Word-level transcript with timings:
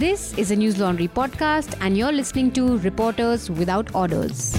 This 0.00 0.32
is 0.38 0.50
a 0.50 0.56
Newslaundry 0.56 1.10
podcast, 1.10 1.76
and 1.82 1.94
you're 1.94 2.10
listening 2.10 2.52
to 2.52 2.78
Reporters 2.78 3.50
Without 3.50 3.94
Orders. 3.94 4.58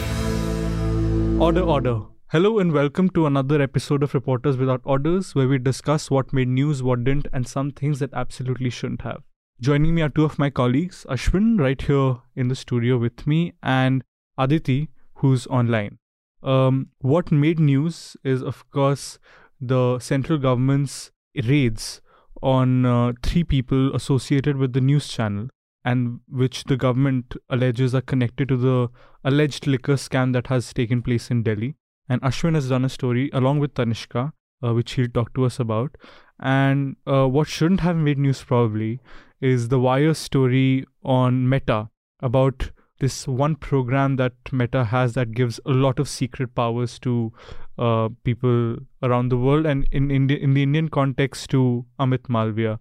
Order, 1.40 1.62
order. 1.62 2.02
Hello 2.28 2.60
and 2.60 2.72
welcome 2.72 3.10
to 3.16 3.26
another 3.26 3.60
episode 3.60 4.04
of 4.04 4.14
Reporters 4.14 4.56
Without 4.58 4.82
Orders, 4.84 5.34
where 5.34 5.48
we 5.48 5.58
discuss 5.58 6.12
what 6.12 6.32
made 6.32 6.48
news, 6.48 6.84
what 6.84 7.04
didn't, 7.04 7.26
and 7.34 7.48
some 7.48 7.72
things 7.72 7.98
that 7.98 8.14
absolutely 8.14 8.70
shouldn't 8.70 9.02
have. 9.02 9.24
Joining 9.60 9.96
me 9.96 10.04
are 10.04 10.10
two 10.10 10.26
of 10.26 10.38
my 10.38 10.52
colleagues, 10.52 11.08
Ashwin, 11.10 11.60
right 11.60 11.82
here 11.82 12.18
in 12.36 12.50
the 12.50 12.56
studio 12.56 13.00
with 13.00 13.26
me, 13.26 13.54
and 13.64 14.04
Aditi, 14.38 14.90
who's 15.16 15.48
online. 15.48 15.98
Um, 16.44 16.90
what 17.00 17.32
made 17.32 17.60
news 17.60 18.16
is, 18.24 18.44
of 18.44 18.70
course, 18.70 19.18
the 19.60 19.98
central 19.98 20.38
government's 20.38 21.10
raids 21.34 22.00
on 22.42 22.86
uh, 22.86 23.14
three 23.24 23.44
people 23.44 23.96
associated 23.96 24.58
with 24.58 24.74
the 24.74 24.82
news 24.82 25.08
channel 25.08 25.48
and 25.84 26.20
which 26.28 26.66
the 26.66 26.78
government 26.78 27.36
alleges 27.50 27.96
are 27.96 28.02
connected 28.02 28.50
to 28.50 28.58
the 28.58 28.90
alleged 29.24 29.68
liquor 29.68 29.94
scam 29.94 30.34
that 30.34 30.48
has 30.48 30.74
taken 30.74 31.02
place 31.02 31.32
in 31.32 31.44
Delhi. 31.44 31.76
And 32.08 32.22
Ashwin 32.22 32.56
has 32.56 32.70
done 32.70 32.86
a 32.86 32.90
story 32.90 33.30
along 33.34 33.60
with 33.60 33.74
Tanishka, 33.74 34.34
uh, 34.64 34.74
which 34.74 34.94
he'll 34.94 35.08
talk 35.08 35.34
to 35.34 35.46
us 35.46 35.60
about. 35.60 35.96
And 36.40 36.98
uh, 37.08 37.28
what 37.28 37.48
shouldn't 37.48 37.80
have 37.82 37.96
made 37.96 38.18
news 38.18 38.44
probably 38.44 39.00
is 39.40 39.70
the 39.70 39.80
Wire 39.80 40.14
story 40.14 40.86
on 41.04 41.50
Meta 41.50 41.90
about 42.20 42.72
this 43.02 43.28
one 43.28 43.56
program 43.56 44.16
that 44.16 44.34
Meta 44.52 44.86
has 44.86 45.14
that 45.16 45.32
gives 45.32 45.60
a 45.66 45.72
lot 45.72 46.00
of 46.00 46.08
secret 46.08 46.56
powers 46.56 46.98
to 47.00 47.34
uh, 47.78 48.10
people 48.24 48.78
around 49.04 49.30
the 49.30 49.38
world, 49.38 49.66
and 49.66 49.88
in 49.92 50.10
in 50.12 50.28
the, 50.28 50.42
in 50.42 50.54
the 50.54 50.64
Indian 50.64 50.88
context 50.88 51.50
to 51.50 51.86
Amit 52.00 52.30
Malviya, 52.38 52.80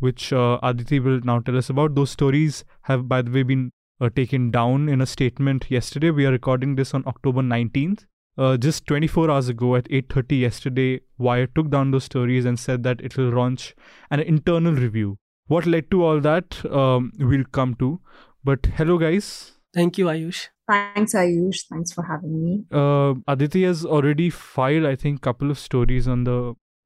which 0.00 0.32
uh, 0.32 0.58
Aditi 0.62 1.00
will 1.00 1.20
now 1.32 1.38
tell 1.40 1.56
us 1.56 1.70
about. 1.70 1.94
Those 1.94 2.10
stories 2.10 2.64
have, 2.82 3.08
by 3.08 3.22
the 3.22 3.30
way, 3.30 3.44
been 3.44 3.70
uh, 4.00 4.10
taken 4.14 4.50
down 4.50 4.88
in 4.88 5.00
a 5.00 5.06
statement 5.06 5.70
yesterday. 5.70 6.10
We 6.10 6.26
are 6.26 6.32
recording 6.32 6.74
this 6.74 6.92
on 6.94 7.04
October 7.06 7.42
19th. 7.42 8.06
Uh, 8.38 8.56
just 8.56 8.86
24 8.86 9.30
hours 9.30 9.48
ago 9.48 9.76
at 9.76 9.84
8.30 9.84 10.40
yesterday, 10.40 11.00
Wire 11.18 11.46
took 11.46 11.70
down 11.70 11.90
those 11.90 12.04
stories 12.04 12.44
and 12.46 12.58
said 12.58 12.82
that 12.84 13.00
it 13.02 13.16
will 13.16 13.28
launch 13.28 13.74
an 14.10 14.20
internal 14.20 14.72
review. 14.72 15.18
What 15.46 15.66
led 15.66 15.90
to 15.90 16.02
all 16.04 16.20
that, 16.20 16.64
um, 16.72 17.12
we'll 17.18 17.44
come 17.44 17.74
to. 17.76 18.00
But 18.42 18.64
hello, 18.76 18.96
guys. 18.96 19.59
Thank 19.73 19.97
you, 20.01 20.05
Ayush. 20.11 20.41
Thanks, 20.71 21.13
Ayush. 21.21 21.63
Thanks 21.71 21.91
for 21.93 22.03
having 22.09 22.35
me. 22.43 22.53
Uh, 22.81 23.15
Aditi 23.33 23.63
has 23.63 23.85
already 23.85 24.29
filed, 24.29 24.85
I 24.85 24.95
think, 24.95 25.21
couple 25.21 25.51
of 25.51 25.59
stories 25.63 26.07
on 26.07 26.23
the 26.29 26.37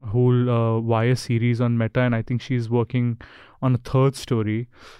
whole 0.03 0.49
uh, 0.49 0.80
Wire 0.94 1.16
series 1.16 1.61
on 1.61 1.77
Meta, 1.77 2.02
and 2.02 2.16
I 2.16 2.22
think 2.22 2.41
she's 2.41 2.69
working 2.69 3.11
on 3.61 3.75
a 3.75 3.81
third 3.91 4.16
story. 4.16 4.58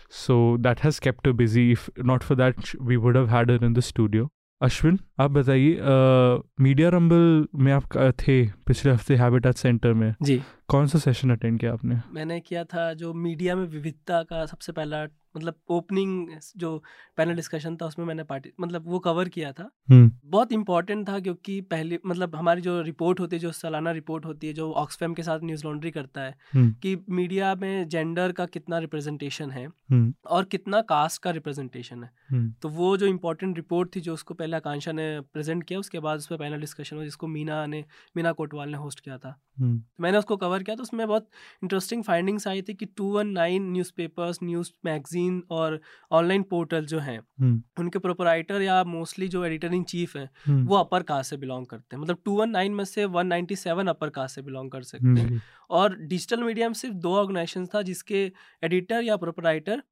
So 0.09 0.58
that 0.67 0.80
has 0.88 0.99
kept 0.99 1.25
her 1.25 1.33
busy. 1.33 1.72
If 1.77 1.89
not 2.13 2.23
for 2.23 2.35
that, 2.44 2.66
sh- 2.66 2.75
we 2.91 2.97
would 2.97 3.16
have 3.16 3.30
had 3.30 3.49
her 3.49 3.59
in 3.72 3.80
the 3.80 3.88
studio. 3.94 4.30
Ashwin 4.61 4.97
आप 5.23 5.31
बताइए 5.31 5.75
media 6.63 6.89
rumble 6.94 7.47
में 7.63 7.72
आप 7.73 7.95
अ, 7.97 8.09
थे 8.22 8.33
पिछले 8.67 8.91
हफ्ते 8.91 9.16
habitat 9.22 9.55
centre 9.58 9.94
में 10.02 10.13
जी 10.30 10.35
कौन 10.69 10.88
सा 10.94 10.99
सेशन 10.99 11.30
अटेंड 11.35 11.59
किया 11.59 11.73
आपने 11.73 11.95
मैंने 12.13 12.39
किया 12.47 12.63
था 12.73 12.91
जो 13.02 13.13
मीडिया 13.27 13.55
में 13.55 13.66
विविधता 13.75 14.22
का 14.31 14.45
सबसे 14.45 14.72
पहला 14.80 15.05
मतलब 15.36 15.54
ओपनिंग 15.68 16.28
जो 16.56 16.77
पैनल 17.16 17.34
डिस्कशन 17.34 17.77
था 17.77 17.86
उसमें 17.86 18.04
मैंने 18.06 18.24
पार्टी 18.24 18.50
मतलब 18.60 18.86
वो 18.86 18.98
कवर 18.98 19.28
किया 19.28 19.52
था। 19.52 19.68
बहुत 19.88 20.52
इंपॉर्टेंट 20.52 21.08
था 21.08 21.18
क्योंकि 21.20 21.60
पहले 21.70 21.98
मतलब 22.06 22.34
हमारी 22.36 22.60
जो 22.60 22.80
रिपोर्ट 22.82 23.20
होती 23.20 23.36
है 23.36 23.41
जो 23.41 23.52
सालाना 23.52 23.91
रिपोर्ट 23.92 24.24
होती 24.24 24.46
है 24.46 24.52
जो 24.52 24.70
ऑक्सफैम 24.74 25.14
के 25.14 25.22
साथ 25.22 25.41
न्यूज़ 25.44 25.64
लॉन्ड्री 25.64 25.91
करता 25.91 26.20
है 26.20 26.34
कि 26.56 26.96
मीडिया 27.10 27.54
में 27.54 27.88
जेंडर 27.88 28.32
का 28.32 28.46
कितना 28.46 28.78
रिप्रेजेंटेशन 28.78 29.50
है 29.50 29.66
और 30.26 30.44
कितना 30.44 30.80
कास्ट 30.84 31.22
का 31.22 31.30
रिप्रेजेंटेशन 31.30 32.04
है। 32.04 32.10
तो 32.62 32.69
वो 32.70 32.96
जो 32.96 33.06
इम्पोर्टेंट 33.06 33.56
रिपोर्ट 33.56 33.94
थी 33.96 34.00
जो 34.00 34.14
उसको 34.14 34.34
पहले 34.34 34.56
आकांक्षा 34.56 34.92
ने 34.92 35.08
प्रेजेंट 35.32 35.64
किया 35.64 35.78
उसके 35.78 36.00
बाद 36.00 36.19
उस 36.19 36.26
पर 36.26 36.36
पैनल 36.36 36.60
डिस्कशन 36.60 36.97
हुआ 36.97 37.04
जिसको 37.04 37.26
मीना 37.26 37.64
ने 37.66 37.84
मीना 38.16 38.32
कोटवाल 38.32 38.69
ने 38.69 38.78
होस्ट 38.78 39.00
किया 39.00 39.19
था। 39.19 39.30
तो 39.60 40.03
मैंने 40.03 40.19
उसको 40.19 40.36
कवर 40.36 40.62
किया 40.62 40.76
तो 40.76 40.82
उसमें 40.82 41.06
बहुत 41.06 41.28
इंटरेस्टिंग 41.62 42.03
फाइंडिंग्स 42.04 42.47
आई 42.48 42.62
थी 42.62 42.75
कि 42.75 42.86
two 42.86 43.10
one 43.12 43.28
nine 43.30 43.70
newspapers 43.97 44.38
news 44.42 44.70
magazine 44.84 45.23
और 45.50 45.80
ऑनलाइन 46.12 46.42
पोर्टल 46.42 46.86
जो 46.86 46.98
हैं 46.98 47.18
हम्म। 47.40 47.62
उनके 47.78 47.98
प्रोपराइटर 47.98 48.62
या 48.62 48.82
मोस्टली 48.84 49.28
जो 49.28 49.44
एडिटर 49.44 49.74
इन 49.74 49.82
चीफ 49.82 50.16
हैं 50.16 50.30
हम्म। 50.46 50.64
वो 50.66 50.76
अपर 50.76 51.02
कास्ट 51.02 51.30
से 51.30 51.36
बिलोंग 51.36 51.66
करते 51.66 51.96
हैं। 51.96 52.02
मतलब 52.02 52.18
टू 52.24 52.36
वन 52.38 52.50
नाइन 52.50 52.72
में 52.72 52.84
से 52.84 53.04
one 53.04 53.26
ninety 53.26 53.56
seven 53.56 53.86
upper 53.86 54.08
caste 54.08 54.34
से 54.34 54.42
बिलोंग 54.42 54.70
कर 54.70 54.82
सकते 54.82 55.06
हम्म 55.06 55.18
हैं। 55.18 55.42
और 55.70 55.96
डिजिटल 55.98 56.42
मीडिया 56.42 56.68
में 56.68 56.74
सिर्फ़ 56.74 56.94
दो 56.94 57.14
ऑर्गेनाइजेशन 57.16 57.66
था 57.66 57.82
जिसके 57.82 58.32
एडिटर 58.64 59.02
या 59.02 59.16
proprietor 59.16 59.82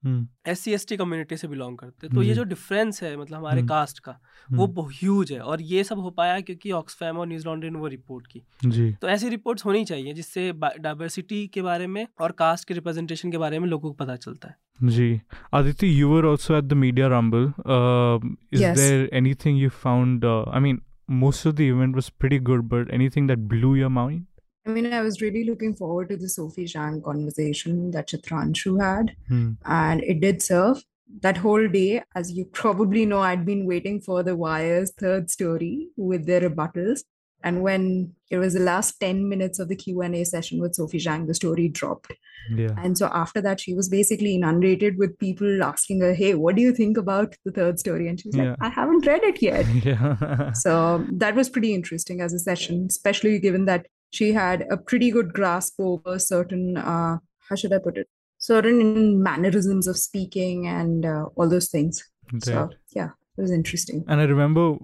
S 0.47 0.61
C 0.61 0.73
S 0.73 0.87
T 0.89 0.97
community 0.97 1.37
से 1.37 1.49
बिलोंग 1.49 1.79
करते 1.79 2.07
हैं। 2.07 2.17
तो 2.17 2.23
ये 2.23 2.35
जो। 2.35 2.45
डिफरेंस 2.45 3.03
है 3.03 3.17
मतलब 3.17 3.39
हमारे। 3.39 3.63
कास्ट 3.63 3.99
का 3.99 4.19
वो 4.53 4.83
ह्यूज 4.93 5.33
है 5.33 5.41
और 5.41 5.63
ये 5.63 5.85
सब 5.85 5.99
हो 5.99 6.11
पाया 6.11 6.41
क्योंकि 6.41 6.73
ऑक्सफैम 6.73 7.19
और 7.19 7.27
न्यूज़ 7.27 7.47
लॉन्ड्री 7.47 7.71
ने 7.71 7.79
वो 7.79 7.87
रिपोर्ट 7.87 8.27
की। 8.27 8.43
जी। 8.67 8.93
तो 8.93 9.09
ऐसी 9.09 9.29
रिपोर्ट्स 9.29 9.65
होनी 9.65 9.85
चाहिए 9.85 10.13
जिससे 10.13 10.53
डाइवर्सिटी 10.55 11.47
के 11.47 11.63
बारे 11.63 11.87
में 11.87 12.07
और 12.21 12.33
कास्ट 12.33 12.69
के 12.69 12.75
रिप्रेजेंटेशन 12.75 13.31
के 13.31 13.39
बारे 13.39 13.59
में 13.59 13.69
लोगों 13.69 13.91
को 13.91 13.95
पता 13.95 14.17
चलता 14.17 14.49
है। 14.49 14.57
Ji. 14.85 15.23
Aditi, 15.53 15.89
you 15.89 16.09
were 16.09 16.27
also 16.27 16.57
at 16.57 16.69
the 16.69 16.75
Media 16.75 17.09
Rumble. 17.11 17.53
Um 17.65 18.39
is 18.51 18.61
Yes. 18.61 18.77
there 18.79 19.09
anything 19.13 19.57
you 19.57 19.71
found? 19.71 20.25
Uh, 20.25 20.45
I 20.49 20.61
mean, 20.61 20.81
most 21.09 21.45
of 21.47 21.57
the 21.57 21.69
event 21.69 21.95
was 21.95 22.11
pretty 22.11 22.39
good, 22.39 22.69
but 22.69 22.93
anything 22.93 23.27
that 23.29 23.47
blew 23.49 23.75
your 23.75 23.91
mind? 23.91 24.27
I 24.67 24.71
mean, 24.71 24.87
I 24.93 25.01
was 25.03 25.21
really 25.21 25.45
looking 25.45 25.75
forward 25.75 26.09
to 26.11 26.17
the 26.17 26.29
Sophie 26.29 26.65
Zhang 26.73 27.03
conversation 27.03 27.91
that 27.93 28.09
Chitranshu 28.09 28.81
had, 28.81 29.15
Hmm. 29.29 29.51
and 29.65 30.03
it 30.15 30.21
did 30.21 30.43
serve. 30.43 30.83
That 31.25 31.37
whole 31.39 31.69
day, 31.69 32.03
as 32.17 32.33
you 32.33 32.45
probably 32.61 33.05
know, 33.07 33.21
I'd 33.31 33.45
been 33.45 33.67
waiting 33.67 34.01
for 34.01 34.23
the 34.23 34.35
Wire's 34.37 34.93
third 34.93 35.31
story 35.31 35.89
with 35.97 36.27
their 36.27 36.41
rebuttals. 36.49 37.05
And 37.45 37.63
when 37.63 38.13
it 38.31 38.39
was 38.39 38.55
the 38.55 38.61
last 38.61 38.99
10 39.01 39.29
minutes 39.29 39.59
of 39.59 39.69
the 39.69 39.77
Q&A 39.77 40.25
session 40.25 40.61
with 40.61 40.75
Sophie 40.75 40.99
Zhang, 40.99 41.27
the 41.27 41.35
story 41.35 41.69
dropped. 41.69 42.13
Yeah. 42.55 42.75
And 42.79 42.97
so 42.97 43.11
after 43.13 43.41
that, 43.41 43.61
she 43.61 43.75
was 43.75 43.89
basically 43.89 44.35
inundated 44.35 44.99
with 44.99 45.19
people 45.19 45.63
asking 45.63 46.01
her, 46.01 46.15
hey, 46.15 46.35
what 46.35 46.57
do 46.57 46.63
you 46.63 46.73
think 46.73 46.97
about 46.97 47.35
the 47.45 47.53
third 47.53 47.79
story? 47.79 48.09
And 48.09 48.19
she's 48.21 48.35
Yeah. 48.37 48.51
like, 48.51 48.57
I 48.61 48.69
haven't 48.69 49.07
read 49.07 49.23
it 49.25 49.43
yet. 49.43 49.67
yeah. 49.85 50.53
So 50.53 51.07
that 51.13 51.35
was 51.35 51.49
pretty 51.49 51.75
interesting 51.75 52.21
as 52.21 52.33
a 52.33 52.39
session, 52.39 52.87
especially 52.89 53.39
given 53.39 53.65
that 53.67 53.87
she 54.11 54.33
had 54.33 54.67
a 54.71 54.77
pretty 54.77 55.11
good 55.11 55.33
grasp 55.33 55.75
over 55.79 56.19
certain, 56.19 56.77
uh, 56.77 57.19
how 57.49 57.57
should 57.57 57.73
I 57.73 57.79
put 57.79 57.97
it, 57.97 58.09
certain 58.39 59.23
mannerisms 59.23 59.87
of 59.87 59.97
speaking 59.97 60.67
and 60.67 61.07
uh, 61.07 61.27
all 61.37 61.49
those 61.49 61.69
things. 61.69 62.03
So 62.43 62.71
yeah, 62.97 63.11
it 63.37 63.41
was 63.41 63.51
interesting. 63.51 64.05
And 64.09 64.21
I 64.21 64.25
remember 64.25 64.77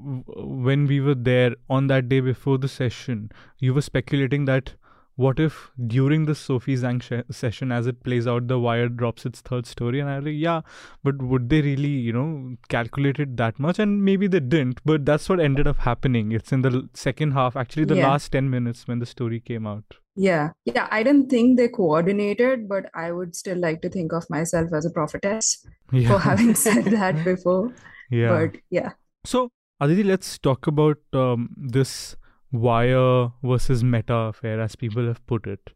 when 0.67 0.87
we 0.87 1.01
were 1.01 1.15
there 1.15 1.55
on 1.69 1.87
that 1.89 2.09
day 2.09 2.21
before 2.21 2.59
the 2.59 2.69
session, 2.69 3.31
you 3.59 3.75
were 3.75 3.83
speculating 3.83 4.45
that 4.47 4.75
what 5.17 5.41
if 5.45 5.55
during 5.93 6.27
the 6.27 6.35
Sophie 6.41 6.77
Zhang 6.77 6.99
sh- 7.03 7.25
session, 7.37 7.73
as 7.77 7.89
it 7.89 8.03
plays 8.05 8.27
out, 8.33 8.47
the 8.47 8.59
wire 8.65 8.89
drops 8.89 9.27
its 9.27 9.41
third 9.41 9.67
story? 9.67 9.99
And 9.99 10.09
I 10.09 10.17
was 10.19 10.27
like, 10.27 10.37
yeah, 10.37 10.61
but 11.03 11.21
would 11.21 11.49
they 11.49 11.61
really, 11.61 11.89
you 12.09 12.13
know, 12.13 12.57
calculate 12.69 13.19
it 13.19 13.37
that 13.37 13.59
much? 13.59 13.81
And 13.81 14.05
maybe 14.05 14.29
they 14.29 14.39
didn't, 14.39 14.81
but 14.85 15.05
that's 15.05 15.29
what 15.29 15.41
ended 15.41 15.67
up 15.67 15.79
happening. 15.79 16.31
It's 16.31 16.53
in 16.53 16.63
the 16.63 16.89
second 16.95 17.33
half, 17.33 17.57
actually, 17.57 17.87
the 17.87 17.97
Yeah. 17.97 18.09
last 18.11 18.31
10 18.31 18.49
minutes 18.49 18.87
when 18.87 19.01
the 19.01 19.07
story 19.15 19.41
came 19.41 19.67
out. 19.67 19.97
Yeah, 20.15 20.51
yeah, 20.65 20.87
I 20.93 21.03
didn't 21.03 21.31
think 21.31 21.57
they 21.59 21.67
coordinated, 21.69 22.69
but 22.69 22.87
I 22.95 23.11
would 23.11 23.35
still 23.35 23.59
like 23.59 23.83
to 23.83 23.89
think 23.89 24.13
of 24.13 24.31
myself 24.31 24.73
as 24.73 24.87
a 24.87 24.91
prophetess 24.91 25.67
Yeah. 25.93 26.09
for 26.13 26.19
having 26.21 26.55
said 26.55 26.85
that 26.87 27.25
before. 27.33 27.73
yeah. 28.11 28.29
But 28.29 28.61
yeah, 28.71 28.91
So, 29.25 29.51
Aditi, 29.81 30.03
let's 30.03 30.39
talk 30.39 30.67
about 30.67 30.99
um, 31.13 31.51
this 31.57 32.17
wire 32.51 33.29
versus 33.45 33.85
meta 33.85 34.15
affair, 34.15 34.61
as 34.61 34.75
people 34.75 35.07
have 35.07 35.25
put 35.27 35.47
it. 35.47 35.71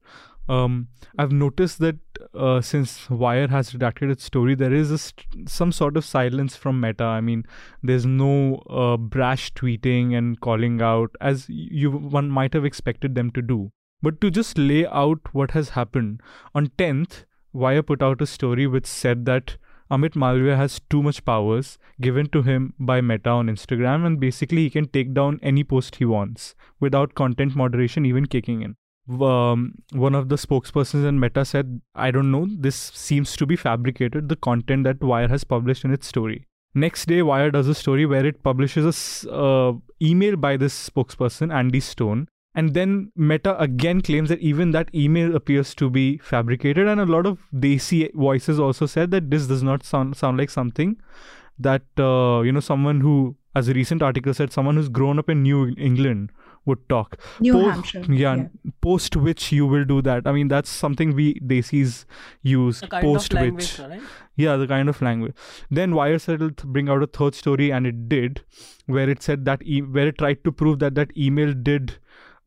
Um, 0.49 0.89
I've 1.17 1.31
noticed 1.31 1.79
that 1.79 1.99
uh, 2.35 2.61
since 2.61 3.09
Wire 3.09 3.47
has 3.47 3.73
redacted 3.73 4.11
its 4.11 4.25
story, 4.25 4.57
there 4.57 4.73
is 4.73 4.89
st- 5.01 5.49
some 5.49 5.71
sort 5.71 5.97
of 5.97 6.05
silence 6.05 6.57
from 6.57 6.81
Meta. 6.81 7.05
I 7.05 7.21
mean, 7.21 7.45
there's 7.81 8.05
no 8.05 8.57
uh, 8.69 8.97
brash 8.97 9.53
tweeting 9.55 10.19
and 10.19 10.41
calling 10.41 10.83
out 10.83 11.15
as 11.21 11.49
you 11.49 11.93
one 11.93 12.29
might 12.29 12.55
have 12.55 12.65
expected 12.65 13.15
them 13.15 13.31
to 13.31 13.43
do. 13.43 13.71
But 14.03 14.21
to 14.21 14.33
just 14.33 14.59
lay 14.59 14.85
out 14.85 15.21
what 15.33 15.53
has 15.53 15.71
happened 15.71 16.21
on 16.57 16.69
10th, 16.77 17.25
Wire 17.53 17.85
put 17.85 18.03
out 18.03 18.21
a 18.21 18.27
story 18.27 18.67
which 18.67 18.87
said 18.87 19.27
that 19.27 19.59
Amit 19.93 20.15
Malviya 20.15 20.57
has 20.57 20.81
too 20.89 21.03
much 21.03 21.23
powers 21.25 21.79
given 22.01 22.29
to 22.31 22.43
him 22.43 22.73
by 22.81 23.01
Meta 23.03 23.29
on 23.31 23.49
Instagram, 23.49 24.07
and 24.07 24.19
basically 24.19 24.63
he 24.63 24.71
can 24.71 24.89
take 24.89 25.13
down 25.13 25.39
any 25.43 25.63
post 25.63 25.97
he 25.97 26.07
wants 26.07 26.55
without 26.81 27.15
content 27.15 27.55
moderation 27.55 28.07
even 28.07 28.27
kicking 28.27 28.63
in. 28.63 28.77
Um, 29.21 29.75
one 29.93 30.15
of 30.15 30.29
the 30.31 30.37
spokespersons 30.37 31.07
in 31.07 31.21
Meta 31.21 31.45
said, 31.45 31.83
I 31.95 32.11
don't 32.11 32.31
know, 32.31 32.47
this 32.49 32.77
seems 32.77 33.37
to 33.37 33.45
be 33.45 33.57
fabricated, 33.57 34.29
the 34.31 34.37
content 34.37 34.85
that 34.85 35.03
Wire 35.03 35.29
has 35.29 35.45
published 35.45 35.85
in 35.85 35.93
its 35.93 36.07
story. 36.07 36.47
Next 36.75 37.07
day, 37.07 37.21
Wire 37.21 37.51
does 37.51 37.69
a 37.69 37.75
story 37.75 38.07
where 38.07 38.25
it 38.25 38.43
publishes 38.43 39.27
a 39.27 39.31
uh, 39.31 39.73
email 40.01 40.37
by 40.37 40.57
this 40.57 40.89
spokesperson, 40.89 41.53
Andy 41.53 41.81
Stone, 41.81 42.29
And 42.55 42.75
then 42.75 43.13
Meta 43.17 43.59
again 43.59 44.01
claims 44.03 44.29
that 44.29 44.41
even 44.41 44.73
that 44.73 44.95
email 44.95 45.35
appears 45.35 45.75
to 45.77 45.89
be 45.89 46.19
fabricated. 46.19 46.87
And 46.87 47.01
a 47.01 47.07
lot 47.07 47.25
of 47.27 47.39
Desi 47.55 48.13
voices 48.15 48.61
also 48.61 48.85
said 48.87 49.11
that 49.13 49.31
this 49.31 49.47
does 49.47 49.63
not 49.63 49.85
sound 49.85 50.17
sound 50.17 50.37
like 50.39 50.51
something 50.51 50.97
that 51.59 51.83
uh, 51.99 52.43
you 52.43 52.53
know 52.53 52.61
someone 52.61 53.01
who, 53.01 53.37
as 53.55 53.69
a 53.69 53.73
recent 53.73 54.03
article 54.03 54.35
said, 54.35 54.53
someone 54.53 54.77
who's 54.77 54.89
grown 54.89 55.19
up 55.19 55.31
in 55.31 55.43
New 55.43 55.75
England 55.79 56.31
would 56.65 56.89
talk. 56.89 57.19
New 57.41 57.55
Po- 57.55 57.71
Hampshire. 57.71 58.05
Yeah, 58.09 58.45
post 58.81 59.17
which 59.17 59.51
you 59.51 59.67
will 59.67 59.85
do 59.85 60.01
that. 60.03 60.27
I 60.27 60.33
mean, 60.33 60.49
that's 60.49 60.71
something 60.71 61.15
we 61.15 61.35
Desis 61.41 62.05
use. 62.43 62.83
A 62.83 62.87
kind 62.89 63.05
post 63.05 63.33
of 63.35 63.55
which. 63.55 63.79
right? 63.79 64.01
Yeah, 64.37 64.57
the 64.57 64.67
kind 64.67 64.89
of 64.89 65.03
language. 65.03 65.35
Then 65.71 65.95
Wire 65.95 66.19
said 66.19 66.41
it'll 66.41 66.71
bring 66.71 66.89
out 66.89 67.03
a 67.03 67.07
third 67.07 67.35
story, 67.35 67.71
and 67.73 67.87
it 67.87 68.09
did, 68.09 68.43
where 68.87 69.09
it 69.09 69.23
said 69.23 69.45
that 69.47 69.63
e- 69.65 69.83
where 69.83 70.09
it 70.09 70.19
tried 70.19 70.45
to 70.45 70.53
prove 70.53 70.79
that 70.81 70.95
that 70.95 71.17
email 71.17 71.53
did 71.53 71.99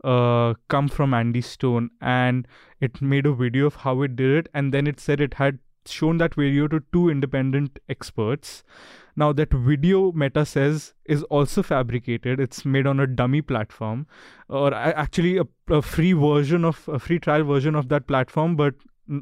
uh, 0.05 0.53
come 0.69 0.87
from 0.87 1.13
Andy 1.13 1.41
Stone, 1.41 1.89
and 1.99 2.47
it 2.79 3.01
made 3.01 3.25
a 3.25 3.33
video 3.33 3.65
of 3.65 3.75
how 3.75 4.01
it 4.03 4.15
did 4.15 4.35
it, 4.39 4.49
and 4.53 4.73
then 4.73 4.87
it 4.87 4.99
said 4.99 5.19
it 5.19 5.35
had 5.35 5.59
shown 5.85 6.17
that 6.17 6.35
video 6.35 6.67
to 6.67 6.81
two 6.93 7.09
independent 7.09 7.79
experts. 7.89 8.63
Now 9.15 9.31
that 9.33 9.53
video, 9.53 10.11
Meta 10.11 10.45
says, 10.45 10.93
is 11.05 11.23
also 11.23 11.63
fabricated. 11.63 12.39
It's 12.39 12.65
made 12.65 12.87
on 12.87 12.99
a 12.99 13.07
dummy 13.07 13.41
platform, 13.41 14.07
or 14.49 14.73
actually 14.73 15.37
a, 15.37 15.45
a 15.69 15.81
free 15.81 16.13
version 16.13 16.65
of 16.65 16.87
a 16.87 16.99
free 16.99 17.19
trial 17.19 17.43
version 17.43 17.75
of 17.75 17.89
that 17.89 18.07
platform, 18.07 18.55
but 18.55 18.73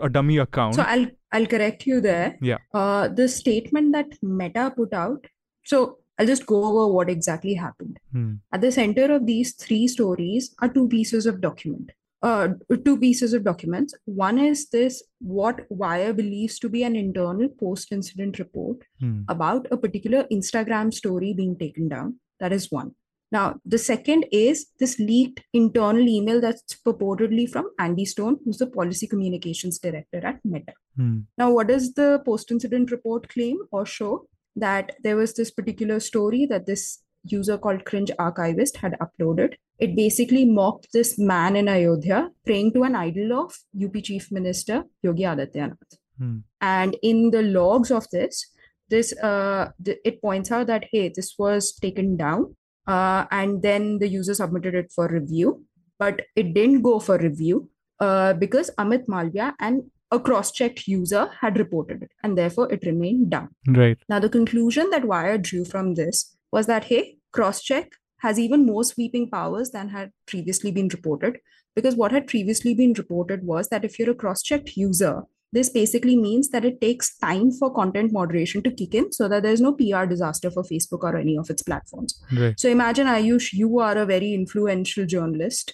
a 0.01 0.09
dummy 0.09 0.38
account. 0.38 0.75
So 0.75 0.81
I'll 0.83 1.07
I'll 1.31 1.45
correct 1.45 1.85
you 1.85 2.01
there. 2.01 2.38
Yeah. 2.41 2.57
Uh, 2.74 3.07
the 3.07 3.27
statement 3.27 3.94
that 3.94 4.18
Meta 4.21 4.71
put 4.75 4.94
out. 4.94 5.27
So 5.65 6.00
I'll 6.19 6.27
just 6.27 6.45
go 6.45 6.63
over 6.65 6.94
what 6.94 7.10
exactly 7.10 7.54
happened. 7.56 8.00
Hmm. 8.12 8.33
At 8.51 8.62
the 8.62 8.71
center 8.71 9.12
of 9.13 9.25
these 9.25 9.54
three 9.54 9.88
stories 9.88 10.54
are 10.62 10.69
two 10.69 10.88
pieces 10.88 11.25
of 11.25 11.42
document. 11.42 11.92
Uh, 12.21 12.50
two 12.86 12.98
pieces 12.98 13.33
of 13.33 13.44
documents. 13.44 13.94
One 14.06 14.39
is 14.39 14.69
this 14.69 15.04
what 15.19 15.65
Wire 15.69 16.13
believes 16.13 16.57
to 16.60 16.69
be 16.69 16.83
an 16.83 16.95
internal 16.95 17.50
post-incident 17.50 18.39
report 18.39 18.77
Hmm. 19.00 19.21
about 19.27 19.68
a 19.71 19.77
particular 19.77 20.25
Instagram 20.31 20.94
story 20.94 21.33
being 21.33 21.57
taken 21.57 21.89
down. 21.89 22.19
That 22.39 22.54
is 22.54 22.71
one. 22.71 22.92
Now, 23.31 23.59
the 23.66 23.80
second 23.80 24.25
is 24.31 24.68
this 24.80 25.00
leaked 25.00 25.42
internal 25.54 26.07
email 26.07 26.39
that's 26.39 26.75
purportedly 26.86 27.50
from 27.50 27.71
Andy 27.80 28.06
Stone, 28.06 28.38
who's 28.45 28.59
the 28.59 28.68
policy 28.68 29.07
communications 29.07 29.80
director 29.80 30.25
at 30.25 30.39
Meta. 30.45 30.74
Hmm. 30.95 31.21
Now, 31.38 31.51
what 31.51 31.68
does 31.68 31.94
the 31.94 32.21
post 32.25 32.51
incident 32.51 32.92
report 32.92 33.27
claim 33.30 33.57
or 33.71 33.86
show? 33.88 34.27
That 34.55 34.95
there 35.03 35.15
was 35.15 35.33
this 35.33 35.51
particular 35.51 36.00
story 36.00 36.45
that 36.47 36.65
this 36.65 37.00
user 37.23 37.57
called 37.57 37.85
Cringe 37.85 38.11
Archivist 38.19 38.77
had 38.77 38.95
uploaded. 39.00 39.55
It 39.79 39.95
basically 39.95 40.45
mocked 40.45 40.88
this 40.94 41.17
man 41.17 41.55
in 41.55 41.67
Ayodhya 41.67 42.29
praying 42.45 42.73
to 42.73 42.83
an 42.83 42.95
idol 42.95 43.33
of 43.33 43.57
UP 43.81 43.95
Chief 44.03 44.31
Minister 44.31 44.83
Yogi 45.01 45.23
Adityanath. 45.23 45.97
Hmm. 46.17 46.39
And 46.61 46.95
in 47.01 47.31
the 47.31 47.41
logs 47.41 47.91
of 47.91 48.07
this, 48.11 48.45
this 48.89 49.13
uh, 49.19 49.71
th- 49.83 50.00
it 50.05 50.21
points 50.21 50.51
out 50.51 50.67
that 50.67 50.85
hey, 50.91 51.11
this 51.15 51.35
was 51.38 51.73
taken 51.73 52.17
down, 52.17 52.56
uh, 52.88 53.25
and 53.31 53.61
then 53.63 53.99
the 53.99 54.07
user 54.07 54.33
submitted 54.33 54.75
it 54.75 54.91
for 54.94 55.07
review, 55.07 55.65
but 55.97 56.21
it 56.35 56.53
didn't 56.53 56.81
go 56.81 56.99
for 56.99 57.17
review 57.17 57.69
uh, 57.99 58.33
because 58.33 58.69
Amit 58.77 59.07
Malviya 59.07 59.53
and 59.59 59.83
a 60.13 60.19
cross-checked 60.19 60.88
user 60.88 61.30
had 61.42 61.57
reported 61.57 62.04
it, 62.04 62.12
and 62.24 62.38
therefore 62.38 62.71
it 62.71 62.86
remained 62.86 63.31
down. 63.31 63.50
Right. 63.68 63.98
Now, 64.07 64.19
the 64.19 64.30
conclusion 64.30 64.89
that 64.92 65.06
Wire 65.06 65.38
drew 65.38 65.65
from 65.65 65.95
this 65.95 66.38
was 66.51 66.68
that, 66.68 66.86
hey, 66.86 67.18
cross-check 67.31 67.89
has 68.19 68.39
even 68.39 68.65
more 68.65 68.83
sweeping 68.83 69.30
powers 69.30 69.71
than 69.71 69.89
had 69.89 70.12
previously 70.27 70.71
been 70.71 70.88
reported. 70.88 71.39
Because 71.75 71.95
what 71.95 72.12
had 72.12 72.27
previously 72.27 72.75
been 72.75 72.94
reported 72.94 73.44
was 73.44 73.69
that 73.69 73.83
if 73.83 73.98
you're 73.98 74.12
a 74.12 74.15
cross-checked 74.15 74.77
user, 74.77 75.24
this 75.51 75.69
basically 75.69 76.16
means 76.16 76.50
that 76.50 76.66
it 76.66 76.80
takes 76.80 77.18
time 77.18 77.51
for 77.51 77.74
content 77.74 78.12
moderation 78.12 78.62
to 78.63 78.71
kick 78.71 78.94
in 78.94 79.12
so 79.12 79.27
that 79.27 79.44
there's 79.44 79.62
no 79.62 79.74
PR 79.74 80.06
disaster 80.06 80.51
for 80.51 80.63
Facebook 80.63 81.04
or 81.04 81.18
any 81.18 81.36
of 81.38 81.50
its 81.50 81.63
platforms. 81.63 82.21
Right. 82.31 82.59
So 82.59 82.69
imagine, 82.69 83.07
Ayush, 83.07 83.54
you 83.54 83.80
are 83.80 83.98
a 83.98 84.06
very 84.06 84.33
influential 84.33 85.06
journalist, 85.06 85.74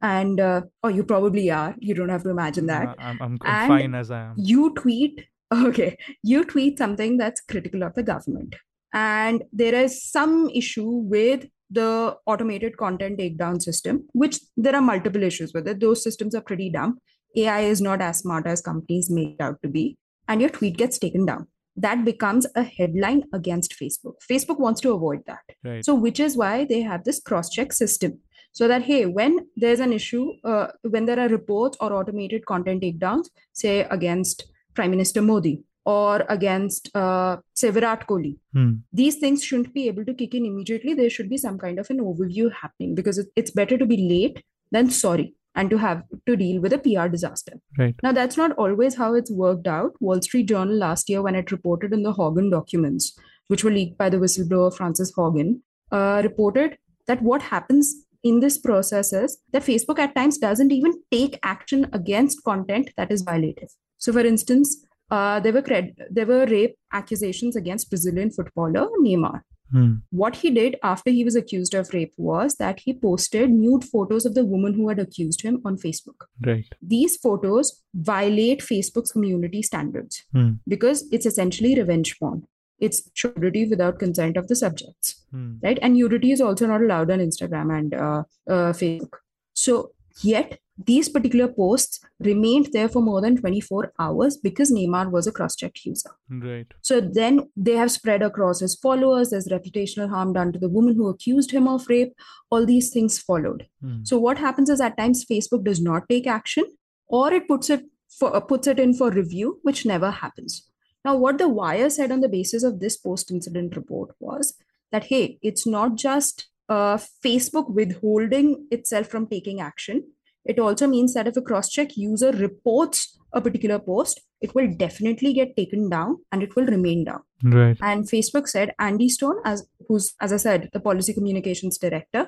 and 0.00 0.40
uh, 0.40 0.62
oh, 0.82 0.88
you 0.88 1.04
probably 1.04 1.50
are. 1.50 1.74
You 1.78 1.94
don't 1.94 2.08
have 2.08 2.22
to 2.22 2.30
imagine 2.30 2.66
that. 2.66 2.94
I'm, 2.98 3.20
I'm, 3.20 3.38
I'm 3.42 3.68
fine 3.68 3.94
as 3.94 4.10
I 4.10 4.22
am. 4.22 4.34
you 4.36 4.74
tweet 4.74 5.26
okay 5.54 5.96
you 6.22 6.44
tweet 6.44 6.76
something 6.76 7.16
that's 7.16 7.40
critical 7.40 7.82
of 7.82 7.94
the 7.94 8.02
government. 8.02 8.56
And 8.92 9.44
there 9.52 9.74
is 9.74 10.02
some 10.02 10.48
issue 10.50 10.88
with 10.88 11.46
the 11.70 12.16
automated 12.24 12.78
content 12.78 13.18
takedown 13.18 13.60
system 13.60 14.06
which 14.12 14.38
there 14.56 14.74
are 14.74 14.82
multiple 14.82 15.22
issues 15.22 15.52
with 15.52 15.68
it. 15.68 15.80
Those 15.80 16.02
systems 16.02 16.34
are 16.34 16.40
pretty 16.40 16.70
dumb. 16.70 16.98
Ai 17.36 17.60
is 17.60 17.80
not 17.80 18.00
as 18.00 18.18
smart 18.18 18.46
as 18.46 18.62
companies 18.62 19.10
make 19.10 19.36
it 19.38 19.42
out 19.42 19.60
to 19.62 19.68
be 19.68 19.98
and 20.28 20.40
your 20.40 20.50
tweet 20.50 20.76
gets 20.76 20.98
taken 20.98 21.26
down. 21.26 21.46
That 21.76 22.04
becomes 22.04 22.46
a 22.56 22.62
headline 22.64 23.24
against 23.32 23.74
facebook. 23.80 24.14
Facebook 24.30 24.58
wants 24.58 24.80
to 24.80 24.92
avoid 24.92 25.20
that. 25.26 25.44
Right. 25.64 25.84
so 25.84 25.94
which 25.94 26.20
is 26.20 26.36
why 26.36 26.64
they 26.64 26.80
have 26.82 27.04
this 27.04 27.20
cross 27.20 27.50
check 27.50 27.72
system 27.72 28.20
so 28.58 28.68
that 28.72 28.82
hey 28.90 29.00
when 29.18 29.34
there's 29.64 29.80
an 29.86 29.92
issue 30.00 30.24
uh, 30.50 30.66
when 30.96 31.04
there 31.08 31.20
are 31.24 31.28
reports 31.38 31.76
or 31.80 31.88
automated 32.00 32.44
content 32.52 32.82
takedowns 32.84 33.26
say 33.62 33.74
against 33.96 34.44
prime 34.78 34.92
minister 34.96 35.22
modi 35.30 35.54
or 35.96 36.14
against 36.36 36.88
uh, 37.02 37.32
say 37.62 37.70
virat 37.78 38.02
kohli 38.10 38.32
Hmm. 38.56 38.70
these 39.00 39.16
things 39.22 39.44
shouldn't 39.48 39.72
be 39.78 39.84
able 39.90 40.04
to 40.10 40.14
kick 40.20 40.32
in 40.38 40.46
immediately 40.50 40.94
there 41.00 41.12
should 41.16 41.30
be 41.34 41.40
some 41.46 41.58
kind 41.64 41.78
of 41.82 41.90
an 41.94 42.00
overview 42.10 42.46
happening 42.62 42.94
because 43.00 43.18
it's 43.42 43.54
better 43.60 43.76
to 43.82 43.86
be 43.92 43.98
late 44.14 44.38
than 44.76 44.90
sorry 45.02 45.26
and 45.60 45.70
to 45.74 45.78
have 45.84 46.00
to 46.28 46.34
deal 46.42 46.56
with 46.64 46.74
a 46.76 46.80
pr 46.86 47.06
disaster 47.14 47.54
Right. 47.78 47.94
now, 48.06 48.12
that's 48.18 48.36
not 48.40 48.52
always 48.64 48.96
how 49.00 49.08
it's 49.20 49.32
worked 49.44 49.68
out. 49.76 49.94
Wall 50.08 50.20
Street 50.26 50.46
Journal 50.52 50.76
last 50.82 51.08
year, 51.12 51.22
when 51.26 51.38
it 51.40 51.52
reported 51.54 51.92
in 51.96 52.02
the 52.06 52.12
Haugen 52.18 52.50
documents, 52.56 53.06
which 53.54 53.64
were 53.64 53.72
leaked 53.78 53.96
by 54.02 54.08
the 54.14 54.20
whistleblower 54.24 54.68
Frances 54.78 55.12
Haugen, 55.16 55.50
uh, 55.98 56.20
reported 56.28 56.76
that 57.12 57.22
what 57.30 57.42
happens 57.54 57.90
in 58.24 58.40
this 58.40 58.58
process 58.58 59.12
is 59.12 59.38
that 59.52 59.62
Facebook 59.62 59.98
at 59.98 60.14
times 60.14 60.38
doesn't 60.38 60.72
even 60.72 60.92
take 61.10 61.38
action 61.42 61.86
against 61.92 62.42
content 62.44 62.90
that 62.96 63.12
is 63.12 63.24
violative. 63.24 63.70
So, 63.98 64.12
for 64.12 64.20
instance, 64.20 64.84
uh, 65.10 65.40
there 65.40 65.52
were 65.52 65.62
cred- 65.62 65.94
there 66.10 66.26
were 66.26 66.46
rape 66.46 66.76
accusations 66.92 67.56
against 67.56 67.88
Brazilian 67.90 68.30
footballer 68.30 68.88
Neymar 69.02 69.40
Hmm. 69.70 69.96
what 70.10 70.36
he 70.36 70.50
did 70.50 70.76
after 70.82 71.10
he 71.10 71.24
was 71.24 71.36
accused 71.36 71.74
of 71.74 71.92
rape 71.92 72.14
was 72.16 72.54
that 72.56 72.80
he 72.80 72.94
posted 72.94 73.50
nude 73.50 73.84
photos 73.84 74.24
of 74.24 74.34
the 74.34 74.44
woman 74.44 74.72
who 74.72 74.88
had 74.88 74.98
accused 74.98 75.42
him 75.42 75.60
on 75.62 75.76
Facebook. 75.76 76.24
Right. 76.46 76.64
These 76.80 77.18
photos 77.18 77.82
violate 77.94 78.60
Facebook's 78.60 79.12
community 79.12 79.62
standards 79.62 80.24
Hmm. 80.32 80.52
because 80.66 81.06
it's 81.12 81.26
essentially 81.26 81.74
revenge 81.74 82.18
porn. 82.18 82.44
It's 82.80 83.10
nudity 83.24 83.66
without 83.66 83.98
consent 83.98 84.36
of 84.36 84.48
the 84.48 84.56
subjects, 84.56 85.24
Hmm. 85.30 85.54
right? 85.62 85.78
And 85.82 85.94
nudity 85.94 86.32
is 86.32 86.40
also 86.40 86.66
not 86.66 86.80
allowed 86.80 87.10
on 87.10 87.18
Instagram 87.18 87.76
and 87.76 87.94
uh, 87.94 88.22
uh, 88.48 88.72
Facebook. 88.72 89.18
So, 89.54 89.92
yet 90.22 90.58
these 90.86 91.08
particular 91.08 91.48
posts 91.48 91.98
remained 92.20 92.68
there 92.72 92.88
for 92.88 93.02
more 93.02 93.20
than 93.20 93.36
24 93.36 93.92
hours 93.98 94.36
because 94.36 94.70
Neymar 94.70 95.10
was 95.10 95.26
a 95.26 95.32
cross-checked 95.32 95.84
user. 95.84 96.10
Right. 96.30 96.66
So 96.82 97.00
then 97.00 97.50
they 97.56 97.72
have 97.72 97.90
spread 97.90 98.22
across 98.22 98.60
his 98.60 98.76
followers. 98.76 99.30
There's 99.30 99.48
reputational 99.48 100.08
harm 100.08 100.32
done 100.34 100.52
to 100.52 100.58
the 100.58 100.68
woman 100.68 100.94
who 100.94 101.08
accused 101.08 101.50
him 101.50 101.66
of 101.66 101.88
rape. 101.88 102.12
All 102.50 102.64
these 102.64 102.90
things 102.90 103.18
followed. 103.18 103.66
Hmm. 103.82 104.04
So 104.04 104.18
what 104.18 104.38
happens 104.38 104.70
is 104.70 104.80
at 104.80 104.96
times 104.96 105.24
Facebook 105.24 105.64
does 105.64 105.80
not 105.80 106.08
take 106.08 106.28
action, 106.28 106.64
or 107.08 107.32
it 107.32 107.48
puts 107.48 107.70
it 107.70 107.82
for 108.08 108.34
uh, 108.34 108.40
puts 108.40 108.66
it 108.68 108.78
in 108.78 108.94
for 108.94 109.10
review, 109.10 109.58
which 109.62 109.84
never 109.84 110.10
happens. 110.12 110.67
Now, 111.08 111.16
what 111.16 111.38
the 111.38 111.48
Wire 111.48 111.88
said 111.88 112.12
on 112.12 112.20
the 112.20 112.28
basis 112.28 112.62
of 112.62 112.80
this 112.80 112.98
post-incident 112.98 113.74
report 113.76 114.10
was 114.20 114.54
that 114.92 115.04
hey, 115.04 115.38
it's 115.40 115.66
not 115.66 115.94
just 115.94 116.48
uh, 116.68 116.98
Facebook 117.24 117.70
withholding 117.70 118.66
itself 118.70 119.06
from 119.06 119.26
taking 119.26 119.58
action. 119.58 120.02
It 120.44 120.58
also 120.58 120.86
means 120.86 121.14
that 121.14 121.26
if 121.26 121.38
a 121.38 121.40
cross-check 121.40 121.96
user 121.96 122.32
reports 122.32 123.18
a 123.32 123.40
particular 123.40 123.78
post, 123.78 124.20
it 124.42 124.54
will 124.54 124.68
definitely 124.76 125.32
get 125.32 125.56
taken 125.56 125.88
down 125.88 126.18
and 126.30 126.42
it 126.42 126.54
will 126.56 126.66
remain 126.66 127.04
down. 127.04 127.22
Right. 127.42 127.78
And 127.80 128.04
Facebook 128.04 128.46
said 128.46 128.74
Andy 128.78 129.08
Stone, 129.08 129.40
as 129.46 129.66
who's 129.88 130.14
as 130.20 130.34
I 130.34 130.36
said, 130.36 130.68
the 130.74 130.80
policy 130.80 131.14
communications 131.14 131.78
director, 131.78 132.26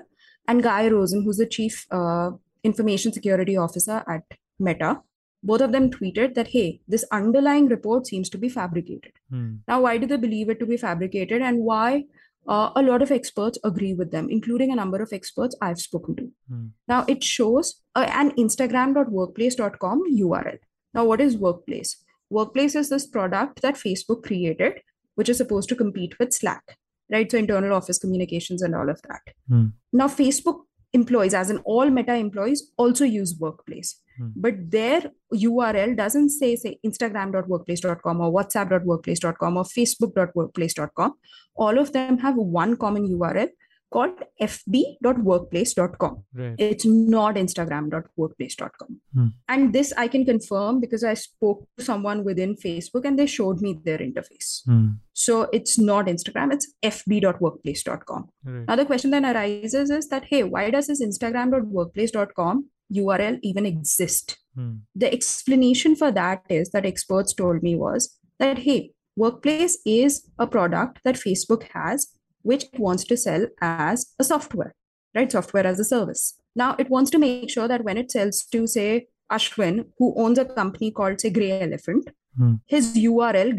and 0.48 0.62
Guy 0.62 0.88
Rosen, 0.88 1.22
who's 1.22 1.36
the 1.36 1.46
chief 1.46 1.86
uh, 1.90 2.30
information 2.64 3.12
security 3.12 3.58
officer 3.58 4.02
at 4.08 4.22
Meta, 4.58 5.02
both 5.42 5.60
of 5.60 5.72
them 5.72 5.90
tweeted 5.90 6.34
that 6.34 6.48
hey, 6.48 6.80
this 6.86 7.04
underlying 7.10 7.66
report 7.66 8.06
seems 8.06 8.28
to 8.30 8.38
be 8.38 8.48
fabricated. 8.48 9.12
Hmm. 9.30 9.56
Now, 9.66 9.82
why 9.82 9.98
do 9.98 10.06
they 10.06 10.16
believe 10.16 10.48
it 10.48 10.60
to 10.60 10.66
be 10.66 10.76
fabricated, 10.76 11.42
and 11.42 11.60
why? 11.60 12.04
Uh, 12.48 12.70
a 12.74 12.82
lot 12.82 13.02
of 13.02 13.10
experts 13.10 13.58
agree 13.64 13.92
with 13.92 14.10
them, 14.10 14.28
including 14.30 14.72
a 14.72 14.74
number 14.74 15.02
of 15.02 15.12
experts 15.12 15.54
I've 15.60 15.78
spoken 15.78 16.16
to. 16.16 16.30
Hmm. 16.48 16.66
Now, 16.88 17.04
it 17.06 17.22
shows 17.22 17.82
uh, 17.94 18.06
an 18.08 18.32
Instagram.workplace.com 18.32 20.02
URL. 20.10 20.58
Now, 20.94 21.04
what 21.04 21.20
is 21.20 21.36
Workplace? 21.36 21.96
Workplace 22.30 22.74
is 22.74 22.88
this 22.88 23.06
product 23.06 23.60
that 23.62 23.74
Facebook 23.74 24.22
created, 24.24 24.80
which 25.16 25.28
is 25.28 25.36
supposed 25.36 25.68
to 25.68 25.76
compete 25.76 26.18
with 26.18 26.32
Slack, 26.32 26.78
right? 27.10 27.30
So, 27.30 27.38
internal 27.38 27.74
office 27.74 27.98
communications 27.98 28.62
and 28.62 28.74
all 28.74 28.88
of 28.88 29.00
that. 29.02 29.22
Hmm. 29.48 29.66
Now, 29.92 30.08
Facebook 30.08 30.62
employees, 30.92 31.34
as 31.34 31.50
in 31.50 31.58
all 31.58 31.88
Meta 31.90 32.14
employees, 32.14 32.70
also 32.76 33.04
use 33.04 33.36
Workplace. 33.38 34.00
Hmm. 34.18 34.28
But 34.36 34.70
their 34.70 35.10
URL 35.34 35.96
doesn't 35.96 36.30
say, 36.30 36.56
say, 36.56 36.78
Instagram.workplace.com 36.84 38.20
or 38.20 38.32
WhatsApp.workplace.com 38.32 39.56
or 39.56 39.64
Facebook.workplace.com. 39.64 41.14
All 41.54 41.78
of 41.78 41.92
them 41.92 42.18
have 42.18 42.36
one 42.36 42.76
common 42.76 43.08
URL 43.08 43.48
called 43.90 44.12
fb.workplace.com. 44.40 46.24
Right. 46.34 46.54
It's 46.58 46.84
not 46.84 47.34
Instagram.workplace.com. 47.34 49.00
Hmm. 49.14 49.26
And 49.48 49.72
this 49.72 49.92
I 49.96 50.08
can 50.08 50.24
confirm 50.24 50.80
because 50.80 51.04
I 51.04 51.14
spoke 51.14 51.66
to 51.78 51.84
someone 51.84 52.24
within 52.24 52.56
Facebook 52.56 53.04
and 53.04 53.18
they 53.18 53.26
showed 53.26 53.60
me 53.60 53.78
their 53.84 53.98
interface. 53.98 54.62
Hmm. 54.64 54.88
So 55.12 55.48
it's 55.52 55.78
not 55.78 56.06
Instagram, 56.06 56.52
it's 56.52 56.72
fb.workplace.com. 56.82 58.28
Right. 58.44 58.68
Now 58.68 58.76
the 58.76 58.86
question 58.86 59.10
then 59.10 59.26
arises 59.26 59.90
is 59.90 60.08
that 60.08 60.24
hey, 60.24 60.44
why 60.44 60.70
does 60.70 60.86
this 60.86 61.02
Instagram.workplace.com 61.02 62.66
URL 62.94 63.38
even 63.42 63.66
exist? 63.66 64.38
Hmm. 64.54 64.76
The 64.94 65.12
explanation 65.12 65.96
for 65.96 66.10
that 66.12 66.44
is 66.48 66.70
that 66.70 66.86
experts 66.86 67.34
told 67.34 67.62
me 67.62 67.74
was 67.74 68.16
that 68.38 68.58
hey, 68.58 68.92
Workplace 69.16 69.78
is 69.84 70.26
a 70.38 70.46
product 70.46 71.00
that 71.04 71.16
Facebook 71.16 71.64
has, 71.74 72.08
which 72.42 72.64
it 72.72 72.78
wants 72.78 73.04
to 73.04 73.16
sell 73.16 73.46
as 73.60 74.14
a 74.18 74.24
software, 74.24 74.74
right? 75.14 75.30
Software 75.30 75.66
as 75.66 75.78
a 75.80 75.84
service. 75.84 76.36
Now 76.56 76.76
it 76.78 76.90
wants 76.90 77.10
to 77.12 77.18
make 77.18 77.50
sure 77.50 77.68
that 77.68 77.84
when 77.84 77.96
it 77.96 78.10
sells 78.10 78.44
to 78.46 78.66
say 78.66 79.06
Ashwin, 79.30 79.86
who 79.98 80.14
owns 80.16 80.38
a 80.38 80.44
company 80.44 80.90
called 80.90 81.20
say 81.20 81.30
Grey 81.30 81.60
Elephant, 81.60 82.10
Hmm. 82.36 82.54
his 82.68 82.96
URL 82.96 83.52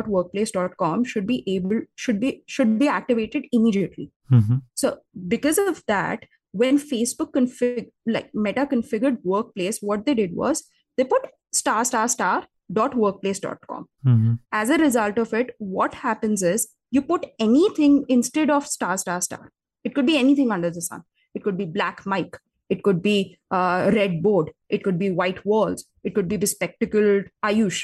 greyelephant.workplace.com 0.00 1.04
should 1.04 1.26
be 1.26 1.42
able 1.54 1.82
should 1.94 2.20
be 2.20 2.42
should 2.46 2.78
be 2.78 2.88
activated 2.88 3.44
immediately. 3.52 4.10
Mhm. 4.30 4.62
So 4.74 4.98
because 5.28 5.58
of 5.58 5.82
that, 5.86 6.24
when 6.52 6.78
Facebook 6.78 7.32
config 7.32 7.90
like 8.06 8.30
Meta 8.34 8.66
configured 8.66 9.18
Workplace, 9.24 9.80
what 9.80 10.06
they 10.06 10.14
did 10.14 10.34
was 10.34 10.64
they 10.96 11.04
put 11.04 11.26
star 11.52 11.84
star 11.84 12.08
star 12.08 12.46
dot 12.72 12.94
workplace.com. 12.96 13.86
Mhm. 14.06 14.38
As 14.50 14.70
a 14.70 14.78
result 14.78 15.18
of 15.18 15.34
it, 15.34 15.54
what 15.58 15.94
happens 16.06 16.42
is 16.42 16.68
you 16.92 17.02
put 17.10 17.26
anything 17.48 17.94
instead 18.16 18.50
of 18.56 18.66
star 18.76 18.96
star 19.04 19.20
star. 19.28 19.44
It 19.82 19.94
could 19.96 20.06
be 20.12 20.16
anything 20.18 20.50
under 20.56 20.70
the 20.76 20.80
sun. 20.88 21.02
It 21.34 21.42
could 21.44 21.56
be 21.62 21.64
black 21.78 22.04
mic. 22.12 22.38
It 22.74 22.82
could 22.84 23.00
be 23.06 23.16
uh, 23.50 23.90
red 23.94 24.22
board. 24.26 24.50
It 24.68 24.84
could 24.84 24.98
be 24.98 25.10
white 25.22 25.40
walls. 25.52 25.84
It 26.04 26.14
could 26.18 26.28
be 26.34 26.36
bespectacled 26.44 27.24
Ayush. 27.50 27.80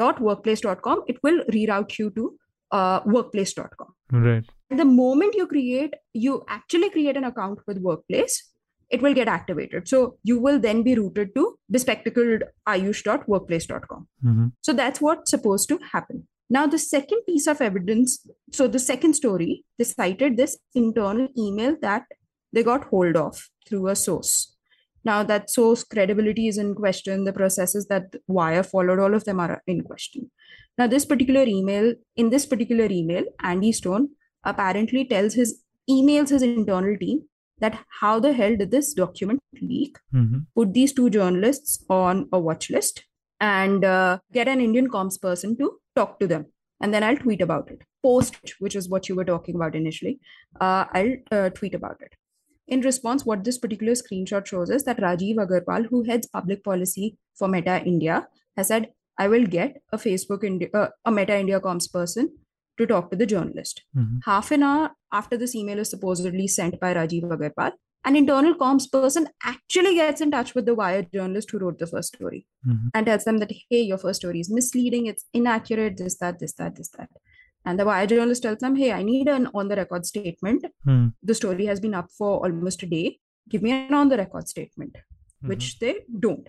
Dot 0.00 0.20
workplace.com. 0.20 1.04
It 1.12 1.18
will 1.22 1.38
reroute 1.54 1.98
you 1.98 2.10
to 2.18 2.26
uh, 2.70 3.00
workplace.com 3.06 3.94
Right. 4.12 4.44
the 4.82 4.84
moment 4.84 5.34
you 5.38 5.46
create 5.46 5.94
you 6.12 6.34
actually 6.56 6.90
create 6.90 7.16
an 7.20 7.24
account 7.28 7.58
with 7.66 7.78
workplace 7.86 8.34
it 8.96 9.02
will 9.06 9.14
get 9.18 9.28
activated 9.36 9.86
so 9.92 9.98
you 10.30 10.36
will 10.46 10.58
then 10.66 10.82
be 10.88 10.94
routed 10.98 11.34
to 11.38 11.42
bespectacled 11.76 12.44
ayush.workplace.com 12.74 14.06
Mhm. 14.24 14.52
so 14.62 14.72
that's 14.72 15.00
what's 15.00 15.30
supposed 15.30 15.68
to 15.68 15.78
happen 15.92 16.26
now 16.50 16.66
the 16.66 16.78
second 16.78 17.20
piece 17.26 17.46
of 17.46 17.60
evidence 17.60 18.26
so 18.52 18.66
the 18.66 18.78
second 18.78 19.14
story 19.14 19.64
they 19.78 19.84
cited 19.84 20.36
this 20.36 20.56
internal 20.74 21.28
email 21.36 21.76
that 21.82 22.04
they 22.52 22.62
got 22.62 22.84
hold 22.84 23.16
of 23.16 23.48
through 23.66 23.88
a 23.88 23.96
source. 23.96 24.54
Now 25.04 25.22
that 25.22 25.50
source 25.50 25.84
credibility 25.84 26.48
is 26.48 26.58
in 26.58 26.74
question. 26.74 27.24
The 27.24 27.32
processes 27.32 27.86
that 27.88 28.16
wire 28.26 28.62
followed 28.62 28.98
all 28.98 29.14
of 29.14 29.24
them 29.24 29.38
are 29.40 29.62
in 29.66 29.82
question. 29.82 30.30
Now 30.78 30.86
this 30.86 31.04
particular 31.04 31.42
email 31.42 31.94
in 32.16 32.30
this 32.30 32.46
particular 32.46 32.86
email 32.90 33.24
andy 33.42 33.72
stone 33.72 34.08
apparently 34.44 35.04
tells 35.04 35.34
his 35.34 35.62
emails 35.90 36.30
his 36.30 36.42
internal 36.42 36.96
team 36.96 37.22
that 37.60 37.78
how 38.00 38.18
the 38.20 38.32
hell 38.32 38.56
did 38.56 38.70
this 38.70 38.94
document 38.94 39.40
leak? 39.60 39.98
Mhm. 40.14 40.46
put 40.54 40.72
these 40.72 40.92
two 40.92 41.10
journalists 41.10 41.84
on 41.90 42.28
a 42.32 42.38
watch 42.38 42.70
list 42.70 43.04
and 43.40 43.84
uh, 43.84 44.18
get 44.32 44.48
an 44.48 44.60
indian 44.60 44.88
comms 44.88 45.20
person 45.20 45.56
to 45.58 45.66
talk 45.98 46.18
to 46.22 46.28
them 46.32 46.46
and 46.80 46.94
then 46.94 47.02
i'll 47.10 47.22
tweet 47.26 47.40
about 47.50 47.70
it. 47.76 47.80
Post 48.06 48.54
which 48.64 48.74
is 48.78 48.88
what 48.94 49.08
you 49.08 49.14
were 49.18 49.24
talking 49.28 49.56
about 49.60 49.74
initially 49.82 50.14
uh, 50.60 50.84
i'll 50.98 51.14
uh, 51.36 51.48
tweet 51.60 51.74
about 51.82 52.00
it. 52.08 52.12
In 52.76 52.82
response 52.86 53.24
what 53.28 53.44
this 53.44 53.58
particular 53.60 53.94
screenshot 54.00 54.46
shows 54.52 54.70
is 54.76 54.84
that 54.88 54.98
rajiv 55.04 55.38
agarwal 55.44 55.86
who 55.92 56.02
heads 56.10 56.28
public 56.38 56.62
policy 56.68 57.06
for 57.40 57.48
meta 57.54 57.76
india 57.92 58.18
has 58.60 58.68
said 58.72 58.88
i 59.24 59.26
will 59.32 59.46
get 59.54 59.78
a 59.98 59.98
facebook 60.02 60.44
Indi- 60.48 60.68
uh, 60.80 60.88
a 61.12 61.14
meta 61.18 61.38
india 61.44 61.60
comms 61.66 61.88
person 61.96 62.28
to 62.80 62.86
talk 62.90 63.10
to 63.12 63.16
the 63.20 63.26
journalist. 63.34 63.80
Mhm. 63.96 64.18
half 64.30 64.50
an 64.56 64.62
hour 64.70 64.90
after 65.20 65.36
this 65.42 65.54
email 65.60 65.80
is 65.84 65.90
supposedly 65.94 66.46
sent 66.56 66.74
by 66.82 66.90
Rajiv 66.98 67.24
Agarwal, 67.36 67.72
an 68.04 68.16
internal 68.16 68.54
comms 68.54 68.90
person 68.90 69.28
actually 69.44 69.94
gets 69.94 70.20
in 70.20 70.30
touch 70.30 70.54
with 70.54 70.66
the 70.66 70.74
Wired 70.74 71.12
journalist 71.12 71.50
who 71.50 71.58
wrote 71.58 71.78
the 71.78 71.86
first 71.86 72.14
story 72.16 72.46
Mhm. 72.66 72.90
and 72.94 73.06
tells 73.06 73.24
them 73.24 73.38
that, 73.38 73.52
hey, 73.70 73.82
your 73.82 73.98
first 73.98 74.20
story 74.20 74.40
is 74.40 74.50
misleading, 74.50 75.06
it's 75.06 75.24
inaccurate, 75.34 75.96
this, 75.96 76.16
that, 76.18 76.38
this, 76.38 76.52
that, 76.54 76.76
this, 76.76 76.88
that. 76.90 77.10
And 77.64 77.78
the 77.78 77.84
Wired 77.84 78.08
journalist 78.10 78.42
tells 78.44 78.58
them, 78.60 78.76
hey, 78.76 78.92
I 78.92 79.02
need 79.02 79.28
an 79.28 79.48
on 79.52 79.68
the 79.68 79.76
record 79.76 80.06
statement. 80.06 80.64
Hmm. 80.84 81.08
The 81.22 81.34
story 81.34 81.66
has 81.66 81.80
been 81.80 81.94
up 81.94 82.10
for 82.16 82.44
almost 82.44 82.82
a 82.82 82.86
day. 82.86 83.18
Give 83.48 83.62
me 83.62 83.72
an 83.72 83.92
on 83.94 84.08
the 84.08 84.16
record 84.16 84.48
statement, 84.48 84.96
Mhm. 85.42 85.48
which 85.48 85.78
they 85.78 86.04
don't. 86.18 86.48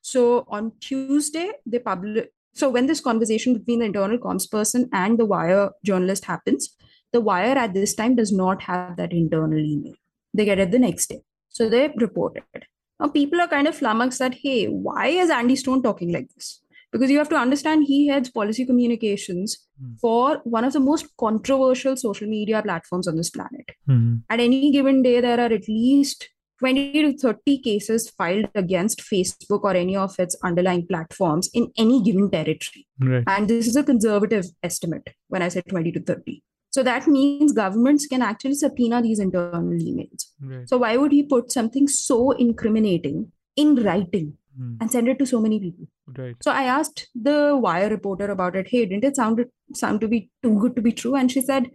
So 0.00 0.44
on 0.48 0.72
Tuesday, 0.80 1.52
they 1.64 1.78
publish. 1.78 2.26
So 2.54 2.68
when 2.70 2.86
this 2.86 3.00
conversation 3.00 3.54
between 3.54 3.78
the 3.78 3.86
internal 3.86 4.18
comms 4.18 4.50
person 4.50 4.88
and 4.92 5.18
the 5.18 5.24
Wire 5.26 5.70
journalist 5.84 6.24
happens, 6.24 6.74
the 7.12 7.20
Wire 7.20 7.56
at 7.56 7.72
this 7.72 7.94
time 7.94 8.16
does 8.16 8.32
not 8.32 8.62
have 8.62 8.96
that 8.96 9.12
internal 9.12 9.58
email. 9.58 9.94
They 10.38 10.44
get 10.48 10.58
it 10.64 10.70
the 10.76 10.78
next 10.78 11.08
day. 11.12 11.20
So 11.58 11.68
they 11.74 11.82
report 12.06 12.36
it. 12.54 12.64
Now 13.00 13.08
people 13.08 13.40
are 13.44 13.48
kind 13.48 13.66
of 13.70 13.76
flummoxed 13.76 14.18
that, 14.24 14.34
hey, 14.44 14.66
why 14.66 15.06
is 15.22 15.30
Andy 15.30 15.56
Stone 15.56 15.82
talking 15.82 16.12
like 16.16 16.28
this? 16.34 16.48
Because 16.92 17.10
you 17.12 17.18
have 17.18 17.28
to 17.30 17.36
understand 17.36 17.84
he 17.88 17.98
heads 18.08 18.30
policy 18.40 18.64
communications 18.72 19.58
Hmm. 19.80 19.92
for 20.04 20.40
one 20.56 20.64
of 20.68 20.72
the 20.76 20.80
most 20.84 21.06
controversial 21.22 21.96
social 21.96 22.28
media 22.36 22.60
platforms 22.62 23.06
on 23.10 23.16
this 23.20 23.30
planet 23.34 23.68
Mhm. 23.88 24.22
at 24.36 24.40
any 24.46 24.70
given 24.76 25.02
day 25.06 25.12
there 25.26 25.38
are 25.44 25.52
at 25.58 25.68
least 25.68 26.24
20 26.62 27.02
to 27.04 27.10
30 27.24 27.54
cases 27.66 28.06
filed 28.22 28.48
against 28.62 29.02
facebook 29.10 29.66
or 29.70 29.74
any 29.82 29.94
of 30.04 30.16
its 30.24 30.36
underlying 30.50 30.82
platforms 30.88 31.50
in 31.60 31.68
any 31.84 31.98
given 32.08 32.26
territory 32.32 32.82
Right. 33.10 33.28
and 33.34 33.52
this 33.54 33.68
is 33.72 33.76
a 33.82 33.84
conservative 33.92 34.46
estimate 34.70 35.14
when 35.34 35.46
i 35.48 35.50
say 35.56 35.62
20 35.74 35.92
to 35.98 36.02
30 36.10 36.36
so 36.78 36.82
that 36.88 37.06
means 37.14 37.52
governments 37.58 38.06
can 38.14 38.22
actually 38.30 38.56
subpoena 38.64 38.98
these 39.06 39.22
internal 39.26 39.78
emails 39.90 40.26
Right. 40.50 40.68
so 40.72 40.78
why 40.84 40.90
would 41.02 41.12
he 41.18 41.22
put 41.36 41.52
something 41.58 41.88
so 42.00 42.18
incriminating 42.48 43.22
in 43.64 43.74
writing 43.88 44.28
Hmm. 44.58 44.70
and 44.82 44.90
send 44.92 45.08
it 45.10 45.18
to 45.20 45.26
so 45.30 45.38
many 45.42 45.56
people 45.64 45.86
Right. 46.20 46.36
so 46.46 46.50
I 46.60 46.62
asked 46.76 47.00
the 47.26 47.34
Wire 47.64 47.90
reporter 47.90 48.26
about 48.34 48.56
it. 48.60 48.70
Hey, 48.70 48.80
didn't 48.92 49.04
it 49.08 49.18
sound 49.18 49.42
sound 49.80 50.00
to 50.04 50.08
be 50.14 50.18
too 50.46 50.52
good 50.62 50.74
to 50.78 50.82
be 50.86 50.92
true? 51.00 51.12
And 51.20 51.30
she 51.34 51.42
said, 51.50 51.68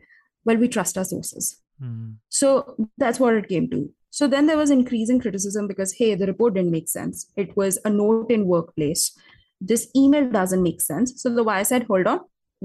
"Well, 0.50 0.58
we 0.64 0.68
trust 0.76 0.98
our 1.02 1.06
sources." 1.12 1.48
Mhm. 1.84 2.10
So 2.40 2.50
that's 3.04 3.22
what 3.26 3.38
it 3.42 3.48
came 3.54 3.70
to. 3.76 3.80
So 4.20 4.28
then 4.34 4.50
there 4.52 4.60
was 4.64 4.74
increasing 4.78 5.22
criticism 5.26 5.70
because 5.72 5.94
hey, 6.00 6.10
the 6.24 6.28
report 6.32 6.56
didn't 6.58 6.76
make 6.78 6.90
sense. 6.96 7.22
It 7.46 7.56
was 7.62 7.80
a 7.92 7.94
note 8.02 8.36
in 8.38 8.46
workplace. 8.56 9.06
This 9.74 9.88
email 10.04 10.28
doesn't 10.38 10.68
make 10.70 10.82
sense. 10.90 11.16
So 11.24 11.34
the 11.40 11.48
Wire 11.52 11.70
said, 11.72 11.88
"Hold 11.94 12.12
on, 12.16 12.20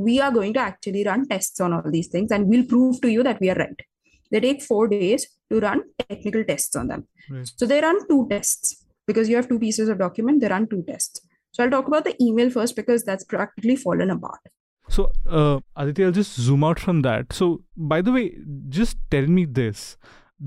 we 0.06 0.20
are 0.20 0.32
going 0.38 0.52
to 0.54 0.60
actually 0.60 1.04
run 1.04 1.28
tests 1.28 1.60
on 1.60 1.72
all 1.72 1.90
these 1.96 2.08
things, 2.08 2.30
and 2.30 2.48
we'll 2.48 2.66
prove 2.72 3.00
to 3.04 3.10
you 3.16 3.22
that 3.28 3.40
we 3.40 3.50
are 3.54 3.60
right." 3.62 3.86
They 4.30 4.40
take 4.40 4.62
four 4.62 4.88
days 4.88 5.26
to 5.50 5.60
run 5.60 5.82
technical 6.08 6.44
tests 6.44 6.76
on 6.76 6.88
them. 6.88 7.06
Right. 7.30 7.50
So 7.56 7.66
they 7.66 7.80
run 7.80 8.06
two 8.08 8.26
tests 8.30 8.84
because 9.06 9.28
you 9.28 9.36
have 9.36 9.48
two 9.48 9.58
pieces 9.58 9.88
of 9.88 9.98
document. 9.98 10.40
They 10.42 10.48
run 10.48 10.68
two 10.68 10.84
tests. 10.88 11.20
So 11.52 11.64
I'll 11.64 11.70
talk 11.70 11.88
about 11.88 12.04
the 12.04 12.14
email 12.22 12.50
first 12.50 12.76
because 12.76 13.04
that's 13.04 13.24
practically 13.24 13.76
fallen 13.76 14.10
apart. 14.10 14.40
So, 14.88 15.12
uh, 15.28 15.60
Aditya, 15.76 16.06
I'll 16.06 16.12
just 16.12 16.34
zoom 16.40 16.64
out 16.64 16.80
from 16.80 17.02
that. 17.02 17.32
So, 17.32 17.62
by 17.76 18.00
the 18.00 18.12
way, 18.12 18.36
just 18.68 18.96
tell 19.10 19.26
me 19.26 19.44
this: 19.44 19.96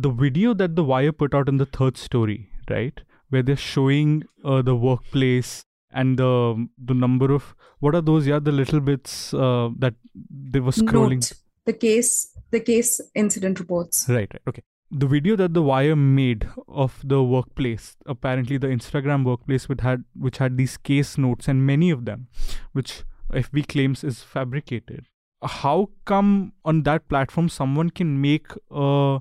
the 0.06 0.10
video 0.10 0.54
that 0.62 0.76
the 0.76 0.84
Wire 0.84 1.12
put 1.12 1.36
out 1.36 1.48
in 1.48 1.58
the 1.58 1.66
third 1.66 1.98
story, 1.98 2.50
right, 2.70 3.02
where 3.30 3.44
they're 3.44 3.66
showing 3.66 4.24
uh, 4.44 4.62
the 4.62 4.76
workplace 4.76 5.64
and 5.94 6.18
the 6.18 6.68
the 6.78 6.94
number 6.94 7.32
of 7.34 7.56
what 7.80 7.96
are 7.96 8.02
those? 8.02 8.28
Yeah, 8.28 8.40
the 8.40 8.52
little 8.52 8.80
bits 8.80 9.34
uh, 9.34 9.70
that 9.80 9.96
they 10.30 10.60
were 10.60 10.72
scrolling. 10.72 11.22
Note 11.22 11.34
the 11.66 11.74
case, 11.74 12.38
the 12.52 12.60
case 12.60 13.02
incident 13.16 13.60
reports. 13.60 14.06
Right, 14.10 14.32
right. 14.34 14.42
Okay. 14.48 14.64
The 14.94 15.08
video 15.08 15.38
that 15.38 15.54
the 15.54 15.62
Wire 15.62 15.96
made 15.96 16.50
of 16.68 17.00
the 17.04 17.24
workplace, 17.24 17.96
apparently 18.06 18.58
the 18.58 18.68
Instagram 18.68 19.24
workplace, 19.24 19.70
which 19.70 19.82
had 19.82 20.04
which 20.14 20.38
had 20.38 20.58
these 20.58 20.76
case 20.76 21.18
notes 21.18 21.48
and 21.48 21.66
many 21.66 21.92
of 21.92 22.04
them, 22.06 22.28
which 22.74 23.04
FB 23.32 23.68
claims 23.68 24.04
is 24.04 24.22
fabricated. 24.22 25.06
How 25.44 25.90
come 26.06 26.54
on 26.66 26.84
that 26.84 27.08
platform 27.08 27.48
someone 27.48 27.90
can 27.90 28.20
make 28.20 28.48
a 28.70 29.20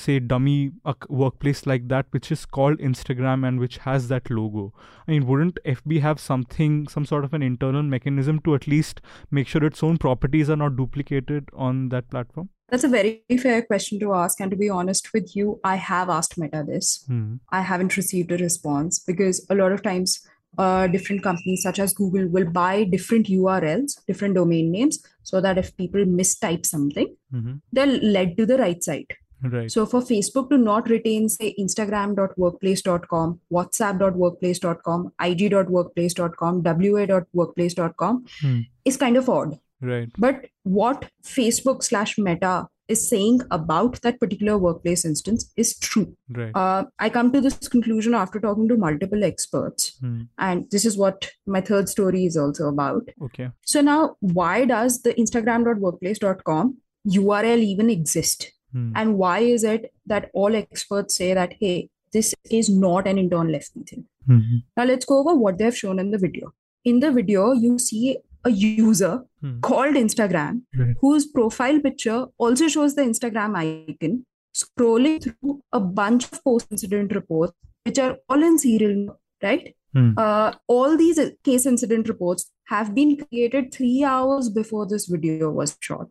say 0.00 0.18
dummy 0.18 0.72
workplace 1.08 1.66
like 1.66 1.88
that, 1.88 2.06
which 2.10 2.30
is 2.32 2.44
called 2.46 2.78
Instagram 2.78 3.46
and 3.46 3.60
which 3.60 3.78
has 3.78 4.08
that 4.08 4.30
logo? 4.30 4.72
I 5.06 5.12
mean, 5.12 5.26
wouldn't 5.26 5.58
FB 5.64 6.00
have 6.00 6.20
something, 6.20 6.88
some 6.88 7.04
sort 7.04 7.24
of 7.24 7.34
an 7.34 7.42
internal 7.42 7.82
mechanism 7.82 8.40
to 8.40 8.54
at 8.54 8.66
least 8.66 9.00
make 9.30 9.46
sure 9.46 9.64
its 9.64 9.82
own 9.82 9.98
properties 9.98 10.50
are 10.50 10.56
not 10.56 10.76
duplicated 10.76 11.48
on 11.52 11.90
that 11.90 12.10
platform? 12.10 12.48
That's 12.70 12.84
a 12.84 12.88
very 12.88 13.22
fair 13.42 13.62
question 13.62 13.98
to 14.00 14.14
ask. 14.14 14.40
And 14.40 14.50
to 14.50 14.56
be 14.56 14.70
honest 14.70 15.12
with 15.12 15.34
you, 15.34 15.60
I 15.64 15.76
have 15.76 16.08
asked 16.08 16.38
Meta 16.38 16.64
this. 16.66 17.04
Hmm. 17.06 17.36
I 17.50 17.62
haven't 17.62 17.96
received 17.96 18.30
a 18.30 18.38
response 18.38 19.00
because 19.00 19.44
a 19.50 19.54
lot 19.54 19.72
of 19.72 19.82
times, 19.82 20.20
uh, 20.58 20.86
different 20.86 21.22
companies 21.22 21.62
such 21.62 21.78
as 21.78 21.94
Google 21.94 22.28
will 22.28 22.44
buy 22.44 22.84
different 22.84 23.26
URLs, 23.26 24.04
different 24.06 24.34
domain 24.34 24.70
names, 24.70 25.04
so 25.22 25.40
that 25.40 25.58
if 25.58 25.76
people 25.76 26.04
mistype 26.04 26.66
something, 26.66 27.14
hmm 27.30 27.54
they're 27.72 27.86
led 27.86 28.36
to 28.36 28.46
the 28.46 28.58
right 28.58 28.82
site. 28.82 29.12
Right. 29.42 29.70
So 29.70 29.86
for 29.86 30.00
Facebook 30.02 30.50
to 30.50 30.58
not 30.58 30.88
retain, 30.88 31.28
say, 31.28 31.54
Instagram.workplace.com, 31.58 33.40
WhatsApp.workplace.com, 33.52 35.12
IG.workplace.com, 35.20 36.62
WA.workplace.com 36.62 38.24
Hmm. 38.40 38.60
is 38.84 38.96
kind 38.96 39.16
of 39.16 39.28
odd. 39.28 39.58
Right. 39.80 40.10
But 40.18 40.46
what 40.64 41.06
Facebook 41.24 41.82
slash 41.82 42.18
Meta 42.18 42.68
is 42.88 43.08
saying 43.08 43.40
about 43.52 44.02
that 44.02 44.18
particular 44.18 44.58
workplace 44.58 45.04
instance 45.04 45.50
is 45.56 45.78
true. 45.78 46.16
Right. 46.28 46.50
Uh, 46.54 46.84
I 46.98 47.08
come 47.08 47.32
to 47.32 47.40
this 47.40 47.56
conclusion 47.68 48.14
after 48.14 48.40
talking 48.40 48.68
to 48.68 48.76
multiple 48.76 49.22
experts. 49.24 49.96
Hmm. 50.00 50.22
And 50.38 50.68
this 50.70 50.84
is 50.84 50.98
what 50.98 51.30
my 51.46 51.60
third 51.60 51.88
story 51.88 52.24
is 52.26 52.36
also 52.36 52.68
about. 52.68 53.08
Okay. 53.22 53.50
So 53.64 53.80
now, 53.80 54.16
why 54.20 54.64
does 54.64 55.02
the 55.02 55.14
Instagram.workplace.com 55.14 56.78
URL 57.08 57.58
even 57.58 57.88
exist? 57.90 58.52
Hmm. 58.72 58.92
And 58.94 59.16
why 59.18 59.38
is 59.40 59.64
it 59.64 59.92
that 60.06 60.30
all 60.34 60.54
experts 60.54 61.16
say 61.16 61.34
that, 61.34 61.54
hey, 61.60 61.88
this 62.12 62.34
is 62.50 62.68
not 62.68 63.06
an 63.06 63.18
internal 63.18 63.54
FB 63.54 63.88
thing? 63.88 64.04
Mhm. 64.28 64.62
Now, 64.76 64.84
let's 64.84 65.04
go 65.04 65.18
over 65.20 65.34
what 65.34 65.58
they've 65.58 65.76
shown 65.76 65.98
in 65.98 66.10
the 66.10 66.18
video. 66.18 66.52
In 66.84 67.00
the 67.00 67.10
video, 67.12 67.52
you 67.52 67.78
see 67.78 68.18
a 68.44 68.50
user 68.50 69.24
Hmm. 69.42 69.60
called 69.60 69.94
Instagram 69.96 70.62
Right. 70.78 70.94
whose 71.00 71.26
profile 71.26 71.80
picture 71.80 72.26
also 72.38 72.68
shows 72.68 72.94
the 72.94 73.02
Instagram 73.02 73.56
icon, 73.56 74.24
scrolling 74.54 75.22
through 75.22 75.62
a 75.72 75.80
bunch 75.80 76.24
of 76.32 76.42
post 76.44 76.66
incident 76.70 77.14
reports, 77.14 77.52
which 77.84 77.98
are 77.98 78.16
all 78.28 78.42
in 78.42 78.58
serial, 78.58 79.18
right? 79.42 79.74
Hmm. 79.94 80.12
Uh, 80.16 80.52
all 80.68 80.96
these 80.96 81.18
case 81.44 81.66
incident 81.66 82.08
reports 82.08 82.50
have 82.68 82.94
been 82.94 83.16
created 83.16 83.72
three 83.74 84.04
hours 84.04 84.48
before 84.48 84.86
this 84.86 85.06
video 85.06 85.50
was 85.50 85.76
shot. 85.80 86.08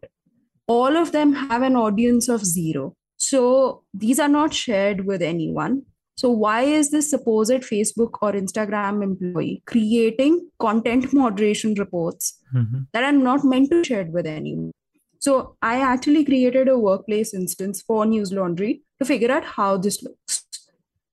All 0.77 0.95
of 0.97 1.11
them 1.11 1.33
have 1.33 1.61
an 1.63 1.75
audience 1.75 2.29
of 2.29 2.45
zero. 2.45 2.93
So 3.17 3.83
these 3.93 4.19
are 4.19 4.27
not 4.33 4.53
shared 4.53 5.05
with 5.05 5.21
anyone. 5.21 5.81
So 6.21 6.29
why 6.29 6.61
is 6.63 6.91
this 6.91 7.09
supposed 7.09 7.63
Facebook 7.71 8.17
or 8.21 8.33
Instagram 8.33 9.01
employee 9.03 9.63
creating 9.65 10.49
content 10.59 11.13
moderation 11.13 11.73
reports 11.75 12.33
Mhm. 12.55 12.87
that 12.93 13.03
are 13.09 13.17
not 13.17 13.45
meant 13.53 13.71
to 13.71 13.83
share 13.83 14.05
with 14.17 14.27
anyone? 14.33 14.71
So 15.19 15.55
I 15.61 15.79
actually 15.93 16.23
created 16.25 16.67
a 16.73 16.77
workplace 16.77 17.33
instance 17.33 17.81
for 17.81 18.05
Newslaundry 18.05 18.81
to 18.99 19.05
figure 19.05 19.31
out 19.37 19.45
how 19.55 19.71
this 19.77 20.01
looks. 20.03 20.45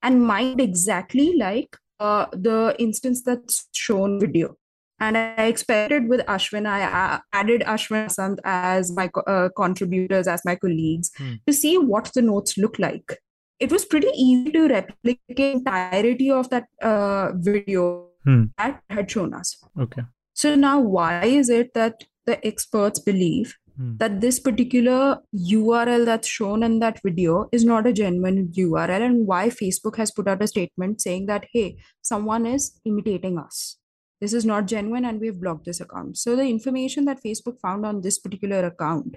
And 0.02 0.22
mine 0.32 0.60
exactly 0.60 1.28
like 1.36 1.76
uh, 1.98 2.26
the 2.32 2.76
instance 2.78 3.22
that's 3.22 3.68
shown 3.72 4.20
video. 4.20 4.56
And 4.98 5.16
I 5.18 5.44
experimented 5.46 6.08
with 6.08 6.20
Ashwin. 6.26 6.66
I 6.66 7.20
added 7.32 7.62
Ashwin 7.66 8.10
Sant 8.10 8.40
as 8.44 8.90
my 8.92 9.10
uh, 9.26 9.50
contributors, 9.54 10.26
as 10.26 10.42
my 10.44 10.56
colleagues, 10.56 11.10
Hmm. 11.18 11.34
to 11.46 11.52
see 11.52 11.76
what 11.76 12.10
the 12.14 12.22
notes 12.22 12.56
look 12.56 12.78
like. 12.78 13.18
It 13.60 13.70
was 13.72 13.84
pretty 13.84 14.08
easy 14.14 14.50
to 14.52 14.68
replicate 14.68 15.36
the 15.36 15.52
entirety 15.52 16.30
of 16.30 16.48
that 16.50 16.64
uh, 16.82 17.32
video 17.34 18.08
Hmm. 18.24 18.44
that 18.58 18.82
had 18.90 19.10
shown 19.10 19.34
us. 19.34 19.56
Okay. 19.78 20.02
So 20.34 20.54
now, 20.54 20.80
why 20.80 21.24
is 21.24 21.48
it 21.50 21.72
that 21.74 22.04
the 22.26 22.44
experts 22.46 22.98
believe 22.98 23.54
Hmm. 23.76 23.96
that 23.98 24.20
this 24.22 24.40
particular 24.40 25.18
URL 25.34 26.06
that's 26.06 26.26
shown 26.26 26.62
in 26.62 26.78
that 26.80 27.00
video 27.04 27.48
is 27.52 27.64
not 27.64 27.86
a 27.86 27.92
genuine 27.92 28.50
URL, 28.54 29.02
and 29.02 29.26
why 29.26 29.48
Facebook 29.50 29.96
has 29.96 30.10
put 30.10 30.26
out 30.26 30.42
a 30.42 30.46
statement 30.46 31.02
saying 31.02 31.26
that, 31.26 31.44
hey, 31.52 31.76
someone 32.00 32.46
is 32.46 32.80
imitating 32.86 33.36
us. 33.38 33.76
This 34.20 34.32
is 34.32 34.46
not 34.46 34.66
genuine, 34.66 35.04
and 35.04 35.20
we've 35.20 35.40
blocked 35.40 35.66
this 35.66 35.80
account. 35.80 36.16
So, 36.16 36.36
the 36.36 36.44
information 36.44 37.04
that 37.04 37.22
Facebook 37.22 37.60
found 37.60 37.84
on 37.84 38.00
this 38.00 38.18
particular 38.18 38.64
account 38.64 39.16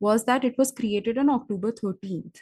was 0.00 0.24
that 0.24 0.44
it 0.44 0.58
was 0.58 0.72
created 0.72 1.18
on 1.18 1.30
October 1.30 1.72
13th. 1.72 2.36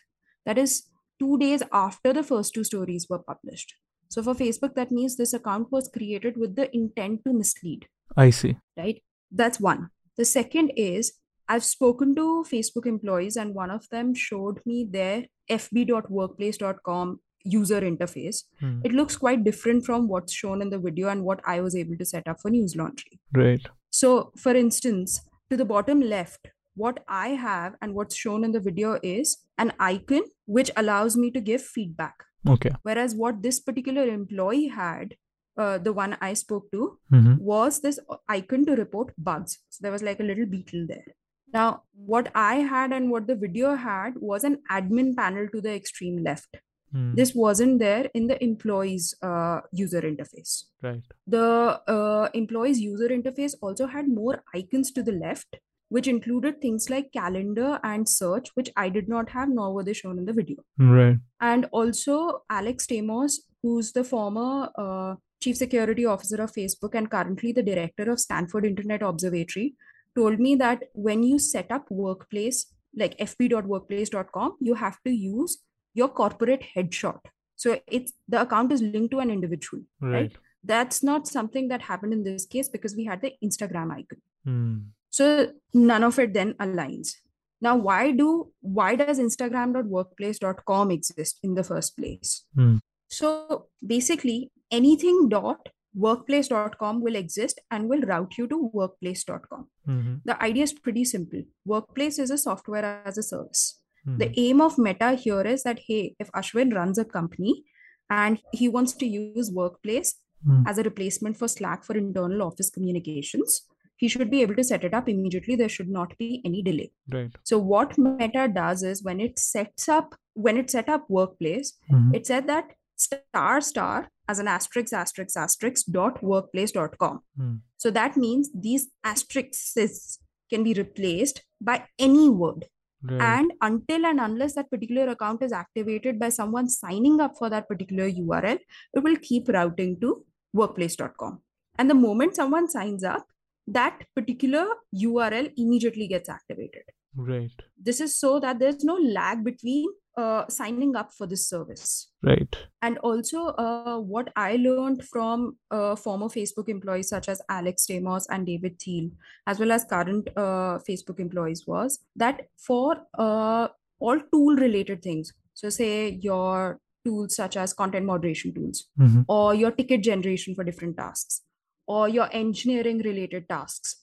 That 0.46 0.58
is 0.58 0.84
two 1.18 1.36
days 1.38 1.62
after 1.72 2.12
the 2.12 2.22
first 2.22 2.54
two 2.54 2.64
stories 2.64 3.06
were 3.10 3.18
published. 3.18 3.74
So, 4.08 4.22
for 4.22 4.34
Facebook, 4.34 4.74
that 4.74 4.90
means 4.90 5.16
this 5.16 5.34
account 5.34 5.70
was 5.70 5.90
created 5.92 6.36
with 6.38 6.56
the 6.56 6.74
intent 6.74 7.24
to 7.26 7.32
mislead 7.32 7.86
I 8.16 8.30
see. 8.30 8.56
right? 8.76 9.02
That's 9.30 9.60
one. 9.60 9.90
The 10.16 10.24
second 10.24 10.72
is 10.76 11.12
I've 11.48 11.64
spoken 11.64 12.14
to 12.16 12.44
Facebook 12.50 12.86
employees, 12.86 13.36
and 13.36 13.54
one 13.54 13.70
of 13.70 13.88
them 13.90 14.14
showed 14.14 14.60
me 14.64 14.86
their 14.90 15.26
fb.workplace.com 15.50 17.20
user 17.44 17.80
interface. 17.80 18.44
Hmm. 18.60 18.80
It 18.84 18.92
looks 18.92 19.16
quite 19.16 19.44
different 19.44 19.84
from 19.84 20.08
what's 20.08 20.32
shown 20.32 20.62
in 20.62 20.70
the 20.70 20.78
video 20.78 21.08
and 21.08 21.24
what 21.24 21.40
I 21.46 21.60
was 21.60 21.74
able 21.76 21.96
to 21.96 22.04
set 22.04 22.28
up 22.28 22.40
for 22.40 22.50
Newslaundry. 22.50 23.18
Right. 23.32 23.64
So, 23.90 24.32
for 24.36 24.54
instance, 24.54 25.20
to 25.50 25.56
the 25.56 25.64
bottom 25.64 26.00
left, 26.00 26.48
what 26.74 27.02
I 27.08 27.28
have 27.28 27.74
and 27.82 27.94
what's 27.94 28.14
shown 28.14 28.44
in 28.44 28.52
the 28.52 28.60
video 28.60 28.98
is 29.02 29.38
an 29.58 29.72
icon 29.80 30.22
which 30.46 30.70
allows 30.76 31.16
me 31.16 31.30
to 31.32 31.40
give 31.40 31.62
feedback. 31.62 32.14
Okay. 32.48 32.70
Whereas 32.82 33.14
what 33.14 33.42
this 33.42 33.60
particular 33.60 34.04
employee 34.04 34.68
had, 34.68 35.14
uh, 35.56 35.78
the 35.78 35.92
one 35.92 36.16
I 36.20 36.34
spoke 36.34 36.70
to, 36.72 36.98
hmm 37.10 37.34
was 37.38 37.80
this 37.80 37.98
icon 38.28 38.64
to 38.66 38.76
report 38.76 39.12
bugs. 39.18 39.58
So 39.70 39.78
there 39.82 39.92
was 39.92 40.02
like 40.02 40.20
a 40.20 40.22
little 40.22 40.46
beetle 40.46 40.86
there. 40.86 41.04
Now, 41.52 41.82
what 41.94 42.30
I 42.34 42.56
had 42.56 42.92
and 42.92 43.10
what 43.10 43.26
the 43.26 43.34
video 43.34 43.74
had 43.74 44.14
was 44.16 44.44
an 44.44 44.58
admin 44.70 45.16
panel 45.16 45.48
to 45.52 45.60
the 45.60 45.74
extreme 45.74 46.22
left. 46.22 46.58
Hmm. 46.92 47.14
This 47.14 47.34
wasn't 47.34 47.78
there 47.78 48.08
in 48.14 48.26
the 48.26 48.42
employee's 48.42 49.14
uh, 49.22 49.60
user 49.72 50.00
interface. 50.02 50.64
Right. 50.82 51.02
The 51.26 51.80
uh, 51.86 52.28
employee's 52.34 52.80
user 52.80 53.08
interface 53.08 53.54
also 53.60 53.86
had 53.86 54.08
more 54.08 54.42
icons 54.54 54.90
to 54.92 55.02
the 55.02 55.12
left, 55.12 55.56
which 55.90 56.06
included 56.06 56.60
things 56.60 56.88
like 56.90 57.12
calendar 57.12 57.78
and 57.82 58.08
search, 58.08 58.48
which 58.54 58.70
I 58.76 58.88
did 58.88 59.08
not 59.08 59.28
have, 59.30 59.48
nor 59.48 59.74
were 59.74 59.84
they 59.84 59.92
shown 59.92 60.18
in 60.18 60.24
the 60.24 60.32
video 60.32 60.56
Right. 60.78 61.18
and 61.40 61.66
also 61.72 62.42
Alex 62.50 62.86
Stamos, 62.86 63.34
who's 63.62 63.92
the 63.92 64.04
former 64.04 64.70
uh, 64.78 65.14
chief 65.42 65.56
security 65.56 66.04
officer 66.06 66.42
of 66.42 66.52
Facebook 66.52 66.94
and 66.94 67.10
currently 67.10 67.52
the 67.52 67.62
director 67.62 68.10
of 68.10 68.20
Stanford 68.20 68.64
Internet 68.64 69.02
Observatory, 69.02 69.74
told 70.16 70.40
me 70.40 70.54
that 70.56 70.84
when 70.94 71.22
you 71.22 71.38
set 71.38 71.70
up 71.70 71.90
workplace 71.90 72.66
like 72.96 73.16
fb.workplace.com, 73.18 74.56
you 74.60 74.74
have 74.74 74.96
to 75.04 75.10
use 75.10 75.58
your 75.98 76.08
corporate 76.08 76.64
headshot. 76.74 77.20
So 77.56 77.78
it's 77.86 78.12
the 78.28 78.42
account 78.42 78.72
is 78.72 78.82
linked 78.82 79.10
to 79.12 79.20
an 79.20 79.30
individual. 79.30 79.82
Right. 80.00 80.32
That's 80.64 81.02
not 81.02 81.26
something 81.26 81.68
that 81.68 81.82
happened 81.82 82.12
in 82.12 82.24
this 82.24 82.46
case 82.46 82.68
because 82.68 82.96
we 82.96 83.04
had 83.04 83.20
the 83.22 83.32
Instagram 83.44 83.92
icon. 83.92 84.20
Hmm. 84.44 84.76
So 85.10 85.52
none 85.74 86.04
of 86.04 86.18
it 86.18 86.34
then 86.34 86.54
aligns. 86.54 87.14
Now, 87.60 87.76
why 87.76 88.12
do 88.12 88.52
why 88.60 88.94
does 88.94 89.18
Instagram.workplace.com 89.18 90.90
exist 90.90 91.40
in 91.42 91.54
the 91.54 91.64
first 91.64 91.96
place? 91.96 92.44
Hmm. 92.54 92.76
So 93.08 93.66
basically, 93.94 94.52
anything 94.70 95.28
dot 95.28 95.68
workplace.com 95.94 97.00
will 97.02 97.16
exist 97.16 97.60
and 97.70 97.88
will 97.88 98.02
route 98.02 98.38
you 98.38 98.46
to 98.46 98.70
workplace.com. 98.72 99.66
hmm 99.84 100.14
The 100.24 100.40
idea 100.42 100.64
is 100.64 100.72
pretty 100.72 101.04
simple. 101.04 101.42
Workplace 101.64 102.18
is 102.18 102.30
a 102.30 102.38
software 102.38 103.02
as 103.04 103.18
a 103.18 103.22
service. 103.22 103.80
Hmm. 104.08 104.18
The 104.18 104.32
aim 104.40 104.60
of 104.60 104.78
Meta 104.78 105.12
here 105.14 105.42
is 105.54 105.62
that 105.64 105.80
hey, 105.86 106.14
if 106.18 106.30
Ashwin 106.32 106.74
runs 106.74 106.98
a 106.98 107.04
company 107.04 107.64
and 108.10 108.40
he 108.52 108.68
wants 108.68 108.94
to 109.02 109.06
use 109.06 109.50
Workplace 109.52 110.14
Hmm. 110.44 110.62
as 110.68 110.78
a 110.78 110.82
replacement 110.84 111.36
for 111.36 111.48
Slack 111.48 111.84
for 111.84 111.96
internal 111.96 112.42
office 112.42 112.70
communications, 112.70 113.62
he 113.96 114.06
should 114.06 114.30
be 114.30 114.42
able 114.42 114.54
to 114.58 114.62
set 114.62 114.84
it 114.84 114.94
up 114.94 115.08
immediately. 115.08 115.56
There 115.56 115.68
should 115.76 115.88
not 115.94 116.16
be 116.18 116.40
any 116.44 116.62
delay. 116.62 116.92
Right. 117.14 117.32
So 117.42 117.58
what 117.58 117.98
Meta 117.98 118.46
does 118.46 118.84
is 118.84 119.02
when 119.02 119.20
it 119.20 119.40
sets 119.40 119.88
up 119.88 120.14
when 120.34 120.56
it 120.56 120.70
set 120.70 120.88
up 120.88 121.06
Workplace, 121.10 121.72
Mhm. 121.92 122.14
it 122.14 122.24
said 122.28 122.46
that 122.46 122.74
star 123.06 123.60
star 123.60 124.08
as 124.28 124.38
an 124.38 124.46
asterisk 124.52 124.92
asterisk 124.92 125.36
asterisk 125.36 125.86
dot 125.96 126.22
workplace.com. 126.22 127.18
Hmm. 127.36 127.54
So 127.76 127.90
that 127.90 128.16
means 128.16 128.50
these 128.54 128.88
asterisks 129.02 130.20
can 130.50 130.62
be 130.62 130.74
replaced 130.74 131.42
by 131.60 131.86
any 131.98 132.28
word. 132.28 132.66
Right. 133.02 133.20
And 133.20 133.52
until 133.60 134.06
and 134.06 134.18
unless 134.18 134.54
that 134.54 134.70
particular 134.70 135.08
account 135.08 135.42
is 135.42 135.52
activated 135.52 136.18
by 136.18 136.30
someone 136.30 136.68
signing 136.68 137.20
up 137.20 137.36
for 137.38 137.48
that 137.48 137.68
particular 137.68 138.10
URL, 138.10 138.58
it 138.92 139.02
will 139.02 139.16
keep 139.16 139.48
routing 139.48 140.00
to 140.00 140.24
workplace.com. 140.52 141.40
And 141.78 141.88
the 141.88 141.94
moment 141.94 142.34
someone 142.34 142.68
signs 142.68 143.04
up, 143.04 143.24
that 143.68 144.04
particular 144.16 144.66
URL 144.94 145.52
immediately 145.56 146.08
gets 146.08 146.28
activated. 146.28 146.82
right. 147.14 147.50
This 147.80 148.00
is 148.00 148.16
so 148.16 148.40
that 148.40 148.58
there's 148.58 148.82
no 148.82 148.94
lag 148.94 149.44
between 149.44 149.86
uh, 150.22 150.42
signing 150.48 150.92
up 151.00 151.10
for 151.16 151.26
this 151.32 151.44
service. 151.48 152.10
Right. 152.28 152.56
And 152.82 152.98
also, 153.10 153.40
uh, 153.64 153.98
what 154.14 154.30
I 154.44 154.56
learned 154.56 155.04
from 155.12 155.56
uh, 155.70 155.94
former 156.04 156.28
Facebook 156.36 156.68
employees 156.68 157.08
such 157.14 157.28
as 157.28 157.40
Alex 157.48 157.86
Stamos 157.86 158.26
and 158.30 158.46
David 158.50 158.78
Thiel, 158.84 159.10
as 159.46 159.60
well 159.60 159.72
as 159.76 159.84
current 159.84 160.28
uh, 160.36 160.78
Facebook 160.88 161.20
employees, 161.26 161.64
was 161.66 161.98
that 162.16 162.42
for 162.68 162.96
uh, 163.26 163.68
all 164.00 164.20
tool 164.32 164.56
related 164.56 165.02
things, 165.02 165.32
so 165.54 165.68
say 165.70 165.92
your 166.30 166.80
tools 167.04 167.36
such 167.36 167.56
as 167.56 167.72
content 167.72 168.06
moderation 168.06 168.52
tools, 168.54 168.84
Mhm. 169.00 169.24
or 169.28 169.54
your 169.54 169.70
ticket 169.78 170.02
generation 170.10 170.54
for 170.56 170.64
different 170.64 170.96
tasks, 170.96 171.42
or 171.86 172.08
your 172.08 172.28
engineering 172.32 172.98
related 173.10 173.48
tasks, 173.48 173.96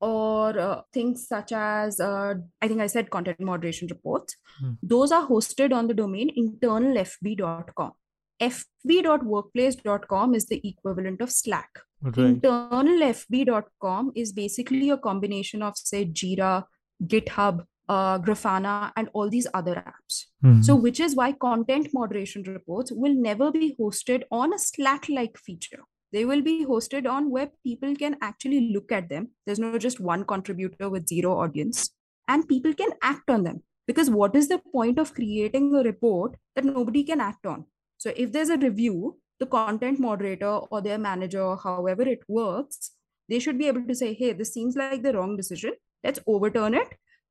or 0.00 0.58
uh, 0.58 0.80
things 0.92 1.26
such 1.28 1.52
as, 1.52 2.00
uh, 2.00 2.34
I 2.62 2.68
think 2.68 2.80
I 2.80 2.86
said 2.86 3.10
content 3.10 3.40
moderation 3.40 3.88
reports, 3.90 4.36
Hmm. 4.60 4.72
those 4.82 5.12
are 5.12 5.26
hosted 5.28 5.72
on 5.72 5.88
the 5.88 5.94
domain 5.94 6.30
internalfb.com. 6.36 7.92
fb.workplace.com 8.40 10.34
is 10.34 10.46
the 10.46 10.60
equivalent 10.66 11.20
of 11.20 11.30
Slack. 11.30 11.68
Right. 12.02 12.14
Internalfb.com 12.16 14.12
is 14.14 14.32
basically 14.32 14.88
a 14.90 14.96
combination 14.96 15.62
of, 15.62 15.74
say, 15.76 16.06
Jira, 16.06 16.64
GitHub, 17.04 17.64
uh, 17.88 18.18
Grafana, 18.20 18.92
and 18.96 19.08
all 19.12 19.28
these 19.28 19.46
other 19.52 19.74
apps. 19.86 20.26
Mhm. 20.44 20.64
So, 20.64 20.74
which 20.76 21.00
is 21.00 21.14
why 21.14 21.32
content 21.32 21.88
moderation 21.92 22.42
reports 22.44 22.90
will 22.92 23.14
never 23.14 23.50
be 23.50 23.74
hosted 23.78 24.22
on 24.30 24.54
a 24.54 24.58
Slack 24.58 25.08
like 25.08 25.36
feature. 25.36 25.82
They 26.12 26.24
will 26.24 26.42
be 26.42 26.64
hosted 26.64 27.08
on 27.08 27.30
where 27.30 27.50
people 27.64 27.94
can 27.94 28.16
actually 28.20 28.72
look 28.72 28.90
at 28.90 29.08
them. 29.08 29.28
There's 29.46 29.58
no 29.58 29.78
just 29.78 30.00
one 30.00 30.24
contributor 30.24 30.90
with 30.90 31.08
zero 31.08 31.38
audience, 31.38 31.90
and 32.28 32.48
people 32.48 32.74
can 32.74 32.90
act 33.02 33.30
on 33.30 33.44
them. 33.44 33.62
Because 33.86 34.10
what 34.10 34.36
is 34.36 34.48
the 34.48 34.60
point 34.72 34.98
of 34.98 35.14
creating 35.14 35.74
a 35.74 35.82
report 35.82 36.36
that 36.54 36.64
nobody 36.64 37.02
can 37.04 37.20
act 37.20 37.46
on? 37.46 37.64
So, 37.98 38.12
if 38.16 38.32
there's 38.32 38.48
a 38.48 38.56
review, 38.56 39.18
the 39.40 39.46
content 39.46 39.98
moderator 39.98 40.58
or 40.70 40.80
their 40.80 40.98
manager, 40.98 41.56
however 41.56 42.02
it 42.02 42.20
works, 42.28 42.92
they 43.28 43.38
should 43.38 43.58
be 43.58 43.68
able 43.68 43.84
to 43.86 43.94
say, 43.94 44.12
hey, 44.12 44.32
this 44.32 44.52
seems 44.52 44.76
like 44.76 45.02
the 45.02 45.14
wrong 45.14 45.36
decision. 45.36 45.72
Let's 46.04 46.20
overturn 46.26 46.74
it 46.74 46.88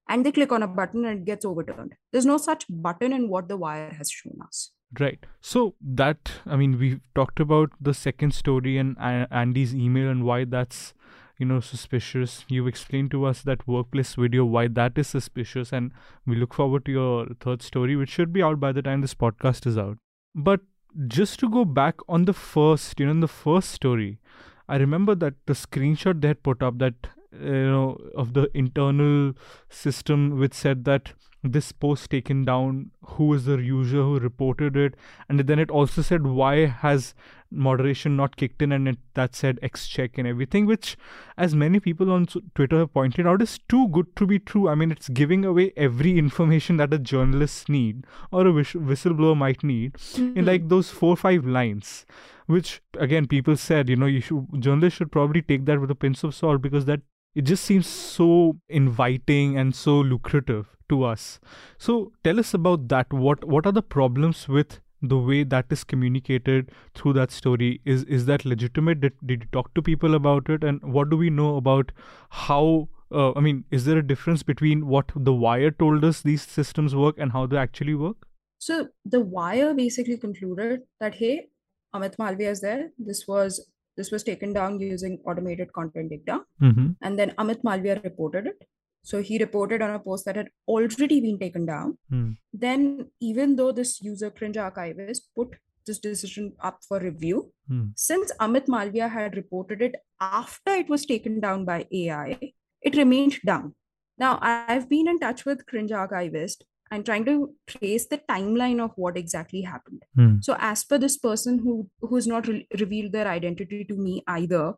and 0.08 0.26
they 0.26 0.32
click 0.32 0.52
on 0.52 0.64
a 0.64 0.68
button 0.68 1.06
and 1.06 1.20
it 1.20 1.26
gets 1.26 1.46
overturned. 1.46 1.94
There's 2.12 2.26
no 2.26 2.38
such 2.38 2.66
button 2.70 3.14
in 3.14 3.30
what 3.30 3.48
the 3.48 3.58
wire 3.58 3.92
has 3.92 4.10
shown 4.10 4.38
us. 4.44 4.72
Right. 4.98 5.24
So 5.40 5.76
that 5.82 6.32
I 6.48 6.56
mean, 6.56 6.80
we've 6.80 7.00
talked 7.14 7.40
about 7.40 7.72
the 7.80 7.94
second 7.94 8.34
story 8.34 8.78
and 8.78 8.98
uh, 8.98 9.28
Andy's 9.30 9.76
email 9.76 10.10
and 10.10 10.24
why 10.24 10.46
that's 10.46 10.94
you 11.38 11.46
know 11.46 11.60
suspicious. 11.60 12.44
You've 12.48 12.68
explained 12.68 13.12
to 13.12 13.26
us 13.26 13.44
that 13.44 13.68
workplace 13.68 14.16
video 14.16 14.46
why 14.46 14.68
that 14.68 14.98
is 14.98 15.08
suspicious, 15.08 15.72
and 15.72 15.92
we 16.26 16.36
look 16.36 16.56
forward 16.56 16.86
to 16.86 16.92
your 16.92 17.28
third 17.40 17.62
story, 17.62 17.96
which 17.96 18.10
should 18.10 18.34
be 18.34 18.42
out 18.42 18.60
by 18.60 18.72
the 18.72 18.82
time 18.82 19.02
this 19.02 19.14
podcast 19.14 19.68
is 19.68 19.78
out. 19.78 19.98
But 20.34 20.62
just 21.08 21.40
to 21.42 21.50
go 21.50 21.66
back 21.66 21.98
on 22.08 22.26
the 22.26 22.34
first, 22.34 23.00
you 23.00 23.06
know, 23.06 23.12
in 23.12 23.20
the 23.20 23.28
first 23.28 23.70
story, 23.72 24.20
I 24.68 24.78
remember 24.78 25.14
that 25.14 25.36
the 25.46 25.54
screenshot 25.54 26.20
they 26.20 26.30
had 26.30 26.42
put 26.42 26.64
up 26.64 26.80
that 26.80 26.96
you 27.32 27.70
know 27.70 27.96
of 28.16 28.34
the 28.34 28.50
internal 28.56 29.34
system 29.70 30.40
which 30.40 30.56
said 30.56 30.86
that 30.86 31.14
this 31.44 31.72
post 31.72 32.10
taken 32.10 32.44
down 32.44 32.92
who 33.02 33.34
is 33.34 33.46
the 33.46 33.58
user 33.58 33.98
who 33.98 34.20
reported 34.20 34.76
it 34.76 34.96
and 35.30 35.40
then 35.40 35.60
it 35.60 35.72
also 35.72 36.02
said 36.02 36.26
why 36.28 36.66
has 36.66 37.14
moderation 37.52 38.16
not 38.16 38.36
kicked 38.36 38.62
in? 38.62 38.72
And 38.72 38.88
it, 38.90 38.98
that 39.14 39.36
said 39.36 39.60
x 39.62 39.88
check 39.88 40.18
and 40.18 40.28
everything 40.28 40.66
which 40.66 40.98
as 41.38 41.56
many 41.56 41.80
people 41.80 42.12
on 42.12 42.28
twitter 42.54 42.80
have 42.80 42.94
pointed 42.94 43.26
out 43.26 43.42
is 43.42 43.60
too 43.70 43.88
good 43.88 44.16
to 44.18 44.28
be 44.28 44.40
true. 44.40 44.68
I 44.68 44.76
mean 44.76 44.92
it's 44.92 45.10
giving 45.10 45.46
away 45.46 45.72
every 45.78 46.18
information 46.18 46.78
that 46.78 46.94
a 46.94 47.00
journalist 47.00 47.70
need 47.70 48.06
or 48.32 48.46
a 48.46 48.52
whis- 48.52 48.74
whistleblower 48.74 49.38
might 49.38 49.64
need 49.64 49.96
in 50.16 50.34
mm-hmm. 50.34 50.46
like 50.46 50.70
those 50.70 50.90
four 50.90 51.14
or 51.14 51.18
five 51.18 51.46
lines 51.46 52.06
which 52.48 52.82
again 52.98 53.28
people 53.28 53.56
said 53.56 53.90
you 53.90 53.96
know 53.96 54.06
you 54.08 54.20
should 54.20 54.46
journalists 54.60 54.98
should 54.98 55.12
probably 55.12 55.42
take 55.42 55.66
that 55.66 55.80
with 55.80 55.92
a 55.92 55.96
pinch 55.96 56.24
of 56.24 56.36
salt 56.36 56.62
because 56.62 56.86
that 56.86 57.02
it 57.36 57.44
just 57.44 57.64
seems 57.64 57.88
so 57.88 58.58
inviting 58.68 59.58
and 59.58 59.76
so 59.76 60.00
lucrative 60.00 60.76
to 60.90 61.04
us. 61.04 61.40
So 61.78 62.12
tell 62.24 62.40
us 62.40 62.54
about 62.54 62.88
that. 62.90 63.12
What 63.14 63.44
what 63.46 63.66
are 63.66 63.72
the 63.72 63.82
problems 63.82 64.48
with 64.48 64.80
the 65.02 65.18
way 65.18 65.44
that 65.44 65.66
is 65.70 65.84
communicated 65.84 66.72
through 66.96 67.14
that 67.14 67.32
story? 67.32 67.82
Is 67.86 68.04
is 68.06 68.26
that 68.26 68.46
legitimate? 68.46 69.02
Did, 69.02 69.14
did 69.26 69.44
you 69.44 69.50
talk 69.52 69.74
to 69.76 69.82
people 69.82 70.16
about 70.16 70.50
it? 70.50 70.64
And 70.64 70.82
what 70.94 71.10
do 71.10 71.18
we 71.18 71.30
know 71.30 71.56
about 71.58 71.92
how 72.30 72.90
uh, 73.12 73.32
i 73.34 73.40
mean 73.40 73.64
is 73.72 73.86
there 73.86 73.98
a 73.98 74.06
difference 74.06 74.44
between 74.44 74.86
what 74.86 75.12
the 75.16 75.34
wire 75.34 75.72
told 75.72 76.04
us 76.06 76.22
these 76.22 76.44
systems 76.44 76.96
work 76.96 77.16
and 77.18 77.32
how 77.32 77.46
they 77.46 77.58
actually 77.58 77.96
work? 77.96 78.28
So 78.58 78.88
the 79.06 79.22
wire 79.22 79.74
basically 79.74 80.18
concluded 80.18 80.82
that 81.00 81.16
hey, 81.16 81.48
Amit 81.96 82.18
Malviya 82.18 82.52
is 82.52 82.62
there. 82.62 82.90
This 82.98 83.28
was 83.28 83.66
this 84.00 84.12
was 84.16 84.24
taken 84.24 84.52
down 84.58 84.80
using 84.80 85.16
automated 85.28 85.72
content 85.78 86.12
data, 86.16 86.42
mm-hmm. 86.62 86.92
and 87.02 87.20
then 87.20 87.32
Amit 87.44 87.64
Malviya 87.70 88.04
reported 88.04 88.48
it. 88.52 88.68
So 89.04 89.22
he 89.22 89.40
reported 89.40 89.82
on 89.82 89.96
a 89.96 90.00
post 90.00 90.26
that 90.26 90.36
had 90.36 90.50
already 90.68 91.20
been 91.22 91.40
taken 91.40 91.66
down. 91.66 91.98
Hmm. 92.10 92.32
Then, 92.54 92.84
even 93.20 93.56
though 93.56 93.72
this 93.72 94.02
user 94.02 94.30
cringe 94.30 94.58
archivist 94.58 95.30
put 95.36 95.56
this 95.88 96.00
decision 96.00 96.54
up 96.70 96.80
for 96.88 97.00
review, 97.00 97.52
Hmm. 97.68 97.88
since 97.96 98.32
Amit 98.48 98.68
Malviya 98.76 99.10
had 99.10 99.38
reported 99.42 99.82
it 99.82 99.96
after 100.20 100.76
it 100.84 100.90
was 100.90 101.06
taken 101.06 101.40
down 101.40 101.66
by 101.66 101.80
AI, 101.92 102.54
it 102.82 102.98
remained 103.04 103.40
down. 103.46 103.76
Now, 104.18 104.38
I've 104.42 104.90
been 104.90 105.08
in 105.08 105.20
touch 105.20 105.46
with 105.46 105.66
Cringe 105.66 105.94
Archivist 106.04 106.66
and 106.92 107.06
trying 107.06 107.26
to 107.26 107.54
trace 107.68 108.08
the 108.08 108.18
timeline 108.30 108.84
of 108.84 108.92
what 108.96 109.18
exactly 109.18 109.62
happened. 109.62 110.04
Hmm. 110.16 110.36
So, 110.42 110.56
as 110.60 110.84
per 110.84 110.98
this 110.98 111.18
person 111.18 111.60
who 111.60 111.90
who's 112.02 112.28
not 112.28 112.48
re- 112.48 112.68
revealed 112.80 113.12
their 113.12 113.28
identity 113.28 113.86
to 113.86 113.96
me 113.96 114.24
either, 114.28 114.74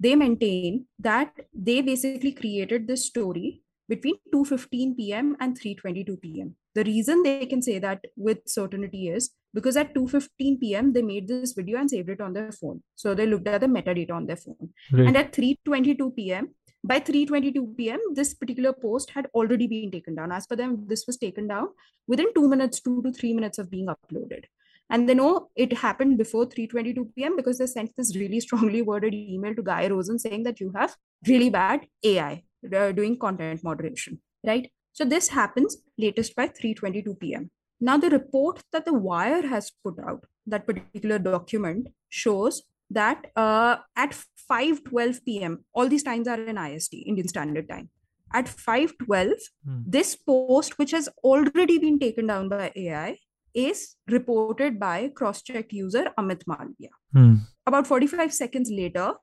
they 0.00 0.14
maintain 0.16 0.86
that 0.98 1.32
they 1.54 1.80
basically 1.80 2.32
created 2.32 2.86
this 2.86 3.06
story 3.06 3.62
between 3.88 4.16
2:15 4.34 4.96
p.m. 4.96 5.36
and 5.40 5.58
3:22 5.60 6.20
p.m. 6.20 6.56
The 6.74 6.84
reason 6.84 7.22
they 7.22 7.46
can 7.46 7.62
say 7.62 7.78
that 7.78 8.04
with 8.16 8.38
certainty 8.46 9.08
is 9.08 9.30
because 9.54 9.76
at 9.76 9.94
2:15 9.94 10.60
p.m. 10.60 10.92
they 10.92 11.02
made 11.02 11.28
this 11.28 11.52
video 11.52 11.78
and 11.78 11.90
saved 11.90 12.08
it 12.08 12.20
on 12.20 12.32
their 12.32 12.52
phone. 12.52 12.82
So 12.94 13.14
they 13.14 13.26
looked 13.26 13.48
at 13.48 13.60
the 13.60 13.66
metadata 13.66 14.12
on 14.12 14.26
their 14.26 14.36
phone. 14.36 14.70
Right. 14.92 15.06
And 15.06 15.16
at 15.16 15.32
3:22 15.32 16.16
p.m. 16.16 16.54
by 16.84 16.98
3:22 16.98 17.76
p.m. 17.76 18.00
this 18.14 18.34
particular 18.34 18.72
post 18.72 19.10
had 19.10 19.26
already 19.34 19.66
been 19.66 19.90
taken 19.90 20.14
down. 20.14 20.32
As 20.32 20.46
per 20.46 20.56
them, 20.56 20.84
this 20.86 21.06
was 21.06 21.16
taken 21.16 21.46
down 21.48 21.68
within 22.06 22.32
two 22.34 22.48
minutes, 22.48 22.80
two 22.80 23.02
to 23.02 23.12
three 23.12 23.32
minutes 23.32 23.58
of 23.58 23.70
being 23.70 23.86
uploaded. 23.86 24.44
And 24.90 25.08
they 25.08 25.14
know 25.14 25.48
it 25.56 25.72
happened 25.72 26.18
before 26.18 26.46
3:22 26.46 27.14
p.m. 27.14 27.36
because 27.36 27.58
they 27.58 27.66
sent 27.66 27.96
this 27.96 28.16
really 28.16 28.40
strongly 28.40 28.82
worded 28.82 29.14
email 29.14 29.54
to 29.54 29.62
Guy 29.62 29.86
Rosen 29.88 30.18
saying 30.18 30.42
that 30.44 30.60
you 30.60 30.72
have 30.74 30.96
really 31.26 31.50
bad 31.50 31.86
AI 32.02 32.42
uh, 32.76 32.92
doing 32.92 33.18
content 33.18 33.62
moderation, 33.64 34.20
right? 34.46 34.70
So 34.92 35.04
this 35.04 35.28
happens 35.28 35.76
latest 35.96 36.36
by 36.36 36.48
3:22 36.48 37.18
p.m. 37.20 37.50
Now 37.80 37.96
the 37.96 38.10
report 38.10 38.60
that 38.72 38.84
the 38.84 38.92
Wire 38.92 39.46
has 39.46 39.72
put 39.84 39.98
out, 39.98 40.24
that 40.46 40.66
particular 40.66 41.18
document 41.18 41.88
shows 42.10 42.62
that 42.94 43.26
uh, 43.36 43.76
at 43.96 44.14
5:12 44.50 45.24
p.m. 45.24 45.64
all 45.72 45.88
these 45.88 46.02
times 46.02 46.28
are 46.28 46.40
in 46.40 46.58
IST, 46.58 46.94
Indian 46.94 47.28
Standard 47.28 47.68
Time. 47.68 47.90
At 48.34 48.46
5:12, 48.46 49.32
Hmm. 49.66 49.80
this 49.86 50.16
post, 50.16 50.78
which 50.78 50.92
has 50.92 51.08
already 51.22 51.78
been 51.78 51.98
taken 51.98 52.26
down 52.26 52.48
by 52.48 52.72
AI, 52.74 53.18
is 53.54 53.96
reported 54.08 54.78
by 54.80 55.08
cross-checked 55.14 55.72
user 55.72 56.04
Amit 56.18 56.44
Malviya. 56.52 56.92
Hmm. 57.12 57.34
About 57.66 57.86
45 57.86 58.32
seconds 58.32 58.70
later, 58.70 59.14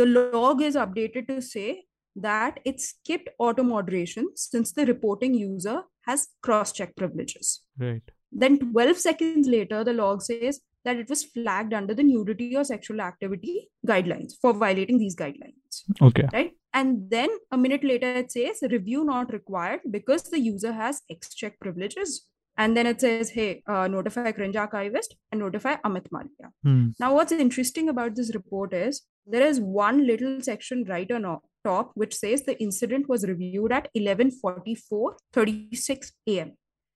the 0.00 0.06
log 0.06 0.62
is 0.62 0.76
updated 0.76 1.28
to 1.28 1.40
say 1.40 1.84
that 2.16 2.60
it 2.64 2.80
skipped 2.80 3.30
auto 3.38 3.62
moderation 3.62 4.28
since 4.36 4.72
the 4.72 4.84
reporting 4.86 5.34
user 5.34 5.82
has 6.02 6.28
cross-check 6.42 6.94
privileges. 6.96 7.62
Right. 7.78 8.02
Then 8.32 8.58
12 8.58 8.98
seconds 8.98 9.48
later, 9.48 9.82
the 9.84 9.92
log 9.92 10.22
says 10.22 10.60
that 10.84 10.96
it 10.96 11.08
was 11.08 11.24
flagged 11.24 11.74
under 11.74 11.94
the 11.94 12.02
nudity 12.02 12.56
or 12.56 12.64
sexual 12.64 13.00
activity 13.00 13.68
guidelines 13.86 14.32
for 14.40 14.52
violating 14.52 14.98
these 14.98 15.16
guidelines, 15.16 15.82
Okay. 16.00 16.26
right? 16.32 16.52
And 16.72 17.10
then 17.10 17.28
a 17.50 17.58
minute 17.58 17.84
later, 17.84 18.06
it 18.06 18.30
says 18.32 18.58
review 18.70 19.04
not 19.04 19.32
required 19.32 19.80
because 19.90 20.24
the 20.24 20.38
user 20.38 20.72
has 20.72 21.02
X 21.10 21.34
check 21.34 21.58
privileges. 21.60 22.26
And 22.56 22.76
then 22.76 22.86
it 22.86 23.00
says, 23.00 23.30
hey, 23.30 23.62
uh, 23.66 23.88
notify 23.88 24.32
cringe 24.32 24.56
archivist 24.56 25.16
and 25.32 25.40
notify 25.40 25.76
Amit 25.84 26.08
Malviya. 26.10 26.50
Hmm. 26.62 26.88
Now, 26.98 27.14
what's 27.14 27.32
interesting 27.32 27.88
about 27.88 28.16
this 28.16 28.34
report 28.34 28.74
is 28.74 29.02
there 29.26 29.46
is 29.46 29.60
one 29.60 30.06
little 30.06 30.40
section 30.42 30.84
right 30.84 31.10
on 31.10 31.38
top 31.64 31.92
which 31.94 32.14
says 32.14 32.42
the 32.42 32.60
incident 32.60 33.08
was 33.08 33.24
reviewed 33.26 33.72
at 33.72 33.88
11:44 33.96 35.12
36 35.32 36.12
a.m. 36.28 36.52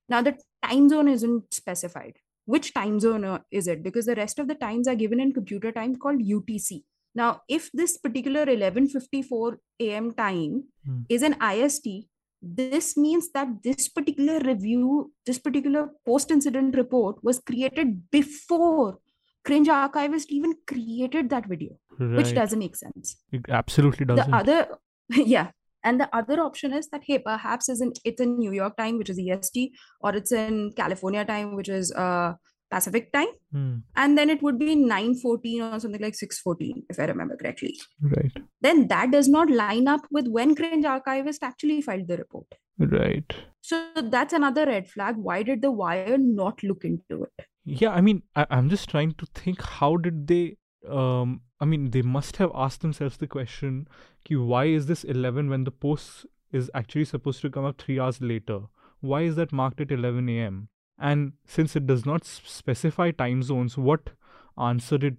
Now, 0.07 0.21
the 0.21 0.37
time 0.63 0.89
zone 0.89 1.07
isn't 1.07 1.53
specified. 1.53 2.13
Which 2.45 2.73
time 2.73 2.99
zone 2.99 3.23
uh, 3.25 3.39
is 3.51 3.67
it? 3.67 3.83
Because 3.83 4.05
the 4.05 4.15
rest 4.15 4.39
of 4.39 4.47
the 4.47 4.55
times 4.55 4.87
are 4.87 4.95
given 4.95 5.19
in 5.19 5.33
computer 5.33 5.71
time 5.71 5.95
called 5.95 6.19
UTC. 6.19 6.83
Now, 7.15 7.41
if 7.47 7.71
this 7.73 7.97
particular 7.97 8.45
11:54 8.45 9.57
a.m. 9.79 10.11
time 10.13 10.65
Hmm. 10.85 11.01
is 11.09 11.23
an 11.23 11.35
IST, 11.41 12.07
this 12.41 12.95
means 12.95 13.31
that 13.31 13.47
this 13.63 13.87
particular 13.89 14.39
review, 14.39 15.11
this 15.25 15.39
particular 15.39 15.89
post 16.05 16.29
incident 16.29 16.75
report 16.75 17.23
was 17.23 17.39
created 17.39 18.11
before 18.11 18.99
Cringe 19.43 19.69
Archivist 19.69 20.31
even 20.31 20.55
created 20.67 21.29
that 21.29 21.47
video, 21.47 21.71
which 21.97 22.33
doesn't 22.35 22.59
make 22.59 22.75
sense. 22.75 23.17
It 23.31 23.45
absolutely 23.49 24.05
doesn't. 24.05 24.29
The 24.29 24.37
other, 24.37 24.67
yeah. 25.09 25.51
And 25.85 26.01
the 26.01 26.09
other 26.13 26.41
option 26.41 26.73
is 26.73 26.89
that, 26.89 27.03
hey, 27.05 27.19
perhaps 27.19 27.69
isn't 27.69 27.99
it's 28.03 28.19
in 28.19 28.37
New 28.39 28.51
York 28.51 28.75
time, 28.75 28.97
which 28.97 29.09
is 29.09 29.19
EST, 29.19 29.71
or 30.01 30.15
it's 30.15 30.31
in 30.31 30.73
California 30.75 31.23
time, 31.23 31.55
which 31.55 31.69
is 31.69 31.93
uh, 31.93 32.33
Pacific 32.71 33.11
time. 33.13 33.27
Hmm, 33.51 33.75
And 33.95 34.17
then 34.17 34.29
it 34.29 34.41
would 34.41 34.57
be 34.59 34.75
914 34.75 35.61
or 35.61 35.79
something 35.79 36.01
like 36.01 36.15
614, 36.15 36.83
if 36.89 36.99
I 36.99 37.05
remember 37.05 37.37
correctly. 37.37 37.77
Right. 38.01 38.31
Then 38.61 38.87
that 38.87 39.11
does 39.11 39.29
not 39.29 39.49
line 39.51 39.87
up 39.87 40.01
with 40.11 40.27
when 40.27 40.55
Cringe 40.55 40.85
Archivist 40.85 41.43
actually 41.43 41.81
filed 41.81 42.07
the 42.07 42.17
report. 42.17 42.47
Right. 42.79 43.31
So 43.61 43.87
that's 43.95 44.33
another 44.33 44.65
red 44.65 44.89
flag. 44.89 45.15
Why 45.17 45.43
did 45.43 45.61
the 45.61 45.71
wire 45.71 46.17
not 46.17 46.61
look 46.63 46.83
into 46.83 47.23
it? 47.23 47.45
Yeah, 47.63 47.91
I 47.91 48.01
mean, 48.01 48.23
I, 48.35 48.45
I'm 48.49 48.69
just 48.69 48.89
trying 48.89 49.13
to 49.13 49.25
think 49.33 49.61
how 49.61 49.95
did 49.97 50.27
they 50.27 50.57
um 50.89 51.41
I 51.59 51.65
mean 51.65 51.91
they 51.91 52.01
must 52.01 52.37
have 52.37 52.51
asked 52.53 52.81
themselves 52.81 53.17
the 53.17 53.27
question 53.27 53.87
ki, 54.23 54.35
why 54.35 54.65
is 54.65 54.87
this 54.87 55.03
11 55.03 55.49
when 55.49 55.63
the 55.63 55.71
post 55.71 56.25
is 56.51 56.69
actually 56.73 57.05
supposed 57.05 57.41
to 57.41 57.49
come 57.49 57.65
up 57.65 57.81
3 57.81 57.99
hours 57.99 58.21
later? 58.21 58.61
Why 58.99 59.21
is 59.21 59.35
that 59.35 59.51
marked 59.51 59.81
at 59.81 59.91
11 59.91 60.29
a.m 60.29 60.69
and 60.97 61.33
since 61.45 61.75
it 61.75 61.85
does 61.85 62.05
not 62.05 62.25
specify 62.25 63.11
time 63.11 63.43
zones 63.43 63.77
what 63.77 64.11
answer 64.57 64.97
did 64.97 65.17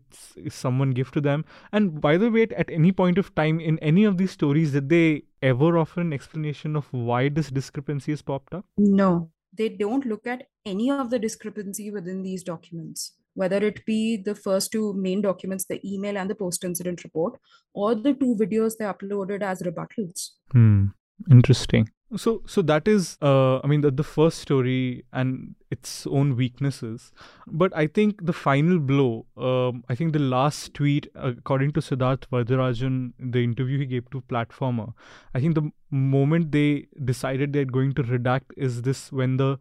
someone 0.48 0.92
give 0.92 1.10
to 1.10 1.20
them? 1.20 1.44
And 1.72 2.00
by 2.00 2.16
the 2.16 2.30
way 2.30 2.46
at 2.56 2.70
any 2.70 2.92
point 2.92 3.18
of 3.18 3.34
time 3.34 3.60
in 3.60 3.78
any 3.80 4.04
of 4.04 4.16
these 4.16 4.30
stories 4.30 4.72
did 4.72 4.88
they 4.88 5.24
ever 5.42 5.76
offer 5.76 6.00
an 6.00 6.12
explanation 6.12 6.74
of 6.76 6.90
why 6.92 7.28
this 7.28 7.50
discrepancy 7.50 8.12
has 8.12 8.22
popped 8.22 8.54
up? 8.54 8.64
No, 8.78 9.30
they 9.52 9.68
don't 9.68 10.06
look 10.06 10.26
at 10.26 10.48
any 10.64 10.90
of 10.90 11.10
the 11.10 11.18
discrepancy 11.18 11.90
within 11.90 12.22
these 12.22 12.42
documents, 12.42 13.12
whether 13.36 13.58
it 13.58 13.84
be 13.86 14.16
the 14.16 14.34
first 14.34 14.72
two 14.72 14.92
main 14.94 15.22
documents, 15.22 15.66
the 15.66 15.80
email 15.84 16.18
and 16.18 16.28
the 16.28 16.34
post 16.34 16.64
incident 16.64 17.04
report, 17.04 17.38
or 17.72 17.94
the 17.94 18.14
two 18.14 18.34
videos 18.40 18.76
they 18.78 18.86
uploaded 18.86 19.42
as 19.42 19.62
rebuttals. 19.62 20.30
Hmm. 20.50 20.86
Interesting. 21.30 21.88
So, 22.14 22.42
so 22.46 22.62
that 22.62 22.86
is, 22.86 23.18
uh, 23.20 23.58
I 23.58 23.66
mean, 23.66 23.80
the, 23.80 23.90
the 23.90 24.04
first 24.04 24.38
story 24.38 25.04
and 25.12 25.56
its 25.72 26.06
own 26.06 26.36
weaknesses. 26.36 27.10
But 27.48 27.76
I 27.76 27.88
think 27.88 28.24
the 28.24 28.32
final 28.32 28.78
blow, 28.78 29.26
um, 29.36 29.82
I 29.88 29.96
think 29.96 30.12
the 30.12 30.20
last 30.20 30.72
tweet, 30.72 31.08
according 31.16 31.72
to 31.72 31.80
Siddharth 31.80 32.28
Varadarajan, 32.30 33.12
the 33.18 33.42
interview 33.42 33.80
he 33.80 33.86
gave 33.86 34.08
to 34.10 34.20
Platformer, 34.20 34.92
I 35.34 35.40
think 35.40 35.56
the 35.56 35.72
moment 35.90 36.52
they 36.52 36.86
decided 37.04 37.52
they're 37.52 37.64
going 37.64 37.92
to 37.94 38.04
redact 38.04 38.52
is 38.56 38.82
this 38.82 39.10
when 39.10 39.36
the, 39.36 39.58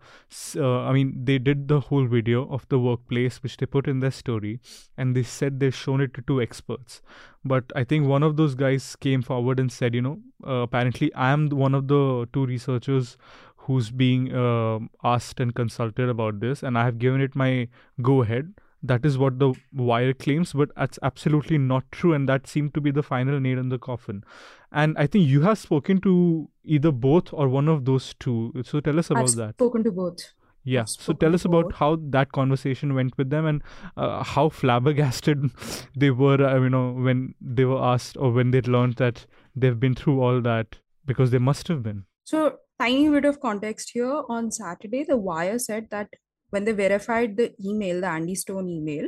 uh, 0.56 0.82
I 0.82 0.94
mean, 0.94 1.26
they 1.26 1.40
did 1.40 1.68
the 1.68 1.80
whole 1.80 2.06
video 2.06 2.48
of 2.50 2.68
the 2.70 2.78
workplace, 2.78 3.42
which 3.42 3.58
they 3.58 3.66
put 3.66 3.88
in 3.88 4.02
their 4.02 4.12
story, 4.12 4.60
and 5.00 5.16
they 5.16 5.24
said 5.24 5.60
they've 5.60 5.74
shown 5.74 6.00
it 6.00 6.14
to 6.14 6.22
two 6.22 6.44
experts 6.44 7.02
but 7.46 7.64
I 7.76 7.84
think 7.84 8.08
one 8.08 8.24
of 8.24 8.38
those 8.38 8.56
guys 8.56 8.96
came 8.96 9.22
forward 9.22 9.60
and 9.60 9.72
said, 9.72 9.94
you 9.94 10.02
know, 10.02 10.20
uh, 10.46 10.64
apparently 10.64 11.14
I 11.14 11.30
am 11.30 11.50
one 11.50 11.76
of 11.76 11.88
the 11.88 12.28
two 12.34 12.45
researchers 12.46 13.18
who's 13.66 13.90
being 13.92 14.34
um 14.36 14.90
asked 15.04 15.40
and 15.40 15.56
consulted 15.56 16.10
about 16.10 16.40
this, 16.40 16.64
and 16.64 16.78
I 16.78 16.86
have 16.86 17.00
given 17.00 17.22
it 17.22 17.36
my 17.36 17.68
go 18.02 18.22
ahead. 18.22 18.54
That 18.84 19.06
is 19.06 19.18
what 19.18 19.40
the 19.40 19.54
wire 19.74 20.14
claims, 20.14 20.54
but 20.54 20.70
that's 20.78 21.00
absolutely 21.02 21.58
not 21.58 21.92
true, 21.92 22.14
and 22.14 22.30
that 22.30 22.46
seemed 22.46 22.76
to 22.76 22.82
be 22.82 22.92
the 22.92 23.02
final 23.02 23.40
nail 23.40 23.58
in 23.58 23.70
the 23.70 23.80
coffin. 23.80 24.24
And 24.72 24.98
I 24.98 25.08
think 25.08 25.28
you 25.28 25.42
have 25.42 25.58
spoken 25.58 26.02
to 26.02 26.50
either 26.64 26.92
both 26.92 27.34
or 27.34 27.48
one 27.48 27.68
of 27.68 27.86
those 27.86 28.14
two. 28.20 28.54
So 28.64 28.80
tell 28.80 29.00
us 29.00 29.10
about 29.10 29.30
I've 29.30 29.36
that. 29.36 29.56
spoken 29.56 29.84
to 29.86 29.92
both. 29.92 30.34
Yeah. 30.66 30.86
So 30.86 31.14
tell 31.14 31.34
us 31.36 31.46
about 31.46 31.74
how 31.74 31.98
that 32.10 32.32
conversation 32.32 32.96
went 32.96 33.18
with 33.18 33.30
them 33.30 33.46
and 33.46 33.62
uh, 33.96 34.24
how 34.24 34.50
flabbergasted 34.50 35.52
they 35.96 36.10
were, 36.10 36.44
uh, 36.44 36.60
you 36.60 36.70
know, 36.70 36.92
when 36.92 37.36
they 37.40 37.66
were 37.66 37.82
asked 37.82 38.18
or 38.18 38.32
when 38.32 38.52
they 38.52 38.62
learned 38.62 38.96
that 38.96 39.28
they've 39.56 39.80
been 39.80 39.94
through 39.94 40.22
all 40.22 40.42
that 40.42 40.80
because 41.06 41.30
they 41.30 41.38
must 41.38 41.68
have 41.68 41.84
been. 41.84 42.06
So, 42.26 42.58
tiny 42.80 43.08
bit 43.08 43.26
of 43.26 43.40
context 43.40 43.92
here. 43.94 44.24
On 44.30 44.52
Saturday, 44.52 45.04
The 45.04 45.16
Wire 45.16 45.60
said 45.60 45.88
that 45.92 46.10
when 46.50 46.66
they 46.66 46.72
verified 46.72 47.38
the 47.38 47.54
email, 47.64 48.02
the 48.02 48.08
Andy 48.08 48.34
Stone 48.34 48.68
email, 48.68 49.08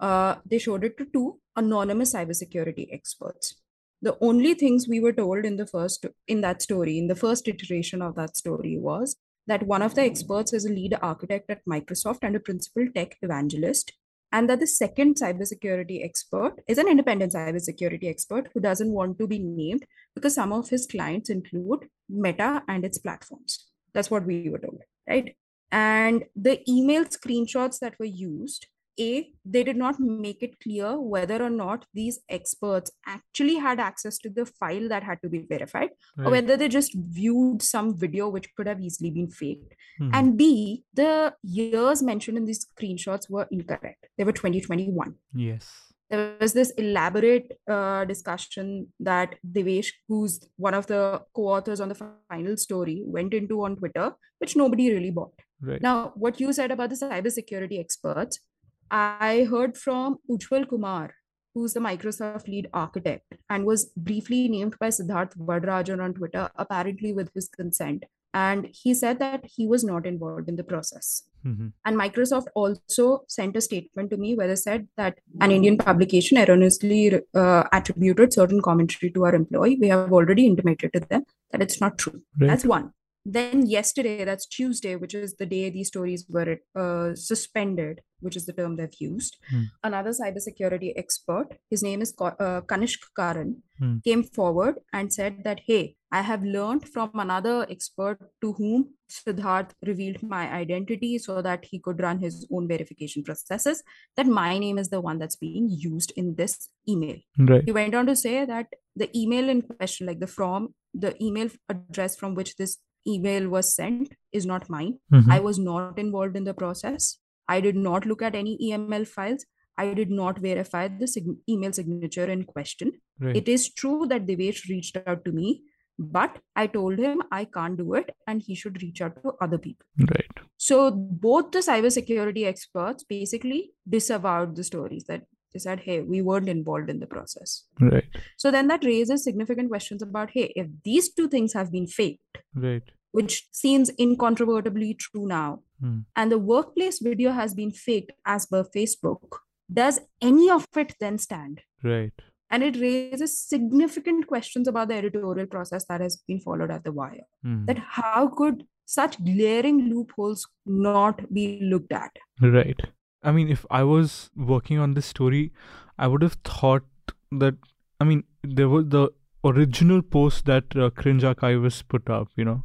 uh, 0.00 0.36
they 0.44 0.58
showed 0.58 0.84
it 0.84 0.98
to 0.98 1.06
two 1.06 1.40
anonymous 1.56 2.14
cybersecurity 2.14 2.88
experts. 2.92 3.54
The 4.02 4.18
only 4.20 4.52
things 4.52 4.86
we 4.86 5.00
were 5.00 5.14
told 5.14 5.46
in 5.46 5.56
the 5.56 5.66
first 5.66 6.04
in 6.26 6.42
that 6.42 6.60
story, 6.60 6.98
in 6.98 7.08
the 7.08 7.16
first 7.16 7.48
iteration 7.48 8.02
of 8.02 8.14
that 8.16 8.36
story, 8.36 8.76
was 8.78 9.16
that 9.46 9.66
one 9.66 9.80
of 9.80 9.94
the 9.94 10.02
experts 10.02 10.52
is 10.52 10.66
a 10.66 10.72
lead 10.72 10.94
architect 11.00 11.48
at 11.48 11.64
Microsoft 11.64 12.18
and 12.20 12.36
a 12.36 12.40
principal 12.40 12.86
tech 12.94 13.16
evangelist, 13.22 13.94
and 14.32 14.48
that 14.48 14.60
the 14.60 14.66
second 14.66 15.16
cybersecurity 15.16 16.04
expert 16.04 16.54
is 16.68 16.78
an 16.78 16.88
independent 16.88 17.32
cybersecurity 17.32 18.08
expert 18.08 18.50
who 18.52 18.60
doesn't 18.60 18.92
want 18.92 19.18
to 19.18 19.26
be 19.26 19.38
named 19.38 19.84
because 20.14 20.34
some 20.34 20.52
of 20.52 20.68
his 20.68 20.86
clients 20.86 21.30
include 21.30 21.88
Meta 22.08 22.62
and 22.68 22.84
its 22.84 22.98
platforms. 22.98 23.66
That's 23.94 24.10
what 24.10 24.26
we 24.26 24.48
were 24.50 24.58
told, 24.58 24.82
right? 25.08 25.34
And 25.70 26.24
the 26.36 26.60
email 26.70 27.04
screenshots 27.04 27.78
that 27.80 27.98
were 27.98 28.06
used, 28.06 28.66
A, 28.98 29.30
they 29.44 29.64
did 29.64 29.76
not 29.76 29.98
make 30.00 30.42
it 30.42 30.58
clear 30.60 31.00
whether 31.00 31.42
or 31.42 31.50
not 31.50 31.86
these 31.94 32.20
experts 32.28 32.90
actually 33.06 33.56
had 33.56 33.80
access 33.80 34.18
to 34.18 34.30
the 34.30 34.46
file 34.46 34.88
that 34.88 35.02
had 35.02 35.20
to 35.22 35.28
be 35.28 35.46
verified, 35.48 35.90
or 36.18 36.30
whether 36.30 36.56
they 36.56 36.68
just 36.68 36.94
viewed 36.94 37.62
some 37.62 37.96
video 37.96 38.28
which 38.28 38.54
could 38.54 38.66
have 38.66 38.80
easily 38.80 39.10
been 39.10 39.30
faked. 39.30 39.74
Mhm. 40.00 40.10
And 40.12 40.36
B, 40.36 40.84
the 40.94 41.34
years 41.42 42.02
mentioned 42.02 42.36
in 42.36 42.44
these 42.44 42.66
screenshots 42.66 43.30
were 43.30 43.46
incorrect. 43.50 44.08
They 44.16 44.24
were 44.24 44.32
2021 44.32 45.14
yes. 45.34 45.68
there 46.10 46.36
was 46.40 46.52
this 46.52 46.70
elaborate 46.72 47.58
uh, 47.70 48.04
discussion 48.04 48.92
that 49.00 49.34
Devesh, 49.46 49.92
who's 50.08 50.40
one 50.56 50.74
of 50.74 50.86
the 50.86 51.22
co-authors 51.34 51.80
on 51.80 51.88
the 51.88 51.94
final 52.28 52.56
story, 52.56 53.02
went 53.04 53.34
into 53.34 53.62
on 53.64 53.76
Twitter, 53.76 54.14
which 54.38 54.56
nobody 54.56 54.90
really 54.92 55.10
bought. 55.10 55.34
Right. 55.60 55.82
Now, 55.82 56.12
what 56.14 56.40
you 56.40 56.52
said 56.52 56.70
about 56.70 56.90
the 56.90 56.96
cybersecurity 56.96 57.78
experts, 57.80 58.40
I 58.90 59.46
heard 59.50 59.76
from 59.76 60.18
Ujjwal 60.30 60.68
Kumar, 60.68 61.14
who's 61.54 61.74
the 61.74 61.80
Microsoft 61.80 62.48
lead 62.48 62.68
architect 62.72 63.34
and 63.50 63.64
was 63.64 63.86
briefly 63.96 64.48
named 64.48 64.76
by 64.78 64.88
Siddharth 64.88 65.36
Varadarajan 65.36 66.02
on 66.02 66.14
Twitter, 66.14 66.50
apparently 66.56 67.12
with 67.12 67.30
his 67.34 67.48
consent. 67.48 68.04
And 68.34 68.68
he 68.72 68.92
said 68.94 69.18
that 69.20 69.44
he 69.56 69.66
was 69.66 69.82
not 69.82 70.06
involved 70.06 70.48
in 70.48 70.56
the 70.56 70.64
process. 70.64 71.24
Mhm. 71.46 71.72
And 71.84 71.96
Microsoft 71.96 72.48
also 72.54 73.24
sent 73.26 73.56
a 73.56 73.60
statement 73.60 74.10
to 74.10 74.16
me 74.16 74.34
where 74.36 74.48
they 74.48 74.56
said 74.56 74.86
that 74.96 75.18
an 75.40 75.50
Indian 75.50 75.78
publication 75.78 76.36
erroneously 76.36 77.20
uh, 77.34 77.64
attributed 77.72 78.32
certain 78.32 78.60
commentary 78.60 79.10
to 79.12 79.24
our 79.24 79.34
employee. 79.34 79.78
We 79.80 79.88
have 79.88 80.12
already 80.12 80.46
intimated 80.46 80.92
to 80.92 81.00
them 81.00 81.24
that 81.52 81.62
it's 81.62 81.80
not 81.80 81.98
true. 81.98 82.20
Right. 82.38 82.48
That's 82.48 82.66
one. 82.66 82.92
Then 83.30 83.66
yesterday, 83.66 84.24
that's 84.24 84.46
Tuesday, 84.46 84.96
which 84.96 85.14
is 85.14 85.36
the 85.36 85.44
day 85.44 85.68
these 85.68 85.88
stories 85.88 86.24
were 86.30 86.60
uh, 86.74 87.14
suspended, 87.14 88.00
which 88.20 88.36
is 88.36 88.46
the 88.46 88.54
term 88.54 88.76
they've 88.76 89.00
used. 89.00 89.36
Hmm. 89.50 89.64
Another 89.84 90.12
cybersecurity 90.20 90.94
expert, 90.96 91.48
his 91.68 91.82
name 91.82 92.00
is 92.00 92.14
uh, 92.18 92.62
Kanishk 92.62 93.02
Karan, 93.14 93.62
Hmm. 93.78 93.98
came 94.04 94.24
forward 94.24 94.76
and 94.92 95.12
said 95.12 95.44
that, 95.44 95.60
hey, 95.64 95.94
I 96.10 96.22
have 96.22 96.42
learned 96.42 96.88
from 96.88 97.10
another 97.14 97.66
expert 97.70 98.18
to 98.40 98.54
whom 98.54 98.94
Siddharth 99.08 99.70
revealed 99.86 100.20
my 100.22 100.50
identity 100.52 101.18
so 101.18 101.42
that 101.42 101.66
he 101.70 101.78
could 101.78 102.00
run 102.00 102.18
his 102.18 102.46
own 102.50 102.66
verification 102.66 103.22
processes, 103.22 103.84
that 104.16 104.26
my 104.26 104.58
name 104.58 104.78
is 104.78 104.88
the 104.88 105.00
one 105.00 105.18
that's 105.20 105.36
being 105.36 105.68
used 105.70 106.12
in 106.16 106.34
this 106.34 106.70
email. 106.88 107.18
Right. 107.38 107.62
He 107.64 107.72
went 107.72 107.94
on 107.94 108.06
to 108.06 108.16
say 108.16 108.44
that 108.44 108.66
the 108.96 109.16
email 109.16 109.48
in 109.48 109.62
question, 109.62 110.08
like 110.08 110.18
the 110.18 110.26
from, 110.26 110.74
the 110.92 111.14
email 111.22 111.50
address 111.68 112.16
from 112.16 112.34
which 112.34 112.56
this 112.56 112.78
email 113.06 113.48
was 113.48 113.74
sent 113.74 114.12
is 114.32 114.46
not 114.46 114.68
mine. 114.68 114.98
Mhm. 115.12 115.30
I 115.30 115.40
was 115.40 115.58
not 115.58 115.98
involved 115.98 116.36
in 116.36 116.44
the 116.44 116.54
process. 116.54 117.18
I 117.48 117.60
did 117.60 117.76
not 117.76 118.04
look 118.06 118.22
at 118.22 118.34
any 118.34 118.56
EML 118.60 119.04
files. 119.06 119.46
I 119.78 119.94
did 119.94 120.10
not 120.10 120.38
verify 120.40 120.88
the 120.88 121.06
sig- 121.06 121.36
email 121.48 121.72
signature 121.72 122.24
in 122.24 122.44
question. 122.44 122.92
Right. 123.20 123.36
It 123.36 123.48
is 123.48 123.72
true 123.72 124.06
that 124.08 124.26
Devesh 124.26 124.68
reached 124.68 124.96
out 125.06 125.24
to 125.24 125.32
me, 125.32 125.62
but 125.98 126.38
I 126.56 126.66
told 126.66 126.98
him 126.98 127.22
I 127.30 127.44
can't 127.44 127.76
do 127.76 127.94
it 127.94 128.10
and 128.26 128.42
he 128.42 128.54
should 128.54 128.82
reach 128.82 129.00
out 129.00 129.22
to 129.22 129.32
other 129.40 129.58
people. 129.58 129.86
right. 130.10 130.26
So 130.56 130.90
both 130.90 131.52
the 131.52 131.60
cybersecurity 131.60 132.44
experts 132.44 133.04
basically 133.04 133.70
disavowed 133.88 134.56
the 134.56 134.64
stories 134.64 135.04
that 135.04 135.22
they 135.52 135.58
said, 135.58 135.80
hey, 135.80 136.00
we 136.02 136.20
weren't 136.22 136.48
involved 136.48 136.90
in 136.90 137.00
the 137.00 137.06
process. 137.06 137.64
Right. 137.80 138.04
So 138.36 138.50
then 138.50 138.68
that 138.68 138.84
raises 138.84 139.24
significant 139.24 139.68
questions 139.70 140.02
about, 140.02 140.30
hey, 140.30 140.52
if 140.54 140.66
these 140.84 141.12
two 141.12 141.28
things 141.28 141.52
have 141.54 141.72
been 141.72 141.86
faked, 141.86 142.38
Right. 142.54 142.82
which 143.12 143.48
seems 143.52 143.90
incontrovertibly 143.98 144.94
true 144.94 145.26
now, 145.26 145.60
Hmm. 145.80 145.98
and 146.16 146.30
the 146.32 146.38
workplace 146.38 146.98
video 146.98 147.30
has 147.32 147.54
been 147.54 147.70
faked 147.70 148.12
as 148.26 148.46
per 148.46 148.64
Facebook, 148.64 149.38
does 149.72 150.00
any 150.20 150.50
of 150.50 150.66
it 150.76 150.94
then 151.00 151.18
stand? 151.18 151.60
Right. 151.84 152.12
And 152.50 152.62
it 152.62 152.76
raises 152.80 153.38
significant 153.38 154.26
questions 154.26 154.66
about 154.68 154.88
the 154.88 154.94
editorial 154.94 155.46
process 155.46 155.84
that 155.86 156.00
has 156.00 156.16
been 156.26 156.40
followed 156.40 156.70
at 156.70 156.82
The 156.84 156.92
Wire. 156.92 157.26
Hmm. 157.42 157.64
That 157.66 157.78
how 157.78 158.28
could 158.28 158.64
such 158.86 159.22
glaring 159.22 159.88
loopholes 159.90 160.46
not 160.66 161.32
be 161.32 161.60
looked 161.62 161.92
at? 161.92 162.10
Right. 162.40 162.80
I 163.22 163.32
mean, 163.32 163.48
if 163.48 163.66
I 163.70 163.82
was 163.82 164.30
working 164.36 164.78
on 164.78 164.94
this 164.94 165.06
story, 165.06 165.52
I 165.98 166.06
would 166.06 166.22
have 166.22 166.34
thought 166.44 166.84
that. 167.32 167.54
I 168.00 168.04
mean, 168.04 168.24
there 168.42 168.68
was 168.68 168.86
the 168.88 169.10
original 169.44 170.02
post 170.02 170.44
that 170.46 170.76
uh, 170.76 170.90
Cringe 170.90 171.24
Archivist 171.24 171.88
put 171.88 172.08
up. 172.08 172.28
You 172.36 172.44
know, 172.44 172.62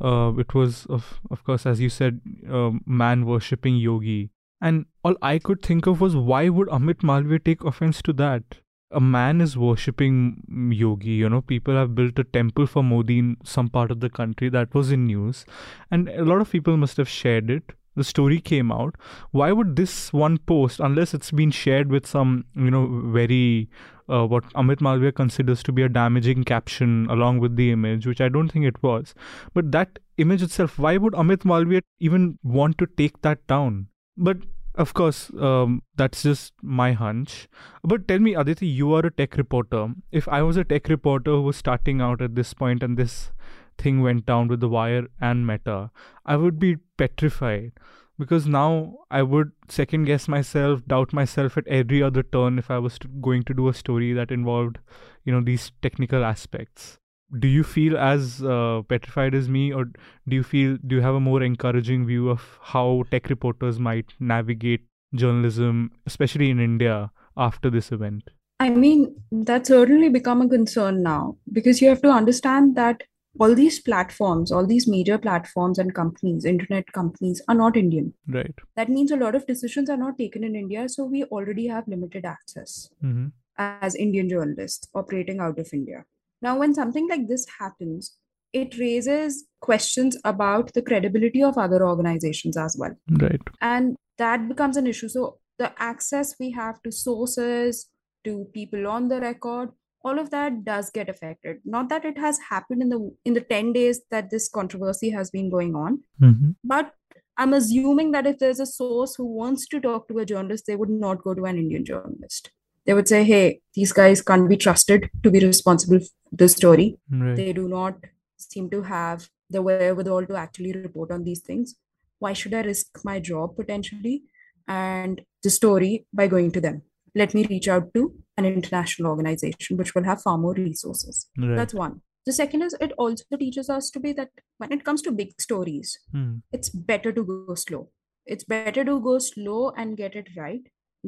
uh, 0.00 0.32
it 0.38 0.54
was 0.54 0.86
of 0.86 1.20
of 1.30 1.44
course, 1.44 1.66
as 1.66 1.80
you 1.80 1.88
said, 1.88 2.20
uh, 2.50 2.72
man 2.86 3.24
worshipping 3.24 3.76
yogi, 3.76 4.30
and 4.60 4.86
all 5.02 5.16
I 5.22 5.38
could 5.38 5.62
think 5.62 5.86
of 5.86 6.00
was 6.00 6.16
why 6.16 6.48
would 6.48 6.68
Amit 6.68 7.02
Malviya 7.12 7.42
take 7.44 7.64
offense 7.64 8.02
to 8.02 8.12
that? 8.14 8.42
A 8.90 9.00
man 9.00 9.40
is 9.40 9.56
worshipping 9.56 10.70
yogi. 10.70 11.12
You 11.12 11.28
know, 11.28 11.40
people 11.40 11.74
have 11.74 11.94
built 11.94 12.18
a 12.18 12.24
temple 12.24 12.66
for 12.66 12.84
Modi 12.84 13.18
in 13.18 13.36
some 13.42 13.68
part 13.68 13.90
of 13.90 14.00
the 14.00 14.10
country. 14.10 14.48
That 14.50 14.74
was 14.74 14.92
in 14.92 15.06
news, 15.06 15.46
and 15.90 16.08
a 16.10 16.24
lot 16.24 16.42
of 16.42 16.50
people 16.50 16.76
must 16.76 16.98
have 16.98 17.08
shared 17.08 17.50
it 17.50 17.72
the 17.96 18.04
story 18.04 18.40
came 18.40 18.70
out 18.72 18.96
why 19.30 19.50
would 19.52 19.76
this 19.76 20.12
one 20.12 20.38
post 20.38 20.80
unless 20.80 21.14
it's 21.14 21.30
been 21.30 21.50
shared 21.50 21.90
with 21.90 22.06
some 22.06 22.44
you 22.54 22.70
know 22.70 22.86
very 23.12 23.68
uh, 24.08 24.26
what 24.26 24.44
amit 24.54 24.82
malviya 24.86 25.14
considers 25.14 25.62
to 25.62 25.72
be 25.72 25.82
a 25.82 25.88
damaging 25.88 26.44
caption 26.44 27.06
along 27.10 27.38
with 27.38 27.56
the 27.56 27.70
image 27.70 28.06
which 28.06 28.20
i 28.20 28.28
don't 28.28 28.50
think 28.50 28.64
it 28.64 28.82
was. 28.82 29.14
But 29.52 29.72
that 29.72 29.98
image 30.18 30.42
itself 30.42 30.78
why 30.78 30.96
would 30.96 31.14
amit 31.14 31.44
malviya 31.52 31.82
even 31.98 32.38
want 32.42 32.78
to 32.78 32.86
take 32.86 33.20
that 33.22 33.46
down? 33.46 33.86
But 34.16 34.38
of 34.74 34.92
course 34.92 35.30
um, 35.38 35.82
that's 35.96 36.22
just 36.22 36.52
my 36.62 36.92
hunch. 36.92 37.48
But 37.82 38.08
tell 38.08 38.18
me 38.18 38.34
aditi 38.34 38.66
you 38.66 38.92
are 38.94 39.06
a 39.06 39.10
tech 39.10 39.36
reporter. 39.36 39.88
If 40.10 40.28
i 40.28 40.42
was 40.42 40.56
a 40.56 40.64
tech 40.64 40.88
reporter 40.88 41.32
who 41.32 41.42
was 41.42 41.56
starting 41.56 42.00
out 42.00 42.20
at 42.20 42.34
this 42.34 42.52
point 42.54 42.82
and 42.82 42.96
this 42.96 43.30
thing 43.78 44.00
went 44.02 44.26
down 44.26 44.48
with 44.48 44.60
the 44.60 44.68
wire 44.68 45.06
and 45.20 45.46
meta 45.46 45.90
i 46.24 46.36
would 46.36 46.58
be 46.58 46.76
petrified. 46.96 47.72
Because 48.16 48.46
now 48.46 48.98
i 49.10 49.22
would 49.22 49.50
second 49.68 50.04
guess 50.04 50.28
myself 50.28 50.82
doubt 50.86 51.12
myself 51.12 51.56
at 51.56 51.66
every 51.66 52.02
other 52.08 52.22
turn 52.22 52.60
if 52.60 52.70
i 52.70 52.78
was 52.78 52.98
going 53.20 53.42
to 53.48 53.54
do 53.60 53.66
a 53.68 53.74
story 53.74 54.12
that 54.12 54.30
involved 54.30 54.78
you 55.24 55.32
know 55.32 55.40
these 55.40 55.72
technical 55.82 56.24
aspects. 56.24 56.98
Do 57.38 57.48
you 57.48 57.64
feel 57.64 57.96
as 57.96 58.44
uh, 58.44 58.82
petrified 58.88 59.34
as 59.34 59.48
me 59.48 59.72
or 59.72 59.86
do 59.86 60.36
you 60.36 60.44
feel 60.44 60.76
do 60.86 60.96
you 60.96 61.02
have 61.02 61.14
a 61.14 61.20
more 61.20 61.42
encouraging 61.42 62.06
view 62.06 62.30
of 62.30 62.58
how 62.74 63.02
tech 63.10 63.28
reporters 63.28 63.80
might 63.80 64.14
navigate 64.20 64.86
journalism 65.14 65.90
especially 66.06 66.50
in 66.50 66.60
india 66.60 67.10
after 67.36 67.70
this 67.70 67.90
event? 67.90 68.30
I 68.60 68.70
mean, 68.70 69.16
that's 69.32 69.68
certainly 69.68 70.08
become 70.08 70.40
a 70.42 70.48
concern 70.48 71.02
now 71.02 71.36
because 71.52 71.82
you 71.82 71.88
have 71.88 72.02
to 72.02 72.10
understand 72.10 72.76
that 72.76 73.02
all 73.40 73.54
these 73.54 73.80
platforms, 73.80 74.52
all 74.52 74.66
these 74.66 74.86
major 74.86 75.18
platforms 75.18 75.78
and 75.78 75.94
companies, 75.94 76.44
internet 76.44 76.92
companies, 76.92 77.42
are 77.48 77.54
not 77.54 77.76
Indian. 77.76 78.12
right 78.28 78.54
That 78.76 78.88
means 78.88 79.10
a 79.10 79.16
lot 79.16 79.34
of 79.34 79.46
decisions 79.46 79.90
are 79.90 79.96
not 79.96 80.18
taken 80.18 80.44
in 80.44 80.54
India. 80.54 80.88
So 80.88 81.04
we 81.04 81.24
already 81.24 81.66
have 81.66 81.88
limited 81.88 82.24
access 82.24 82.90
mm-hmm. 83.02 83.28
as 83.58 83.94
Indian 83.94 84.28
journalists 84.28 84.88
operating 84.94 85.40
out 85.40 85.58
of 85.58 85.68
India. 85.72 86.04
Now, 86.42 86.58
when 86.58 86.74
something 86.74 87.08
like 87.08 87.28
this 87.28 87.46
happens, 87.58 88.16
it 88.52 88.78
raises 88.78 89.44
questions 89.60 90.16
about 90.24 90.72
the 90.74 90.82
credibility 90.82 91.42
of 91.42 91.58
other 91.58 91.86
organizations 91.86 92.56
as 92.56 92.76
well. 92.78 92.94
right 93.20 93.40
And 93.60 93.96
that 94.18 94.48
becomes 94.48 94.76
an 94.76 94.86
issue. 94.86 95.08
So 95.08 95.38
the 95.58 95.72
access 95.78 96.36
we 96.38 96.52
have 96.52 96.80
to 96.82 96.92
sources, 96.92 97.88
to 98.24 98.46
people 98.52 98.86
on 98.86 99.08
the 99.08 99.20
record, 99.20 99.70
all 100.04 100.18
of 100.18 100.30
that 100.30 100.64
does 100.64 100.90
get 100.90 101.08
affected. 101.08 101.58
Not 101.64 101.88
that 101.88 102.04
it 102.04 102.18
has 102.18 102.38
happened 102.50 102.82
in 102.82 102.90
the 102.90 103.10
in 103.24 103.34
the 103.34 103.40
10 103.40 103.72
days 103.72 104.00
that 104.10 104.30
this 104.30 104.48
controversy 104.48 105.10
has 105.10 105.30
been 105.30 105.50
going 105.50 105.74
on 105.74 106.00
mm-hmm. 106.20 106.50
but 106.72 106.92
i'm 107.36 107.54
assuming 107.58 108.12
that 108.12 108.26
if 108.32 108.38
there's 108.38 108.60
a 108.60 108.66
source 108.72 109.14
who 109.16 109.26
wants 109.40 109.66
to 109.66 109.80
talk 109.86 110.08
to 110.08 110.18
a 110.18 110.26
journalist 110.32 110.66
they 110.66 110.76
would 110.76 110.94
not 111.04 111.22
go 111.22 111.34
to 111.34 111.44
an 111.44 111.58
indian 111.58 111.84
journalist. 111.84 112.50
They 112.86 112.94
would 112.94 113.08
say 113.08 113.24
hey 113.24 113.60
these 113.74 113.92
guys 113.92 114.22
can't 114.30 114.48
be 114.48 114.56
trusted 114.56 115.08
to 115.22 115.30
be 115.30 115.40
responsible 115.44 116.00
for 116.00 116.36
the 116.42 116.48
story. 116.48 116.98
Right. 117.10 117.36
They 117.36 117.52
do 117.52 117.68
not 117.68 117.94
seem 118.36 118.68
to 118.70 118.82
have 118.82 119.28
the 119.48 119.62
wherewithal 119.62 120.26
to 120.26 120.36
actually 120.36 120.72
report 120.72 121.10
on 121.10 121.24
these 121.24 121.40
things. 121.40 121.76
Why 122.18 122.32
should 122.34 122.54
i 122.54 122.60
risk 122.60 123.00
my 123.04 123.20
job 123.20 123.56
potentially 123.56 124.22
and 124.68 125.22
the 125.42 125.50
story 125.50 126.06
by 126.12 126.26
going 126.26 126.52
to 126.52 126.60
them? 126.60 126.82
Let 127.14 127.34
me 127.34 127.46
reach 127.46 127.68
out 127.68 127.94
to 127.94 128.12
an 128.36 128.44
international 128.44 129.10
organization 129.10 129.76
which 129.76 129.94
will 129.94 130.04
have 130.04 130.20
far 130.22 130.36
more 130.38 130.54
resources. 130.54 131.28
right 131.38 131.56
That's 131.56 131.74
one. 131.74 132.00
The 132.26 132.32
second 132.32 132.62
is 132.62 132.74
it 132.80 132.92
also 132.98 133.36
teaches 133.38 133.68
us 133.68 133.90
to 133.90 134.00
be 134.00 134.12
that 134.14 134.30
when 134.58 134.72
it 134.72 134.84
comes 134.84 135.02
to 135.02 135.12
big 135.12 135.40
stories, 135.40 135.98
Hmm. 136.12 136.36
it's 136.52 136.70
better 136.70 137.12
to 137.12 137.22
go 137.24 137.54
slow. 137.54 137.90
It's 138.26 138.44
better 138.44 138.84
to 138.84 138.98
go 139.00 139.18
slow 139.18 139.70
and 139.76 139.96
get 139.96 140.16
it 140.16 140.28
right 140.36 140.62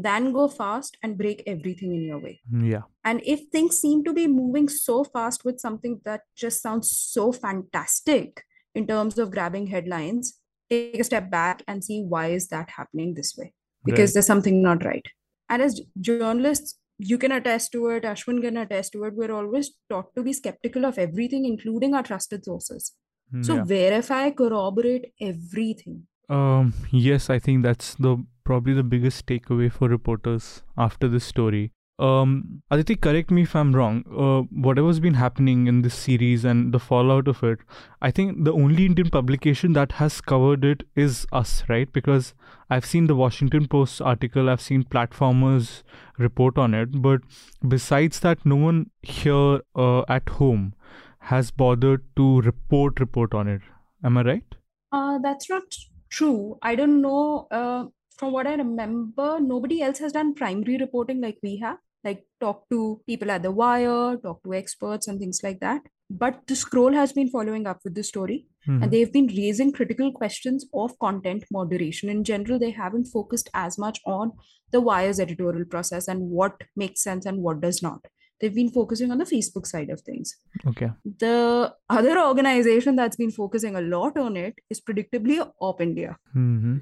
than 0.07 0.33
go 0.33 0.47
fast 0.47 0.99
and 1.03 1.17
break 1.17 1.43
everything 1.47 1.95
in 1.95 2.03
your 2.03 2.19
way. 2.19 2.41
yeah 2.71 2.83
And 3.11 3.23
if 3.35 3.45
things 3.55 3.79
seem 3.79 4.05
to 4.05 4.13
be 4.13 4.27
moving 4.27 4.69
so 4.69 4.97
fast 5.05 5.45
with 5.45 5.59
something 5.59 6.01
that 6.05 6.23
just 6.45 6.61
sounds 6.63 6.91
so 6.91 7.33
fantastic 7.33 8.43
in 8.75 8.87
terms 8.87 9.19
of 9.19 9.31
grabbing 9.31 9.69
headlines, 9.69 10.39
take 10.69 10.99
a 11.01 11.05
step 11.05 11.31
back 11.31 11.63
and 11.67 11.83
see 11.83 12.03
why 12.03 12.27
is 12.39 12.49
that 12.49 12.71
happening 12.71 13.15
this 13.15 13.37
way? 13.39 13.53
Because 13.85 14.11
Right. 14.11 14.15
there's 14.15 14.27
something 14.27 14.61
not 14.63 14.85
right. 14.85 15.07
And 15.49 15.63
as 15.63 15.81
journalists, 16.01 16.79
you 16.99 17.19
can 17.19 17.33
attest 17.33 17.73
to 17.73 17.89
it, 17.89 18.05
Ashwin 18.05 18.41
can 18.43 18.57
attest 18.57 18.93
to 18.93 19.05
it. 19.05 19.15
We're 19.15 19.33
always 19.33 19.73
taught 19.91 20.15
to 20.15 20.23
be 20.23 20.33
skeptical 20.33 20.85
of 20.87 20.99
everything, 20.99 21.45
including 21.45 21.95
our 21.95 22.03
trusted 22.03 22.45
sources. 22.45 22.93
Hmm, 23.31 23.43
So 23.43 23.57
yeah. 23.57 23.65
verify, 23.65 24.31
corroborate 24.31 25.13
everything. 25.21 26.07
Um, 26.29 26.75
yes, 26.91 27.31
I 27.31 27.39
think 27.39 27.63
that's 27.63 27.95
the 27.95 28.25
probably 28.45 28.75
the 28.75 28.83
biggest 28.85 29.27
takeaway 29.27 29.71
for 29.71 29.89
reporters 29.89 30.63
after 30.77 31.09
this 31.09 31.25
story. 31.25 31.73
Um, 31.99 32.63
Aditi, 32.71 32.95
correct 32.95 33.31
me 33.31 33.43
if 33.43 33.57
I'm 33.57 33.75
wrong. 33.75 34.05
Uh, 34.11 34.43
whatever's 34.55 35.01
been 35.01 35.15
happening 35.15 35.67
in 35.67 35.81
this 35.81 35.95
series 35.95 36.45
and 36.45 36.73
the 36.73 36.79
fallout 36.79 37.27
of 37.27 37.43
it, 37.43 37.61
I 38.03 38.11
think 38.11 38.45
the 38.45 38.53
only 38.53 38.85
Indian 38.85 39.09
publication 39.09 39.73
that 39.73 39.93
has 39.93 40.21
covered 40.21 40.65
it 40.65 40.83
is 40.95 41.27
us, 41.33 41.63
right? 41.69 41.91
Because 41.91 42.35
I've 42.69 42.85
seen 42.85 43.07
the 43.07 43.15
Washington 43.15 43.67
Post 43.67 44.03
article, 44.03 44.51
I've 44.51 44.61
seen 44.61 44.85
Platformer's 44.85 45.83
report 46.19 46.59
on 46.59 46.75
it, 46.75 47.01
but 47.01 47.23
besides 47.67 48.21
that, 48.21 48.45
no 48.45 48.57
one 48.57 48.91
here 49.03 49.61
uh, 49.75 50.03
at 50.09 50.29
home 50.29 50.75
has 51.21 51.51
bothered 51.51 52.05
to 52.17 52.41
report 52.43 53.01
report 53.01 53.33
on 53.35 53.49
it. 53.49 53.63
Am 54.05 54.19
I 54.19 54.23
right? 54.23 54.55
Uh, 54.93 55.19
that's 55.19 55.49
not 55.49 55.63
true. 56.11 56.59
I 56.63 56.75
don't 56.75 57.01
know. 57.01 57.49
Uh, 57.51 57.87
from 58.17 58.33
what 58.33 58.47
I 58.47 58.55
remember, 58.55 59.39
nobody 59.41 59.83
else 59.83 59.99
has 59.99 60.13
done 60.13 60.35
primary 60.35 60.79
reporting 60.79 61.21
like 61.21 61.39
we 61.43 61.59
have, 61.59 61.79
like 62.05 62.25
talk 62.41 62.69
to 62.71 63.01
people 63.07 63.31
at 63.31 63.43
the 63.43 63.51
wire, 63.51 64.17
talk 64.17 64.43
to 64.45 64.55
experts, 64.55 65.09
and 65.09 65.19
things 65.19 65.41
like 65.43 65.61
that. 65.61 65.83
But 66.09 66.47
the 66.47 66.55
scroll 66.57 66.93
has 66.93 67.13
been 67.13 67.29
following 67.31 67.67
up 67.67 67.81
with 67.85 67.95
the 67.97 68.05
story 68.05 68.47
Mhm. 68.69 68.83
and 68.83 68.93
they've 68.93 69.13
been 69.13 69.27
raising 69.27 69.73
critical 69.73 70.13
questions 70.13 70.67
of 70.73 70.99
content 70.99 71.45
moderation. 71.51 72.09
In 72.09 72.23
general, 72.25 72.59
they 72.61 72.71
haven't 72.71 73.07
focused 73.07 73.49
as 73.55 73.77
much 73.79 73.99
on 74.07 74.33
the 74.73 74.81
wire's 74.81 75.19
editorial 75.19 75.65
process 75.65 76.07
and 76.09 76.31
what 76.31 76.63
makes 76.77 77.03
sense 77.03 77.27
and 77.27 77.43
what 77.43 77.61
does 77.61 77.83
not. 77.83 78.07
They've 78.41 78.55
been 78.55 78.71
focusing 78.71 79.11
on 79.11 79.19
the 79.19 79.25
Facebook 79.25 79.67
side 79.67 79.91
of 79.91 80.01
things. 80.03 80.37
Okay. 80.67 80.91
The 81.19 81.75
other 81.89 82.19
organization 82.21 82.95
that's 82.97 83.17
been 83.17 83.31
focusing 83.31 83.75
a 83.77 83.81
lot 83.81 84.17
on 84.19 84.37
it 84.37 84.55
is 84.71 84.81
predictably 84.81 85.39
Op 85.61 85.81
India. 85.81 86.17
Mm-hmm. 86.37 86.77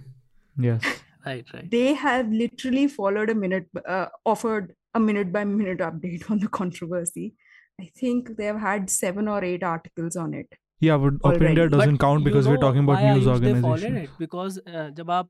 Yes. 0.58 0.82
Right, 1.26 1.46
right. 1.54 1.70
They 1.70 1.94
have 1.94 2.30
literally 2.30 2.86
followed 2.86 3.30
a 3.30 3.34
minute, 3.34 3.68
uh, 3.88 4.08
offered 4.26 4.74
a 4.93 4.99
minute 4.99 5.31
by 5.31 5.43
minute 5.45 5.79
update 5.79 6.29
on 6.31 6.39
the 6.39 6.47
controversy. 6.47 7.33
I 7.79 7.89
think 7.95 8.35
they 8.37 8.45
have 8.45 8.59
had 8.59 8.89
seven 8.89 9.27
or 9.27 9.43
eight 9.43 9.63
articles 9.63 10.15
on 10.15 10.33
it. 10.33 10.47
Yeah, 10.81 10.97
but 10.97 11.15
Op 11.15 11.25
Already. 11.25 11.45
India 11.47 11.69
doesn't 11.69 11.95
But 11.97 12.01
count 12.01 12.19
you 12.21 12.25
because 12.25 12.47
we're 12.47 12.55
know 12.55 12.61
talking 12.61 12.83
about 12.83 13.01
why 13.01 13.09
I 13.09 13.13
news 13.15 13.25
wish 13.25 13.39
they 13.39 13.53
followed 13.61 13.83
organizations. 13.83 14.09
it? 14.09 14.19
Because 14.19 14.59
uh, 14.65 14.89
जब 14.99 15.11
आप 15.11 15.29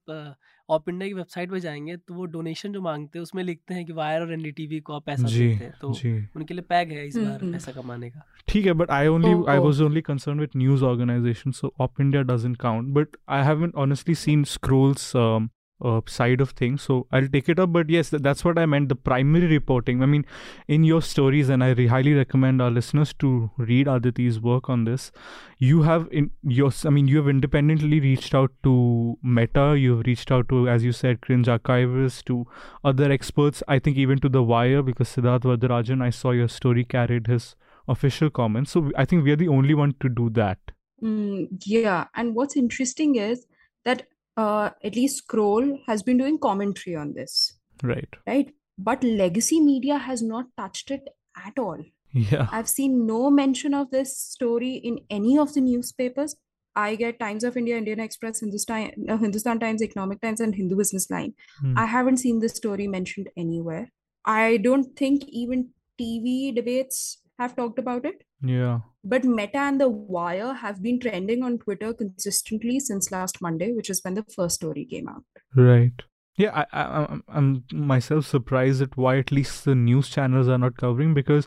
op 0.69 0.89
India 0.89 1.07
की 1.07 1.13
website 1.13 1.49
पे 1.51 1.59
जाएंगे 1.59 1.95
तो 1.97 2.13
वो 2.13 2.25
donation 2.33 2.73
जो 2.73 2.81
मांगते 2.81 3.19
हैं 3.19 3.23
उसमें 3.23 3.43
लिखते 3.43 3.73
हैं 3.73 3.85
कि 3.85 3.93
वायर 3.99 4.21
और 4.21 4.33
एनडीटीवी 4.33 4.79
को 4.89 4.93
आप 4.93 5.05
पैसा 5.05 5.27
जी 5.27 5.47
देते 5.47 5.63
हैं 5.63 5.73
तो 5.81 5.93
जी 5.99 6.12
उनके 6.35 6.53
लिए 6.53 6.63
पैग 6.69 6.91
है 6.91 7.05
इस 7.07 7.17
बार 7.17 7.39
हम्म। 7.41 7.51
पैसा 7.51 7.71
कमाने 7.71 8.09
का 8.09 8.25
ठीक 8.47 8.65
है 8.65 8.73
but 8.81 8.91
I 8.97 9.07
only 9.13 9.31
Oh, 9.38 9.45
I 9.53 9.57
oh. 9.57 9.63
was 9.67 9.81
only 9.88 10.03
concerned 10.09 10.45
with 10.45 10.53
news 10.63 10.83
organizations 10.91 11.62
so 11.63 11.71
Op 11.85 12.03
India 12.05 12.23
doesn't 12.33 12.59
count 12.65 12.93
but 12.99 13.17
I 13.39 13.41
haven't 13.49 13.81
honestly 13.85 14.17
seen 14.25 14.45
scrolls 14.53 15.07
um, 15.23 15.49
uh, 15.82 16.00
side 16.06 16.40
of 16.40 16.50
things. 16.50 16.82
So 16.82 17.06
I'll 17.12 17.28
take 17.28 17.48
it 17.48 17.58
up. 17.58 17.72
But 17.72 17.90
yes, 17.90 18.10
that's 18.10 18.44
what 18.44 18.58
I 18.58 18.66
meant. 18.66 18.88
The 18.88 18.96
primary 18.96 19.46
reporting. 19.46 20.02
I 20.02 20.06
mean, 20.06 20.25
in 20.68 20.85
your 20.85 21.02
stories, 21.02 21.48
and 21.48 21.62
I 21.62 21.70
re- 21.70 21.87
highly 21.87 22.14
recommend 22.14 22.62
our 22.62 22.70
listeners 22.70 23.12
to 23.20 23.50
read 23.56 23.87
Aditi's 23.87 24.40
work 24.40 24.70
on 24.70 24.85
this. 24.85 25.10
You 25.58 25.83
have 25.83 26.08
in 26.10 26.31
your, 26.42 26.70
I 26.85 26.90
mean, 26.90 27.08
you 27.08 27.18
have 27.18 27.29
independently 27.29 28.00
reached 28.00 28.35
out 28.35 28.52
to 28.62 29.18
Meta. 29.22 29.77
You've 29.79 30.06
reached 30.06 30.31
out 30.31 30.48
to, 30.48 30.68
as 30.68 30.85
you 30.85 30.92
said, 30.92 31.20
Cringe 31.20 31.48
Archivist, 31.48 32.27
to 32.27 32.46
other 32.83 33.10
experts. 33.10 33.62
I 33.68 33.79
think 33.79 33.96
even 33.96 34.18
to 34.20 34.29
the 34.29 34.42
Wire 34.42 34.83
because 34.83 35.08
Siddharth 35.08 35.42
Varadarajan. 35.42 36.02
I 36.02 36.10
saw 36.10 36.31
your 36.31 36.48
story 36.48 36.85
carried 36.85 37.27
his 37.27 37.56
official 37.88 38.31
comments. 38.31 38.72
So 38.72 38.90
I 38.96 39.04
think 39.04 39.25
we 39.25 39.33
are 39.33 39.37
the 39.37 39.48
only 39.48 39.75
one 39.75 39.94
to 40.00 40.08
do 40.08 40.31
that. 40.31 40.58
Mm, 41.02 41.48
yeah, 41.66 42.06
and 42.14 42.35
what's 42.35 42.56
interesting 42.56 43.16
is 43.16 43.46
that 43.85 44.06
uh, 44.37 44.70
at 44.82 44.94
least 44.96 45.18
Scroll 45.18 45.78
has 45.87 46.02
been 46.02 46.18
doing 46.18 46.38
commentary 46.38 46.96
on 46.96 47.14
this, 47.14 47.54
Right. 47.82 48.08
right? 48.26 48.52
But 48.78 49.04
legacy 49.04 49.60
media 49.60 49.98
has 49.98 50.22
not 50.22 50.46
touched 50.56 50.90
it 50.90 51.02
at 51.46 51.58
all. 51.58 51.78
Yeah. 52.12 52.48
I've 52.50 52.68
seen 52.68 53.06
no 53.06 53.30
mention 53.30 53.74
of 53.74 53.90
this 53.90 54.16
story 54.18 54.74
in 54.74 55.00
any 55.10 55.37
of 55.38 55.54
the 55.54 55.60
newspapers. 55.60 56.37
I 56.76 56.96
get 56.96 57.20
Times 57.20 57.44
of 57.44 57.56
India, 57.56 57.76
Indian 57.76 58.00
Express, 58.00 58.40
Hindustan, 58.40 58.92
uh, 59.08 59.16
Hindustan 59.16 59.60
Times, 59.60 59.82
Economic 59.82 60.20
Times, 60.20 60.40
and 60.40 60.54
Hindu 60.54 60.76
Business 60.76 61.08
Line. 61.10 61.35
Hmm. 61.60 61.78
I 61.78 61.87
haven't 61.87 62.16
seen 62.18 62.40
this 62.40 62.54
story 62.56 62.88
mentioned 62.88 63.28
anywhere. 63.37 63.92
I 64.24 64.56
don't 64.56 64.96
think 64.96 65.24
even 65.28 65.70
TV 66.00 66.52
debates 66.54 67.18
have 67.38 67.54
talked 67.54 67.78
about 67.78 68.04
it. 68.04 68.24
yeah. 68.42 68.80
But 69.05 69.25
Meta 69.25 69.59
and 69.59 69.81
The 69.81 69.88
Wire 69.88 70.55
have 70.55 70.83
been 70.83 70.98
trending 70.98 71.42
on 71.42 71.59
Twitter 71.59 71.92
consistently 71.92 72.81
since 72.81 73.13
last 73.13 73.42
Monday, 73.42 73.73
which 73.73 73.90
is 73.90 74.00
when 74.02 74.15
the 74.15 74.25
first 74.35 74.57
story 74.57 74.87
came 74.90 75.09
out. 75.09 75.25
Right. 75.55 75.92
Yeah, 76.37 76.65
I, 76.73 76.83
I, 76.83 77.19
I'm, 77.29 77.65
myself 77.73 78.27
surprised 78.27 78.83
at 78.83 78.96
why 78.96 79.19
at 79.19 79.31
least 79.31 79.65
the 79.65 79.75
news 79.75 80.09
channels 80.09 80.48
are 80.48 80.59
not 80.59 80.77
covering 80.77 81.15
because 81.15 81.46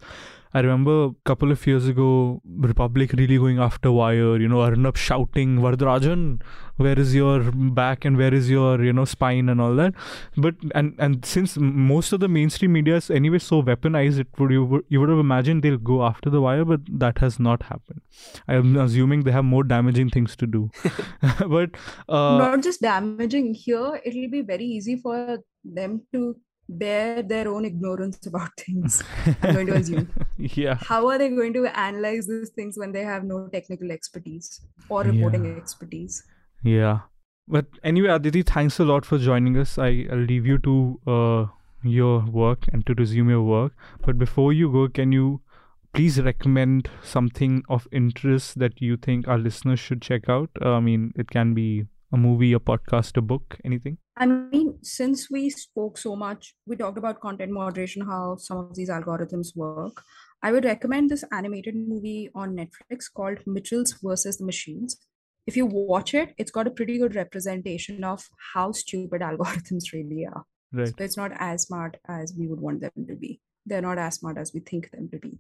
I 0.53 0.62
remember 0.62 1.05
a 1.05 1.12
couple 1.26 1.51
of 1.51 1.68
years 1.68 1.88
ago, 1.88 2.41
Republic 2.45 3.12
really 3.14 3.38
going 3.38 3.60
after 3.60 3.91
Wire, 3.91 4.39
you 4.39 4.47
know, 4.47 4.62
Arnab 4.62 4.95
shouting, 4.95 5.58
Varadarajan, 5.58 6.41
where 6.78 6.97
is 6.97 7.13
your 7.15 7.51
back 7.51 8.05
and 8.05 8.17
where 8.17 8.34
is 8.34 8.49
your, 8.49 8.84
you 8.84 8.93
know, 8.93 9.05
spine 9.05 9.49
and 9.49 9.59
all 9.59 9.75
that. 9.75 9.93
But, 10.36 10.55
and, 10.73 10.95
and 10.99 11.25
since 11.25 11.57
most 11.57 12.13
of 12.13 12.19
the 12.19 12.28
mainstream 12.28 12.73
media 12.73 12.95
is 12.95 13.09
anyway 13.11 13.39
so 13.39 13.61
weaponized, 13.61 14.19
it 14.19 14.28
would, 14.38 14.51
you 14.51 14.65
would, 14.65 14.86
you 14.89 14.99
would 14.99 15.09
have 15.09 15.19
imagined 15.19 15.63
they'll 15.63 15.78
go 15.78 16.03
after 16.03 16.30
the 16.30 16.41
Wire, 16.41 16.65
but 16.65 16.82
that 16.89 17.17
has 17.19 17.39
not 17.39 17.63
happened. 17.63 18.01
I'm 18.47 18.75
assuming 18.78 19.23
they 19.23 19.32
have 19.32 19.45
more 19.45 19.63
damaging 19.63 20.09
things 20.09 20.36
to 20.38 20.47
do. 20.47 20.69
but, 21.47 21.71
uh, 22.09 22.38
Not 22.38 22.63
just 22.63 22.82
damaging 22.82 23.53
here, 23.53 23.99
it'll 24.05 24.30
be 24.30 24.41
very 24.41 24.65
easy 24.65 24.97
for 24.97 25.39
them 25.63 26.01
to 26.13 26.36
bear 26.69 27.23
their 27.23 27.47
own 27.47 27.63
ignorance 27.65 28.25
about 28.28 28.49
things. 28.57 29.01
I'm 29.41 29.53
going 29.53 29.67
to 29.67 29.75
assume. 29.75 30.09
yeah. 30.38 30.75
How 30.75 31.07
are 31.07 31.17
they 31.17 31.30
going 31.30 31.53
to 31.53 31.65
analyze 31.80 32.28
these 32.28 32.49
things 32.49 32.78
when 32.78 32.91
they 32.91 33.03
have 33.03 33.23
no 33.23 33.47
technical 33.47 33.91
expertise 33.91 34.61
or 34.89 35.03
reporting 35.03 35.45
Yeah. 35.45 35.57
expertise? 35.57 36.23
Yeah. 36.68 36.99
But 37.47 37.68
anyway, 37.82 38.09
Aditi, 38.09 38.41
thanks 38.41 38.78
a 38.78 38.84
lot 38.84 39.05
for 39.05 39.18
joining 39.18 39.57
us. 39.57 39.78
I, 39.78 40.05
I'll 40.11 40.18
leave 40.18 40.45
you 40.45 40.57
to 40.59 40.99
uh, 41.07 41.45
your 41.82 42.20
work 42.26 42.65
and 42.74 42.86
to 42.88 42.93
resume 42.93 43.30
your 43.30 43.43
work. 43.43 43.72
But 44.05 44.18
before 44.18 44.51
you 44.51 44.70
go, 44.70 44.89
can 44.89 45.13
you 45.13 45.41
please 45.93 46.20
recommend 46.22 46.89
something 47.01 47.63
of 47.70 47.88
interest 47.93 48.59
that 48.59 48.82
you 48.82 48.97
think 48.97 49.30
our 49.30 49.38
listeners 49.38 49.80
should 49.80 50.01
check 50.01 50.28
out? 50.28 50.49
Uh, 50.61 50.74
I 50.74 50.80
mean, 50.82 51.13
it 51.15 51.30
can 51.32 51.53
be 51.53 51.86
a 52.11 52.18
movie, 52.18 52.51
a 52.51 52.59
podcast, 52.59 53.15
a 53.15 53.22
book, 53.22 53.57
anything. 53.63 53.97
I 54.18 54.26
mean, 54.26 54.78
since 54.82 55.32
we 55.32 55.49
spoke 55.49 55.97
so 55.97 56.18
much, 56.18 56.53
we 56.65 56.76
talked 56.76 56.97
about 56.97 57.22
content 57.22 57.51
moderation, 57.51 58.05
how 58.05 58.36
some 58.36 58.57
of 58.57 58.76
these 58.76 58.89
algorithms 58.89 59.55
work. 59.55 60.03
I 60.43 60.51
would 60.51 60.65
recommend 60.65 61.09
this 61.09 61.24
animated 61.32 61.76
movie 61.76 62.30
on 62.36 62.55
Netflix 62.57 63.05
called 63.11 63.39
Mitchells 63.47 63.95
versus 64.03 64.38
the 64.38 64.45
Machines 64.45 64.97
If 65.46 65.57
you 65.57 65.66
watch 65.66 66.14
it, 66.14 66.34
it's 66.38 66.53
got 66.57 66.68
a 66.68 66.74
pretty 66.80 66.96
good 66.98 67.14
representation 67.16 68.05
of 68.11 68.26
how 68.55 68.66
stupid 68.80 69.22
algorithms 69.28 69.92
really 69.92 70.26
are. 70.32 70.42
Right. 70.72 70.88
So 70.88 71.05
it's 71.07 71.16
not 71.16 71.32
as 71.46 71.64
smart 71.68 71.96
as 72.18 72.34
we 72.38 72.46
would 72.50 72.61
want 72.61 72.80
them 72.80 73.07
to 73.09 73.16
be. 73.24 73.32
They're 73.66 73.82
not 73.86 73.98
as 73.98 74.14
smart 74.20 74.38
as 74.38 74.53
we 74.55 74.61
think 74.70 74.90
them 74.92 75.09
to 75.14 75.18
be. 75.24 75.32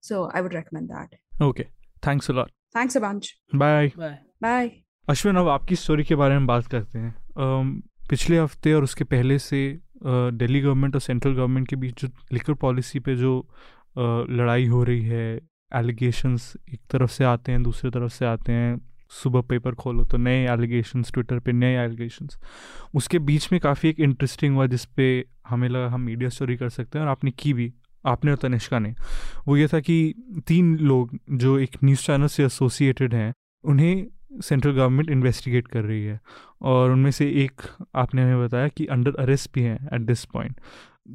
So 0.00 0.20
I 0.32 0.40
would 0.40 0.54
recommend 0.54 0.90
that. 0.90 1.18
Okay. 1.48 1.66
Thanks 2.02 2.28
a 2.28 2.32
lot. 2.32 2.50
Thanks 2.78 2.96
a 2.96 3.00
bunch. 3.00 3.28
Bye. 3.52 3.92
Bye 3.98 4.20
Bye. 4.46 4.70
Ashwin 5.10 5.36
अब 5.36 5.48
आपकी 5.48 5.76
story 5.76 6.04
के 6.04 6.14
बारे 6.22 6.34
में 6.38 6.46
बात 6.46 6.66
करते 6.72 6.98
हैं 6.98 7.14
अम, 7.44 7.70
पिछले 8.10 8.38
हफ्ते 8.38 8.72
और 8.74 8.84
उसके 8.84 9.04
पहले 9.12 9.38
से 9.38 9.60
अ, 9.72 10.30
दिल्ली 10.40 10.60
गवर्नमेंट 10.60 10.94
और 10.94 11.00
सेंट्रल 11.00 11.34
गवर्नमेंट 11.34 11.68
के 11.68 11.76
बीच 11.84 12.00
जो 12.02 12.08
लिकर 12.32 12.54
पॉलिसी 12.64 12.98
पे 13.08 13.14
जो 13.16 13.38
अ, 13.40 14.02
लड़ाई 14.40 14.66
हो 14.74 14.82
रही 14.84 15.02
है 15.08 15.24
एलिगेशंस 15.82 16.52
एक 16.74 16.80
तरफ 16.90 17.10
से 17.10 17.24
आते 17.24 17.52
हैं 17.52 17.62
दूसरी 17.62 17.90
तरफ 17.90 18.12
से 18.12 18.26
आते 18.26 18.52
हैं 18.52 18.76
सुबह 19.13 19.41
पेपर 19.41 19.75
खोलो 19.75 20.03
तो 20.03 20.17
नए 20.17 20.45
एलिगेशंस 20.49 21.11
ट्विटर 21.11 21.39
पे 21.39 21.51
नए 21.51 21.75
एलिगेशंस 21.85 22.37
उसके 22.93 23.19
बीच 23.19 23.51
में 23.51 23.59
काफ़ी 23.61 23.89
एक 23.89 23.99
इंटरेस्टिंग 23.99 24.55
हुआ 24.55 24.65
जिस 24.65 24.85
पे 24.85 25.25
हमें 25.47 25.69
लगा 25.69 25.87
हम 25.87 26.01
मीडिया 26.01 26.29
स्टोरी 26.29 26.57
कर 26.57 26.69
सकते 26.69 26.99
हैं 26.99 27.05
और 27.05 27.11
आपने 27.11 27.31
की 27.31 27.53
भी 27.53 27.73
आपने 28.05 28.31
और 28.31 28.37
तनिष्का 28.37 28.79
ने। 28.79 28.93
वो 29.47 29.57
ये 29.57 29.67
था 29.67 29.79
कि 29.79 30.13
तीन 30.47 30.75
लोग 30.77 31.19
जो 31.31 31.57
एक 31.59 31.77
न्यूज़ 31.83 32.01
चैनल 32.01 32.27
से 32.27 32.45
एसोसिएटेड 32.45 33.13
हैं 33.13 33.33
उन्हें 33.63 34.05
सेंट्रल 34.43 34.71
गवर्नमेंट 34.71 35.09
इन्वेस्टिगेट 35.09 35.67
कर 35.67 35.83
रही 35.83 36.03
है 36.03 36.19
और 36.61 36.91
उनमें 36.91 37.11
से 37.11 37.29
एक 37.43 37.61
आपने 37.95 38.21
हमें 38.21 38.45
बताया 38.45 38.67
कि 38.67 38.85
अंडर 38.85 39.15
अरेस्ट 39.19 39.51
भी 39.53 39.61
हैं 39.61 39.89
एट 39.93 40.01
दिस 40.01 40.25
पॉइंट 40.25 40.59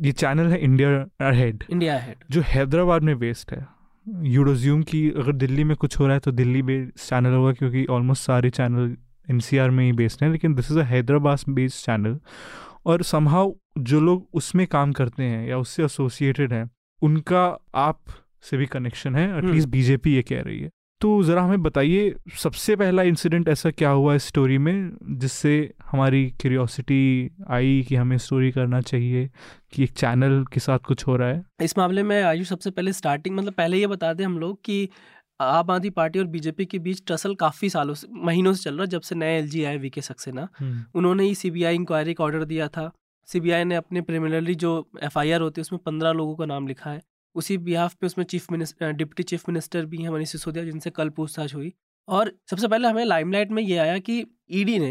ये 0.02 0.12
चैनल 0.12 0.46
है 0.46 0.58
इंडिया 0.58 1.30
हेड 1.32 1.64
इंडिया 1.70 1.98
हेड 1.98 2.24
जो 2.30 2.42
हैदराबाद 2.46 3.02
में 3.02 3.18
बेस्ड 3.18 3.54
है। 3.54 3.66
यूड 4.22 4.56
की 4.82 5.10
अगर 5.10 5.32
दिल्ली 5.32 5.64
में 5.64 5.76
कुछ 5.76 5.98
हो 5.98 6.04
रहा 6.04 6.14
है 6.14 6.20
तो 6.20 6.32
दिल्ली 6.32 6.62
बेस्ड 6.62 6.92
चैनल 6.92 7.30
होगा 7.30 7.52
क्योंकि 7.52 7.86
ऑलमोस्ट 7.86 8.22
सारे 8.22 8.50
चैनल 8.50 8.96
एनसीआर 9.30 9.70
में 9.70 9.84
ही 9.84 9.92
बेस्ड 9.92 10.24
हैं 10.24 10.32
लेकिन 10.32 10.54
this 10.54 10.70
is 10.70 10.78
a 10.78 10.82
Hyderabad 10.82 11.38
based 11.48 11.86
channel 11.86 12.18
और 12.86 13.02
समहाउ 13.02 13.52
जो 13.78 14.00
लोग 14.00 14.28
उसमें 14.34 14.66
काम 14.66 14.92
करते 14.92 15.22
हैं 15.22 15.48
या 15.48 15.58
उससे 15.58 15.84
एसोसिएटेड 15.84 16.52
हैं 16.52 16.70
उनका 17.02 17.58
आप 17.74 18.00
से 18.42 18.56
भी 18.56 18.66
कनेक्शन 18.66 19.14
है 19.14 19.38
एटलीस्ट 19.38 19.68
बीजेपी 19.68 20.14
ये 20.14 20.22
कह 20.22 20.40
रही 20.40 20.60
है। 20.60 20.70
तो 21.00 21.22
ज़रा 21.22 21.42
हमें 21.42 21.62
बताइए 21.62 22.14
सबसे 22.38 22.76
पहला 22.76 23.02
इंसिडेंट 23.02 23.48
ऐसा 23.48 23.70
क्या 23.70 23.90
हुआ 23.90 24.14
इस 24.14 24.24
स्टोरी 24.24 24.56
में 24.58 24.90
जिससे 25.18 25.52
हमारी 25.84 26.24
क्यूरियोसिटी 26.30 27.30
आई 27.50 27.82
कि 27.88 27.94
हमें 27.94 28.16
स्टोरी 28.18 28.50
करना 28.50 28.80
चाहिए 28.80 29.28
कि 29.72 29.82
एक 29.84 29.92
चैनल 29.92 30.44
के 30.52 30.60
साथ 30.60 30.78
कुछ 30.78 31.06
हो 31.06 31.16
रहा 31.16 31.28
है? 31.28 31.44
इस 31.62 31.78
मामले 31.78 32.02
में 32.02 32.22
आयुष 32.22 32.48
सबसे 32.48 32.70
पहले 32.70 32.92
स्टार्टिंग 32.92 33.36
मतलब 33.36 33.52
पहले 33.52 33.78
ये 33.78 33.86
बता 33.86 34.12
दें 34.12 34.24
हम 34.24 34.38
लोग 34.38 34.58
कि 34.64 34.88
आम 35.40 35.70
आदमी 35.70 35.90
पार्टी 35.90 36.18
और 36.18 36.26
बीजेपी 36.26 36.64
के 36.64 36.78
बीच 36.78 37.02
टसल 37.08 37.34
काफ़ी 37.34 37.70
सालों 37.70 37.94
से 37.94 38.08
महीनों 38.26 38.52
से 38.54 38.62
चल 38.62 38.74
रहा 38.74 38.82
है 38.82 38.86
जब 38.86 39.00
से 39.00 39.14
नए 39.14 39.38
एल 39.38 39.66
आए 39.66 39.76
वी 39.76 39.90
के 39.90 40.00
सक्सेना। 40.00 40.48
उन्होंने 40.94 41.24
ही 41.24 41.34
सीबीआई 41.34 41.74
इंक्वायरी 41.74 42.14
का 42.14 42.24
ऑर्डर 42.24 42.44
दिया 42.44 42.68
था। 42.68 42.90
सीबीआई 43.28 43.64
ने 43.64 43.74
अपने 43.74 44.00
प्रिमिनरी 44.00 44.54
जो 44.54 44.72
एफआईआर 45.02 45.40
होती 45.40 45.60
है 45.60 45.62
उसमें 45.62 45.80
पंद्रह 45.86 46.12
लोगों 46.12 46.34
का 46.36 46.46
नाम 46.46 46.66
लिखा 46.68 46.90
है। 46.90 47.00
उसी 47.38 47.58
बिहाफ 47.60 47.94
पे 47.94 48.06
उसमें 48.06 48.24
chief 48.26 48.50
minister 48.52 48.92
deputy 48.94 49.22
chief 49.24 49.48
minister 49.48 49.84
भी 49.86 50.02
हैं 50.02 50.10
मनीष 50.10 50.32
सिसोदिया 50.32 50.64
जिनसे 50.64 50.90
कल 50.90 51.08
पूछताछ 51.10 51.54
हुई। 51.54 51.72
और 52.08 52.32
सबसे 52.50 52.68
पहले 52.68 52.88
हमें 52.88 53.04
लाइमलाइट 53.04 53.50
में 53.50 53.62
ये 53.62 53.76
आया 53.78 53.98
कि 54.00 54.24
ईडी 54.52 54.78
ने 54.78 54.90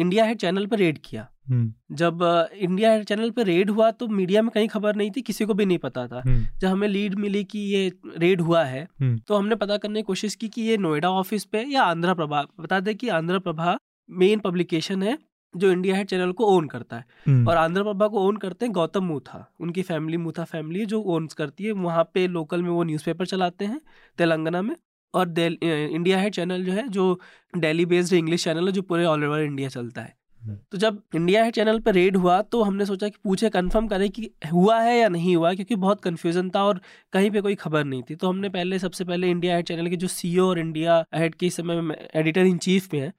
इंडिया 0.00 0.24
हेड 0.24 0.38
चैनल 0.38 0.66
पर 0.66 0.78
रेड 0.78 0.98
किया। 1.04 1.26
हम्म, 1.48 1.72
जब 1.92 2.20
इंडिया 2.54 2.92
हेड 2.92 3.04
चैनल 3.04 3.30
पर 3.30 3.46
रेड 3.46 3.70
हुआ 3.70 3.90
तो 3.90 4.06
मीडिया 4.08 4.42
में 4.42 4.50
कहीं 4.50 4.68
खबर 4.68 4.96
नहीं 4.96 5.10
थी 5.10 5.22
किसी 5.22 5.44
को 5.44 5.54
भी 5.54 5.64
नहीं 5.66 5.78
पता 5.78 6.06
था। 6.08 6.22
हम्म, 6.26 6.44
जब 6.58 6.68
हमें 6.68 6.86
लीड 6.88 7.14
मिली 7.14 7.42
कि 7.44 7.58
ये 7.58 7.92
रेड 8.18 8.40
हुआ 8.40 8.64
है 8.64 8.86
हम्म। 9.00 9.18
तो 9.18 9.34
हमने 9.34 9.54
पता 9.56 9.76
करने 9.76 10.00
की 10.00 10.04
कोशिश 10.04 10.34
की 10.34 10.48
कि 10.48 10.62
ये 10.62 10.76
नोएडा 10.76 11.10
ऑफ़िस 11.12 11.44
पे 11.44 11.64
या 11.64 11.82
आंध्रा 11.84 12.14
प्रभा 12.14 12.42
बता 12.60 12.80
दें 12.80 12.94
कि 12.94 13.08
आंध्रा 13.10 13.38
प्रभा 13.38 13.76
मेन 14.08 14.38
पब्लिकेशन 14.38 15.02
है 15.02 15.18
जो 15.54 15.70
इंडिया 15.72 15.96
हेड 15.96 16.06
चैनल 16.06 16.32
को 16.32 16.46
ओन 16.46 16.66
करता 16.68 16.96
है। 16.96 17.04
हम्म, 17.26 17.48
और 17.48 17.56
आंध्र 17.56 17.82
प्रभा 17.82 18.08
को 18.08 18.26
ओन 18.26 18.36
करते 18.36 18.66
हैं 18.66 18.72
गौतम 18.72 19.04
मूथा 19.04 19.44
उनकी 19.60 19.82
फैमिली 19.82 20.16
मूथा 20.16 20.44
फैमिली 20.44 20.80
है 20.80 20.86
जो 20.86 21.02
ओन 21.04 21.26
करती 21.36 21.64
है। 21.64 21.72
वहाँ 21.72 22.10
पे 22.14 22.26
लोकल 22.28 22.62
में 22.62 22.70
वो 22.70 22.84
न्यूज़पेपर 22.84 23.26
चलाते 23.26 23.64
हैं 23.64 23.80
तेलंगाना 24.18 24.62
में। 24.62 24.74
और 25.14 25.38
इंडिया 25.38 26.18
हेड 26.18 26.32
चैनल 26.32 26.64
जो 26.64 26.72
है 26.72 26.88
जो 26.88 27.18
डेली 27.54 27.86
बेस्ड 27.86 28.12
इंग्लिश 28.12 28.44
चैनल 28.44 28.66
है 28.66 28.72
जो 28.72 28.82
पूरे 28.82 29.04
ऑल 29.04 29.24
ओवर 29.24 29.40
इंडिया 29.40 29.68
चलता 29.68 30.02
है। 30.02 30.14
हम्म। 30.42 30.56
तो 30.72 30.78
जब 30.78 31.00
इंडिया 31.14 31.42
हेड 31.44 31.54
चैनल 31.54 31.78
पर 31.80 31.94
रेड 31.94 32.16
हुआ 32.16 32.40
तो 32.42 32.62
हमने 32.62 32.84
सोचा 32.86 33.08
कि 33.08 33.18
पूछे 33.24 33.48
कंफर्म 33.48 33.88
करें 33.88 34.08
कि 34.10 34.30
हुआ 34.52 34.78
है 34.80 34.96
या 34.98 35.08
नहीं 35.08 35.34
हुआ 35.36 35.52
क्योंकि 35.54 35.76
बहुत 35.76 36.00
कन्फ्यूज़न 36.00 36.50
था 36.50 36.62
और 36.64 36.80
कहीं 37.12 37.30
पे 37.30 37.40
कोई 37.40 37.54
खबर 37.54 37.84
नहीं 37.84 38.02
थी। 38.02 38.14
तो 38.14 38.28
हमने 38.28 38.48
पहले 38.48 38.78
सबसे 38.78 39.04
पहले 39.04 39.30
इंडिया 39.30 39.56
हेड 39.56 39.66
चैनल 39.66 39.88
के 39.88 39.96
जो 39.96 40.08
सीईओ 40.08 40.48
और 40.48 40.58
इंडिया 40.58 41.04
हेड 41.14 41.34
के 41.34 41.46
इस 41.46 41.56
समय 41.56 41.96
एडिटर 42.14 42.40
इन 42.40 42.58
चीफ 42.58 42.88
में 42.94 43.00
है 43.00 43.12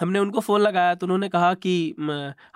हमने 0.00 0.18
उनको 0.18 0.40
फ़ोन 0.40 0.60
लगाया 0.60 0.94
तो 0.94 1.06
उन्होंने 1.06 1.28
कहा 1.28 1.52
कि 1.56 1.74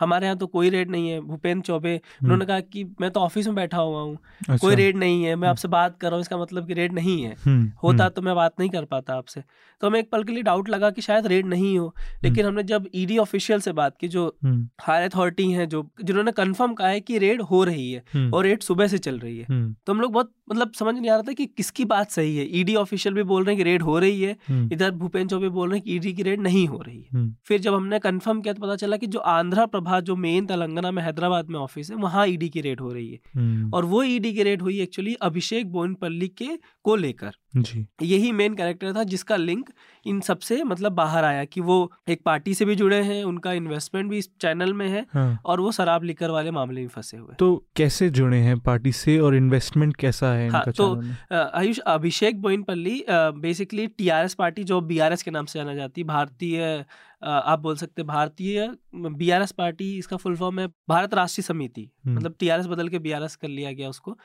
हमारे 0.01 0.27
यहाँ 0.27 0.37
तो 0.39 0.47
कोई 0.47 0.71
रेड 0.71 0.91
नहीं 0.91 1.09
है 1.09 1.21
भूपेंद्र 1.21 1.63
चौबे। 1.67 1.95
उन्होंने 2.25 2.47
कहा 2.47 2.61
कि 2.61 2.85
मैं 3.01 3.11
तो 3.11 3.21
ऑफ़िस 3.21 3.47
में 3.47 3.55
बैठा 3.55 3.79
हुआ 3.79 4.01
हूँ 4.03 4.15
अच्छा, 4.15 4.57
कोई 4.57 4.75
रेड 4.75 4.97
नहीं 4.97 5.25
है 5.25 5.35
मैं 5.37 5.49
आपसे 5.49 5.69
बात 5.69 5.97
कर 6.01 6.07
रहा 6.09 6.15
हूँ 6.17 6.21
इसका 6.21 6.39
मतलब 6.39 6.67
कि 6.67 6.75
रेड 6.75 6.93
नहीं 6.93 7.23
है। 7.23 7.35
हम्म, 7.45 7.71
होता 7.83 8.05
हम्म, 8.05 8.15
तो 8.15 8.23
मैं 8.23 8.35
बात 8.35 8.61
नहीं 8.61 8.71
कर 8.71 8.85
पाता 8.85 9.15
आपसे। 9.15 9.43
तो 9.83 9.87
हमें 9.87 9.99
एक 10.01 10.11
पल 10.11 10.25
के 10.25 10.33
लिए 10.33 10.43
डाउट 10.43 10.69
लगा 10.69 10.91
कि 10.91 11.03
शायद 11.03 11.27
रेड 11.27 11.47
नहीं 11.47 11.79
हो 11.79 11.95
लेकिन 12.25 12.47
हमने 12.47 12.63
जब 12.63 12.89
ईडी 12.95 13.19
ऑफिशियल 13.19 13.61
से 13.61 13.73
बात 13.73 13.97
की 14.01 14.09
जो 14.09 14.27
हम्म, 14.45 14.69
हायर 14.81 15.09
अथॉरिटी 15.11 15.51
है 15.53 15.67
जो 15.67 15.87
जिन्होंने 16.05 16.33
कन्फर्म 16.33 16.75
कहा 16.75 16.89
है 16.89 17.01
कि 17.01 17.19
रेड 17.19 17.43
हो 17.43 17.63
रही 17.65 17.91
है 17.93 18.03
हम्म, 18.15 18.33
और 18.35 18.45
रेड 18.45 18.63
सुबह 18.63 18.87
से 18.87 18.99
चल 18.99 19.19
रही 19.19 19.39
है 19.39 19.47
हम्म, 19.51 19.75
तो 19.87 19.93
हम 19.93 20.01
लोग 20.01 20.13
बहुत 20.13 20.33
मतलब 20.53 20.73
समझ 20.73 20.95
नहीं 20.95 21.11
आ 21.11 21.15
रहा 21.15 21.23
था 21.23 21.33
कि 21.33 21.47
किसकी 21.47 21.85
बात 21.85 22.11
सही 22.11 22.37
है। 22.37 22.47
ईडी 22.59 22.75
ऑफिशियल 22.75 23.15
भी 23.15 23.23
बोल 23.23 23.45
रहे 23.45 23.55
हैं 23.55 23.65
कि 23.65 23.71
रेड 23.71 23.83
हो 23.83 23.99
रही 23.99 24.23
है। 24.23 24.37
हम्म, 24.49 24.71
इधर 24.73 24.91
भूपेंद्र 24.91 25.31
चौबे 25.31 25.49
बोल 25.49 25.69
रहे 25.69 25.79
हैं 25.79 25.85
कि 25.85 25.97
ईडी 25.97 26.13
की 26.13 26.23
रेड 26.23 26.41
नहीं 26.41 26.67
हो 26.69 26.83
रही 26.87 27.01
है। 27.01 27.09
हम्म, 27.13 27.35
फिर 27.45 27.61
जब 27.61 27.75
हमने 27.75 27.99
कंफर्म 27.99 28.41
किया 28.41 28.55
तो 28.55 28.63
पता 28.63 28.77
चला 28.77 28.97
कि 28.97 29.07
जो 29.07 29.19
आंध्रा 29.19 29.67
प्रभा 29.67 30.01
जो 30.01 30.17
मेन 30.17 30.47
तेलंगाना 30.47 30.91
में 30.91 31.03
हैदराबाद 31.03 31.51
में 31.51 31.59
ऑफ़िस 31.61 31.91
है 31.91 31.97
वहाँ 31.97 32.27
ईडी 32.27 32.49
की 32.49 32.61
रेड 32.61 32.81
हो 32.81 32.93
रही 32.93 33.11
है। 33.11 33.19
हम्म, 33.37 33.71
और 33.75 33.85
वो 33.85 34.03
ईडी 34.03 34.33
की 34.33 34.43
रेड 34.43 34.63
हुई 34.63 34.81
एक्चुअली 34.81 35.15
अभिषेक 35.15 35.73
बोनपल्ली 35.73 36.29
के 36.29 36.49
को 36.85 36.97
लेकर। 36.97 37.33
जी। 37.57 37.87
यही 38.03 38.33
मेन 38.33 38.55
कैरेक्टर 38.55 38.93
था 38.97 39.03
जिसका 39.05 39.37
लिंक 39.37 39.71
इन 40.07 40.21
सबसे 40.21 40.63
मतलब 40.65 40.93
बाहर 40.93 41.25
आया 41.25 41.45
कि 41.45 41.61
वो 41.61 41.93
एक 42.09 42.23
पार्टी 42.25 42.55
से 42.55 42.65
भी 42.65 42.77
जुड़े 42.77 43.03
हैं 43.03 43.23
उनका 43.25 43.53
इन्वेस्टमेंट 43.53 44.11
भी 44.11 44.19
इस 44.19 44.31
चैनल 44.41 44.73
में 44.75 44.89
है 44.89 45.07
हाँ। 45.13 45.41
और 45.45 45.61
वो 45.61 45.73
शराब 45.73 46.05
लिकर 46.05 46.31
वाले 46.31 46.51
मामले 46.51 46.81
में 46.81 46.89
फंसे 46.89 47.17
हुए 47.17 47.35
तो 47.39 47.67
कैसे 47.77 48.11
जुड़े 48.11 48.39
हैं 48.39 48.59
पार्टी 48.61 48.93
से 48.93 49.19
और 49.19 49.37
इन्वेस्टमेंट 49.37 49.97
कैसा 49.97 50.33
है 50.33 50.49
हाँ, 50.51 50.61
इनका 50.61 50.73
तो 50.73 51.41
Ayush 51.59 51.79
Abhishek 51.79 52.41
Boinpally 52.43 53.05
basically 53.11 53.87
TRS 53.87 54.35
party 54.35 54.65
जो 54.65 54.81
बीआरएस 54.81 55.23
के 55.23 55.31
नाम 55.31 55.47
से 55.47 55.59
जाना 55.59 55.75
जाती 55.75 56.01
है 56.01 56.07
भारतीय 56.07 56.85
आप 57.25 57.59
बोल 57.59 57.77
सकते 57.77 58.03
हैं 58.03 58.07
भारतीय 58.07 58.69
बीआरएस 58.95 59.53
पार्टी 59.53 59.97
इसका 59.99 60.17
फुल 60.17 60.37
फॉर्म 60.37 60.61
है 60.61 60.67
भारत 60.89 61.15
राष्ट्रीय 61.15 61.43
समिति। 61.43 61.91
हम्म, 62.07 62.17
मतलब 62.17 62.35
टीआरएस 62.39 62.67
बदल 62.67 62.89
के 62.89 62.99
बीआरएस 62.99 63.37
कर 63.37 63.49
लिया 63.49 63.73
गया 63.73 63.89
उसको। 63.89 64.19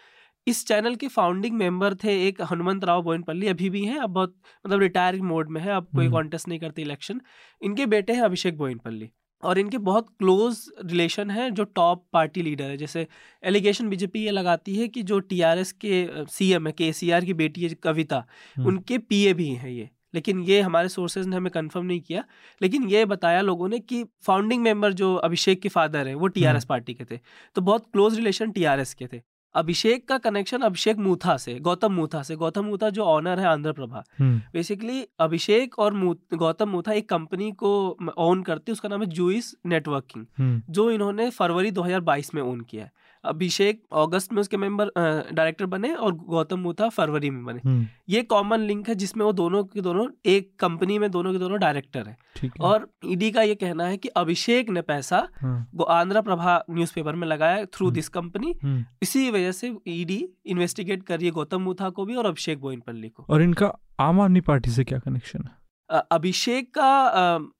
इस 0.48 0.66
चैनल 0.68 0.96
के 0.96 1.08
फाउंडिंग 1.08 1.56
मेंबर 1.58 1.96
थे 1.96 2.28
एक 2.28 2.42
हनुमंत 2.52 2.84
राव 2.84 3.02
बोइनपल्ली 3.04 3.48
अभी 3.48 3.70
भी 3.70 3.84
हैं 3.86 4.00
अब 4.00 4.10
बहुत 4.10 4.36
मतलब 4.66 4.80
रिटायर 4.80 5.22
मोड 5.22 5.50
में 5.50 5.62
है 5.62 5.72
अब 5.72 5.88
कोई 5.96 6.06
हम्म। 6.06 6.14
कॉन्टेस्ट 6.14 6.48
नहीं 6.48 6.60
करते 6.60 6.82
इलेक्शन 6.82 7.22
इनके 7.62 7.86
बेटे 7.86 8.14
हैं 8.14 8.22
अभिषेक 8.22 8.58
बोइनपल्ली 8.58 9.10
और 9.44 9.60
इनके 9.60 9.78
बहुत 9.78 10.08
क्लोज 10.20 10.66
रिलेशन 10.86 11.32
है 11.32 11.50
जो 11.52 11.64
टॉप 11.64 12.06
पार्टी 12.14 12.42
लीडर 12.42 12.64
है 12.64 12.78
जैसे 12.78 13.08
एलिगेशन 13.44 13.90
बीजेपी 13.90 14.24
ये 14.24 14.32
लगाती 14.32 14.76
है 14.76 14.88
कि 14.88 15.04
जो 15.04 15.20
टीआरएस 15.20 15.72
के 15.72 16.08
सीएम 16.28 16.68
है 16.68 16.72
केसीआर 16.74 17.26
की 17.26 17.34
बेटी 17.34 17.64
है 17.64 17.74
कविता 17.84 18.26
हम्म, 18.58 18.68
उनके 18.68 18.98
पीए 18.98 19.34
भी 19.34 19.50
हैं 19.50 19.70
ये। 19.70 19.90
लेकिन 20.14 20.42
ये 20.44 20.60
हमारे 20.62 20.90
सोर्सेज 20.90 21.28
ने 21.28 21.36
हमें 21.36 21.52
कंफर्म 21.52 21.86
नहीं 21.86 22.02
किया 22.02 22.24
लेकिन 22.62 22.88
ये 22.90 23.06
बताया 23.06 23.42
लोगों 23.42 23.68
ने 23.70 23.80
कि 23.80 24.04
फाउंडिंग 24.24 24.62
मेंबर 24.64 24.94
जो 24.94 25.14
अभिषेक 25.16 25.62
के 25.62 25.70
फादर 25.70 26.08
हैं 26.08 26.16
वो 26.16 26.28
टीआरएस 26.28 26.66
पार्टी 26.66 26.94
के 26.94 27.06
थे। 27.06 27.20
तो 27.56 27.62
बहुत 27.62 27.86
क्लोज 27.94 28.16
रिलेशन 28.16 28.52
टीआरएस 28.52 28.94
के 28.94 29.08
थे। 29.08 29.22
अभिषेक 29.56 30.08
का 30.08 30.18
कनेक्शन 30.18 30.62
अभिषेक 30.62 30.98
मूथा 30.98 31.38
से 31.38 31.60
गौतम 31.60 31.94
मूथा 31.94 32.24
से। 32.24 32.36
गौतम 32.36 32.66
मूथा 32.66 32.90
जो 32.90 33.04
ऑनर 33.04 33.40
है 33.40 33.46
आंध्र 33.46 33.72
प्रभा 33.74 34.04
हम्म, 34.20 34.42
बेसिकली 34.54 35.08
अभिषेक 35.20 35.80
और 35.80 35.94
मूथ- 35.94 36.36
गौतम 36.36 36.70
मूथा 36.70 36.94
एक 36.94 37.10
कंपनी 37.10 37.52
को 37.52 37.98
ऑन 38.18 38.44
करती 38.44 38.72
है 38.72 38.74
उसका 38.74 38.90
नाम 38.90 39.00
है 39.00 39.06
जूइस 39.06 39.56
नेटवर्किंग 39.66 40.26
हम्म, 40.38 40.62
जो 40.70 40.92
इन्होंने 40.92 41.30
फरवरी 41.30 41.72
2022 41.72 42.36
में 42.36 42.42
ओन 42.42 42.62
किया 42.62 42.84
है। 42.84 42.92
अभिषेक 43.26 43.82
अगस्त 43.94 44.34
में 44.34 44.40
उसके 44.42 44.58
मेंबर 44.58 44.92
डायरेक्टर 45.34 45.66
बने 45.66 45.94
और 45.94 46.16
गौतम 46.16 46.60
मूथा 46.60 46.90
फरवरी 46.90 47.30
में 47.30 47.44
बने। 47.46 47.62
हम्म, 47.66 47.86
ये 48.10 48.22
कॉमन 48.24 48.60
लिंक 48.60 48.90
है 48.90 48.96
जिसमें 48.96 49.26
वो 49.26 49.32
दोनों 49.34 49.64
के 49.64 49.82
दोनों 49.82 50.08
एक 50.26 50.52
कंपनी 50.60 51.00
में 51.00 51.10
दोनों 51.12 51.32
के 51.32 51.40
दोनों 51.40 51.60
डायरेक्टर 51.60 52.08
हैं। 52.08 52.52
और 52.62 52.88
ईडी 53.06 53.32
का 53.32 53.42
ये 53.42 53.56
कहना 53.56 53.88
है 53.88 53.98
कि 53.98 54.10
अभिषेक 54.10 54.70
ने 54.70 54.82
पैसा 54.82 55.28
हाँ, 55.36 55.70
आंध्र 55.90 56.22
प्रभा 56.22 56.64
न्यूज़पेपर 56.70 57.16
में 57.16 57.28
लगाया 57.28 57.66
थ्रू 57.66 57.88
हम्म। 57.88 57.96
This 57.96 58.10
company. 58.10 58.56
हम्म, 58.64 58.86
इसी 59.02 59.30
वजह 59.32 59.52
से 59.52 59.76
ईडी 59.88 60.24
इन्वेस्टिगेट 60.46 61.04
कर 61.04 61.18
रही 61.18 61.26
है 61.26 61.32
गौतम 61.32 61.62
मुथा 61.62 61.90
को 61.90 62.06
भी 62.06 62.16
और 62.16 62.26
अभिषेक 62.26 62.62
बोइनपल्ली 62.62 63.10
को। 63.10 63.26
और 63.30 63.42
इनका 63.42 63.74
आम 64.00 64.20
आदमी 64.22 64.42
पार्टी 64.42 64.72
से 64.72 64.84
क्या 64.84 65.00
कनेक्शन 65.00 65.44
है? 65.44 65.65
अभिषेक 65.90 66.74
का 66.74 66.86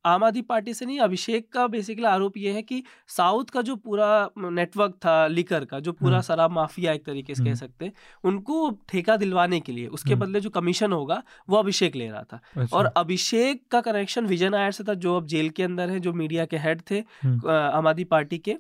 आम 0.06 0.24
आदमी 0.24 0.42
पार्टी 0.42 0.74
से 0.74 0.86
नहीं 0.86 1.00
अभिषेक 1.00 1.48
का 1.54 1.66
बेसिकली 1.68 2.06
आरोप 2.06 2.38
ये 2.38 2.52
है 2.52 2.62
कि 2.62 2.82
साउथ 3.08 3.46
का 3.46 3.62
जो 3.62 3.76
पूरा 3.78 4.30
नेटवर्क 4.40 4.94
था 4.96 5.16
लिकर 5.28 5.66
का 5.66 5.80
जो 5.80 5.92
पूरा 5.92 6.12
हम्म। 6.12 6.22
शराब 6.22 6.52
माफिया 6.52 6.94
एक 6.94 7.06
तरीके 7.06 7.36
से 7.36 7.44
कह 7.44 7.50
हम्म। 7.50 7.60
सकते 7.60 7.86
हैं 7.86 7.94
उनको 8.24 8.70
ठेका 8.90 9.18
दिलवाने 9.18 9.60
के 9.60 9.72
लिए 9.72 9.88
उसके 9.88 10.14
हम्म। 10.14 10.26
बदले 10.26 10.40
जो 10.40 10.50
कमीशन 10.50 10.92
होगा 10.92 11.22
वो 11.50 11.58
अभिषेक 11.58 11.96
ले 11.96 12.08
रहा 12.10 12.24
था 12.24 12.40
अच्छा, 12.58 12.78
और 12.78 12.86
अभिषेक 12.98 13.64
का 13.72 13.82
कनेक्शन 13.82 14.26
विजय 14.26 14.50
नायर 14.50 14.72
से 14.72 14.84
था 14.84 14.94
जो 14.96 15.16
अब 15.18 15.28
जेल 15.28 15.50
के 15.50 15.64
अंदर 15.64 15.90
है 15.90 16.00
जो 16.00 16.14
मीडिया 16.14 16.46
के 16.46 16.58
हेड 16.58 16.82
थे। 16.92 17.00
आम 17.26 17.88
आदमी 17.88 18.04
पार्टी 18.06 18.38
के 18.40 18.58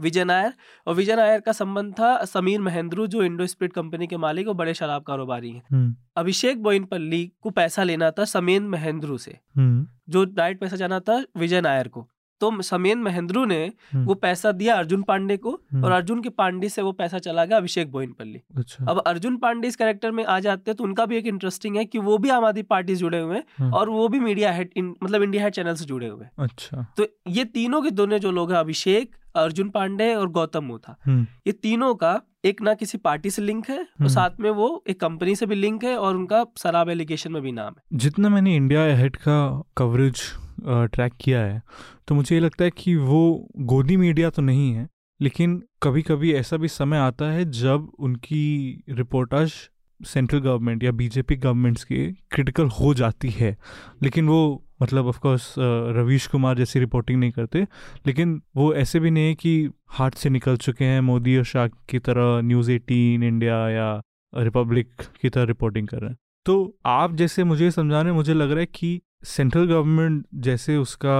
विजय 0.00 0.24
नायर 0.24 0.52
और 0.86 0.94
विजय 0.94 1.16
नायर 1.16 1.40
का 1.40 1.52
संबंध 1.52 1.92
था 1.94 2.24
समीर 2.26 2.60
महेंद्रू 2.60 3.06
जो 3.06 3.22
इंडो 3.22 3.46
स्पिरिट 3.46 3.72
कंपनी 3.72 4.06
के 4.06 4.16
मालिक 4.16 4.48
और 4.48 4.54
बड़े 4.54 4.74
शराब 4.74 5.02
कारोबारी 5.02 5.50
हैं 5.50 5.96
अभिषेक 6.18 6.62
बोइनपल्ली 6.62 7.32
को 7.40 7.50
पैसा 7.50 7.82
लेना 7.82 8.10
था 8.10 8.24
समेन 8.24 8.68
महेंद्रू 8.68 9.18
से। 9.18 9.38
हम्म, 9.56 9.86
जो 10.08 10.24
डायरेक्ट 10.24 10.60
पैसा 10.60 10.76
जाना 10.76 11.00
था 11.00 11.24
विजय 11.36 11.60
नायर 11.60 11.88
को। 11.88 12.08
तो 12.40 12.50
समेन 12.62 12.98
महेंद्रू 13.02 13.44
ने 13.44 13.60
हम्म, 13.92 14.04
वो 14.06 14.14
पैसा 14.16 14.52
दिया 14.52 14.74
अर्जुन 14.76 15.02
पांडे 15.02 15.36
को 15.36 15.50
हम्म, 15.50 15.84
और 15.84 15.92
अर्जुन 15.92 16.22
के 16.22 16.28
पांडे 16.30 16.68
से 16.68 16.82
वो 16.82 16.92
पैसा 16.92 17.18
चला 17.18 17.44
गया 17.44 17.58
अभिषेक 17.58 17.90
बोइनपल्ली। 17.92 18.40
अच्छा। 18.56 18.84
अब 18.90 18.98
अर्जुन 19.06 19.36
पांडे 19.36 19.68
इस 19.68 19.76
कैरेक्टर 19.76 20.10
में 20.10 20.24
आ 20.24 20.38
जाते 20.40 20.70
हैं 20.70 20.76
तो 20.76 20.84
उनका 20.84 21.06
भी 21.06 21.16
एक 21.16 21.26
इंटरेस्टिंग 21.26 21.76
है 21.76 21.84
कि 21.84 21.98
वो 22.00 22.18
भी 22.18 22.28
आम 22.30 22.44
आदमी 22.44 22.62
पार्टी 22.70 22.94
से 22.94 23.00
जुड़े 23.00 23.20
हुए 23.20 23.36
हैं 23.36 23.44
हाँ। 23.58 23.70
और 23.70 23.90
वो 23.90 24.08
भी 24.08 24.20
मीडिया 24.20 24.52
हेड 24.52 24.70
मतलब 24.78 25.22
इंडिया 25.22 25.42
हेड 25.42 25.52
चैनल 25.54 25.74
से 25.74 25.84
जुड़े 25.84 26.08
हुए 26.08 26.24
हैं। 26.24 26.30
अच्छा। 26.38 26.86
तो 26.96 27.06
ये 27.28 27.44
तीनों 27.54 27.82
के 27.82 27.90
दोनों 27.92 28.18
जो 28.18 28.30
लोग 28.32 28.52
हैं 28.52 28.58
अभिषेक 28.58 29.16
अर्जुन 29.36 29.68
पांडे 29.70 30.14
और 30.14 30.28
गौतम 30.30 30.64
मोथा 30.64 30.96
हम्म, 31.06 31.26
ये 31.46 31.52
तीनों 31.52 31.94
का 31.94 32.20
एक 32.44 32.60
ना 32.62 32.72
किसी 32.74 32.98
पार्टी 32.98 33.30
से 33.30 33.42
लिंक 33.42 33.68
है 33.70 33.78
और 33.78 33.86
हम्म। 33.98 34.08
साथ 34.08 34.40
में 34.40 34.50
वो 34.50 34.66
एक 34.88 35.00
कंपनी 35.00 35.34
से 35.36 35.46
भी 35.46 35.54
लिंक 35.54 35.84
है 35.84 35.96
और 35.96 36.16
उनका 36.16 36.44
शराब 36.58 36.90
एलिगेशन 36.90 37.32
में 37.32 37.40
भी 37.42 37.52
नाम 37.52 37.74
है। 37.76 37.98
जितना 37.98 38.28
मैंने 38.28 38.54
इंडिया 38.56 38.82
हेड 38.96 39.16
का 39.18 39.38
कवरेज 39.76 40.22
ट्रैक 40.60 41.12
किया 41.20 41.40
है 41.40 41.62
तो 42.08 42.14
मुझे 42.14 42.34
ये 42.34 42.40
लगता 42.40 42.64
है 42.64 42.70
कि 42.70 42.94
वो 42.96 43.48
गोदी 43.58 43.96
मीडिया 43.96 44.30
तो 44.30 44.42
नहीं 44.42 44.72
है, 44.72 44.88
लेकिन 45.20 45.62
कभी 45.82 46.02
कभी 46.02 46.32
ऐसा 46.34 46.56
भी 46.56 46.68
समय 46.68 46.98
आता 46.98 47.30
है 47.30 47.50
जब 47.52 47.90
उनकी 47.98 48.84
रिपोर्टाज 48.90 49.52
सेंट्रल 50.00 50.38
गवर्नमेंट 50.38 50.84
या 50.84 50.92
बीजेपी 50.92 51.36
गवर्नमेंट्स 51.36 51.84
की 51.84 52.06
क्रिटिकल 52.30 52.66
हो 52.70 52.92
जाती 52.94 53.30
है। 53.30 53.56
लेकिन 54.02 54.28
वो 54.28 54.64
मतलब 54.82 55.06
ऑफ़ 55.06 55.18
कोर्स 55.18 55.54
रवीश 55.58 56.26
कुमार 56.26 56.56
जैसी 56.56 56.80
रिपोर्टिंग 56.80 57.18
नहीं 57.20 57.30
करते, 57.30 57.66
लेकिन 58.06 58.40
वो 58.56 58.72
ऐसे 58.74 59.00
भी 59.00 59.10
नहीं 59.10 59.28
है 59.28 59.34
कि 59.34 59.70
हाथ 59.88 60.10
से 60.10 60.30
निकल 60.30 60.56
चुके 60.56 60.84
हैं 60.84 61.00
मोदी 61.00 61.36
और 61.36 61.44
शाह 61.44 61.66
की 61.66 61.98
तरह 61.98 62.40
न्यूज़ 62.42 62.70
एटीन 62.70 63.22
इंडिया 63.22 63.68
या 63.70 63.90
रिपब्लिक 64.32 64.90
की 65.22 65.28
तरह 65.28 65.44
रिपोर्टिंग 65.44 65.88
कर 65.88 65.98
रहे 65.98 66.10
हैं। 66.10 66.18
तो 66.46 66.78
आप 66.86 67.14
जैसे 67.14 67.44
मुझे 67.44 67.70
समझाने 67.70 68.12
मुझे 68.12 68.34
लग 68.34 68.50
रहा 68.50 68.60
है 68.60 68.66
कि 68.66 69.00
सेंट्रल 69.24 69.66
गवर्नमेंट 69.66 70.26
जैसे 70.34 70.76
उसका 70.76 71.16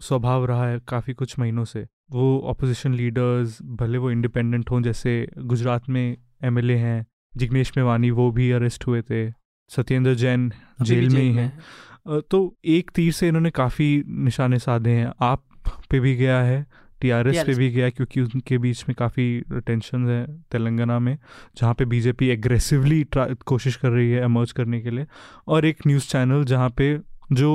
स्वभाव 0.00 0.44
रहा 0.44 0.66
है 0.68 0.80
काफ़ी 0.88 1.14
कुछ 1.14 1.38
महीनों 1.38 1.64
से 1.64 1.86
वो 2.10 2.38
अपोजिशन 2.38 2.94
लीडर्स 2.94 3.58
भले 3.62 3.98
वो 3.98 4.10
इंडिपेंडेंट 4.10 4.70
हों 4.70 4.80
जैसे 4.82 5.28
गुजरात 5.38 5.88
में 5.88 6.16
एमएलए 6.44 6.76
हैं 6.76 7.06
जिग्नेश 7.36 7.72
मेवानी 7.76 8.10
वो 8.10 8.30
भी 8.30 8.50
अरेस्ट 8.50 8.86
हुए 8.86 9.02
थे 9.02 9.30
सत्येंद्र 9.70 10.14
जैन 10.14 10.52
जेल 10.82 11.08
में 11.08 11.20
ही 11.20 11.32
हैं। 11.32 12.20
तो 12.20 12.56
एक 12.64 12.90
तीर 12.90 13.12
से 13.12 13.28
इन्होंने 13.28 13.50
काफ़ी 13.50 14.04
निशाने 14.06 14.58
साधे 14.58 14.90
हैं। 14.90 15.12
आप 15.20 15.44
पे 15.90 16.00
भी 16.00 16.14
गया 16.16 16.40
है 16.42 16.66
टीआरएस 17.02 17.42
पे 17.44 17.54
भी 17.54 17.70
गया 17.70 17.90
क्योंकि 17.90 18.20
उनके 18.20 18.58
बीच 18.58 18.84
में 18.88 18.94
काफ़ी 18.98 19.26
टेंशन 19.66 20.08
है 20.08 20.24
तेलंगाना 20.52 20.98
में 21.00 21.16
जहाँ 21.56 21.74
पे 21.74 21.84
बीजेपी 21.86 22.28
एग्रेसिवली 22.30 23.04
कोशिश 23.46 23.76
कर 23.76 23.90
रही 23.90 24.10
है 24.10 24.24
एमर्ज 24.24 24.52
करने 24.52 24.80
के 24.80 24.90
लिए। 24.90 25.06
और 25.48 25.64
एक 25.66 25.86
न्यूज़ 25.86 26.08
चैनल 26.08 26.44
जहाँ 26.46 26.70
पे 26.78 26.96
जो 27.32 27.52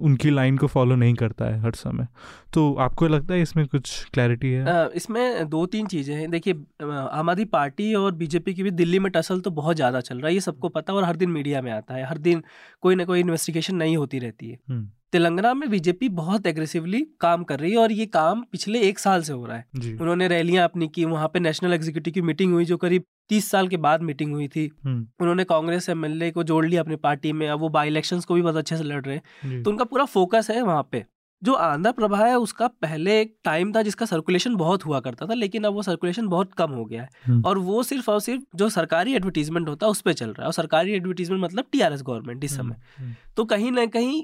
उनकी 0.00 0.30
लाइन 0.30 0.56
को 0.58 0.66
फॉलो 0.66 0.96
नहीं 0.96 1.14
करता 1.14 1.44
है 1.44 1.60
हर 1.60 1.72
समय। 1.72 2.06
तो 2.54 2.72
आपको 2.76 3.06
लगता 3.08 3.34
है 3.34 3.42
इसमें 3.42 3.66
कुछ 3.66 4.04
क्लैरिटी 4.14 4.50
है? 4.50 4.88
इसमें 4.96 5.48
दो 5.48 5.64
तीन 5.66 5.86
चीज़ें 5.86 6.14
हैं। 6.14 6.30
देखिए 6.30 6.54
आम 6.82 7.30
आदमी 7.30 7.44
पार्टी 7.46 7.92
और 7.94 8.12
बीजेपी 8.14 8.54
की 8.54 8.62
भी 8.62 8.70
दिल्ली 8.72 8.98
में 8.98 9.10
टसल 9.12 9.40
तो 9.40 9.50
बहुत 9.52 9.76
ज़्यादा 9.76 10.00
चल 10.00 10.18
रहा 10.18 10.28
है 10.28 10.34
ये 10.34 10.40
सबको 10.40 10.68
पता 10.68 10.92
है 10.92 10.98
और 10.98 11.04
हर 11.04 11.16
दिन 11.16 11.30
मीडिया 11.30 11.62
में 11.62 11.70
आता 11.72 11.94
है। 11.94 12.04
हर 12.06 12.18
दिन 12.20 12.42
कोई 12.82 12.94
ना 12.94 13.04
कोई 13.04 13.20
इन्वेस्टिगेशन 13.20 13.76
नहीं 13.76 13.96
होती 13.96 14.18
रहती 14.18 14.50
है। 14.50 14.58
हम्म, 14.68 14.88
तेलंगाना 15.12 15.54
में 15.54 15.70
बीजेपी 15.70 16.08
बहुत 16.08 16.46
एग्रेसिवली 16.46 17.06
काम 17.20 17.44
कर 17.44 17.60
रही 17.60 17.70
है 17.72 17.78
और 17.78 17.92
ये 17.92 18.06
काम 18.06 18.42
पिछले 18.52 18.80
एक 18.80 18.98
साल 18.98 19.22
से 19.22 19.32
हो 19.32 19.46
रहा 19.46 19.56
है। 19.56 19.94
उन्होंने 20.00 20.28
रैलियाँ 20.28 20.64
अपनी 20.64 20.88
की 20.88 21.04
वहाँ 21.04 21.28
पे 21.28 21.40
नेशनल 21.40 21.72
एग्जीक्यूटिव 21.72 22.14
की 22.14 22.22
मीटिंग 22.22 22.52
हुई 22.52 22.64
जो 22.64 22.76
करीब 22.76 23.04
तीस 23.28 23.50
साल 23.50 23.68
के 23.68 23.76
बाद 23.76 24.02
मीटिंग 24.02 24.32
हुई 24.32 24.48
थी। 24.48 24.70
हम्म, 24.84 25.06
उन्होंने 25.20 25.44
कांग्रेस 25.44 25.88
एमएलए 25.88 26.30
को 26.30 26.42
जोड़ 26.42 26.66
लिया 26.66 26.82
अपनी 26.82 26.96
पार्टी 26.96 27.32
में 27.32 27.48
अब 27.48 27.60
वो 27.60 27.68
बाई 27.68 27.88
इलेक्शंस 27.88 28.24
को 28.24 28.34
भी 28.34 28.42
बहुत 28.42 28.56
अच्छे 28.56 28.76
से 28.76 28.84
लड़ 28.84 29.04
रहे 29.04 29.16
हैं। 29.16 29.62
तो 29.62 29.70
उनका 29.70 29.84
पूरा 29.84 30.04
फोकस 30.04 30.50
है 30.50 30.62
वहाँ 30.62 30.88
पे। 30.92 31.04
जो 31.42 31.52
आंध्र 31.54 31.90
प्रभा 31.92 32.18
है 32.18 32.34
उसका 32.38 32.66
पहले 32.82 33.20
एक 33.20 33.34
टाइम 33.44 33.72
था 33.74 33.82
जिसका 33.82 34.06
सर्कुलेशन 34.06 34.54
बहुत 34.56 34.84
हुआ 34.86 35.00
करता 35.00 35.26
था 35.26 35.34
लेकिन 35.34 35.64
अब 35.64 35.74
वो 35.74 35.82
सर्कुलेशन 35.82 36.28
बहुत 36.28 36.52
कम 36.52 36.70
हो 36.70 36.84
गया 36.84 37.02
है। 37.02 37.08
हम्म। 37.26 37.42
और 37.46 37.58
वो 37.58 37.82
सिर्फ़ 37.82 38.10
और 38.10 38.20
सिर्फ़ 38.20 38.42
जो 38.56 38.68
सरकारी 38.68 39.14
एडवर्टीजमेंट 39.14 39.68
होता 39.68 39.86
है 39.86 39.90
उस 39.90 40.00
पर 40.00 40.12
चल 40.12 40.26
रहा 40.26 40.42
है। 40.42 40.46
और 40.46 40.52
सरकारी 40.52 40.92
एडवर्टीजमेंट 40.92 41.42
मतलब 41.44 41.64
टीआरएस 41.72 42.02
गवर्नमेंट 42.02 42.44
इस 42.44 42.56
समय। 42.56 42.76
हम्म, 42.98 43.14
तो 43.36 43.44
कहीं 43.44 43.70
ना 43.72 43.84
कहीं 43.86 44.22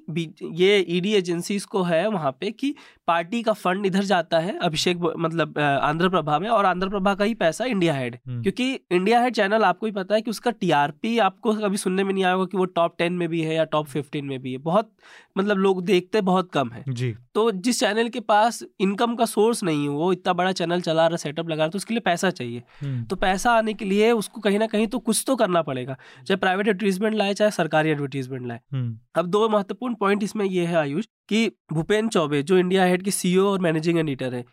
ये 0.55 0.79
ईडी 0.89 1.12
एजेंसीज 1.15 1.65
को 1.65 1.83
है 1.83 2.07
वहाँ 2.09 2.31
पे 2.41 2.51
कि 2.51 2.75
पार्टी 3.09 3.43
का 3.43 3.53
फंड 3.53 3.87
इधर 3.87 4.05
जाता 4.05 4.39
है 4.39 4.59
अभिषेक 4.59 4.99
मतलब 5.19 5.59
आंध्र 5.59 6.09
प्रभा 6.09 6.39
में 6.39 6.49
और 6.49 6.65
आंध्र 6.65 6.89
प्रभा 6.89 7.15
का 7.15 7.25
ही 7.25 7.35
पैसा 7.35 7.65
इंडिया 7.65 7.95
हेड 7.95 8.19
हम्म, 8.27 8.43
क्योंकि 8.43 8.73
इंडिया 8.91 9.21
हेड 9.21 9.35
चैनल 9.35 9.65
आपको 9.65 9.87
ही 9.87 9.93
पता 9.93 10.15
है 10.15 10.21
कि 10.23 10.31
उसका 10.31 10.51
टीआरपी 10.51 11.19
आपको 11.21 11.55
कभी 11.55 11.77
सुनने 11.77 12.05
में 12.05 12.12
नहीं 12.15 12.25
आएगा 12.25 12.45
कि 12.45 12.57
वो 12.57 12.65
टॉप 12.73 12.95
टेन 12.99 13.12
में 13.12 13.29
भी 13.29 13.41
है 13.43 13.55
या 13.55 13.65
टॉप 13.67 13.87
फिफ्टीन 13.87 14.25
में 14.25 14.39
भी 14.43 14.53
है। 14.53 14.59
बहुत 14.61 14.91
मतलब 15.39 15.57
लोग 15.59 15.85
देखते 15.85 16.21
बहुत 16.23 16.51
कम 16.53 16.71
है। 16.71 16.85
जी। 17.05 17.15
तो 17.35 17.51
जिस 17.53 17.81
चैनल 17.81 18.09
के 18.09 18.21
पास 18.23 18.63
इनकम 18.81 19.15
का 19.15 19.25
सोर्स 19.27 19.63
नहीं 19.65 19.83
है 19.83 19.89
वो 19.91 20.13
इतना 20.13 20.33
बड़ा 20.33 20.53
चैनल 20.53 20.81
चला 20.81 21.07
रहा 21.07 21.17
सेटअप 21.17 21.49
लगा 21.49 21.63
रहा 21.63 21.71
तो 21.71 21.77
उसके 21.77 21.95
लिए 21.95 22.01
पैसा 22.01 22.31
चाहिए। 22.31 22.63
हम्म, 22.81 23.05
तो 23.05 23.17
पैसा 23.17 23.53
आने 23.53 23.75
के 23.75 23.85
लिए 23.85 24.11
उसको 24.13 24.41
कहीं 24.41 24.59
ना 24.59 24.67
कहीं 24.67 24.87
तो 24.87 24.99
कुछ 25.01 25.23
तो 25.27 25.37
करना 25.37 25.63
पड़ेगा 25.63 25.97
चाहे 26.17 26.37
प्राइवेट 26.37 26.69
एडवर्टीजमेंट 26.69 27.17
लाए 27.17 27.35
चाहे 27.35 27.51
सरकारी 27.51 27.91
एडवर्टीजमेंट 27.91 28.47
लाए। 28.47 28.61
हम्म, 28.73 28.99
अब 29.17 29.27
दो 29.27 29.49
महत्वपूर्ण 29.49 29.95
पॉइंट 29.95 30.23
इसमें 30.23 30.45
ये 30.47 30.67
है 30.67 30.77
आयुष 30.77 31.07
कि 31.29 31.47
भूपेन्द्र 31.73 32.13
चौबे 32.13 32.43
जो 32.43 32.59
इंडिया 32.59 32.85
हेड 32.85 33.03
के 33.03 33.11
सीईओ 33.11 33.47
और 33.49 33.61
मैनेजिंग 33.61 33.99
एडिटर 33.99 34.35
है 34.35 34.45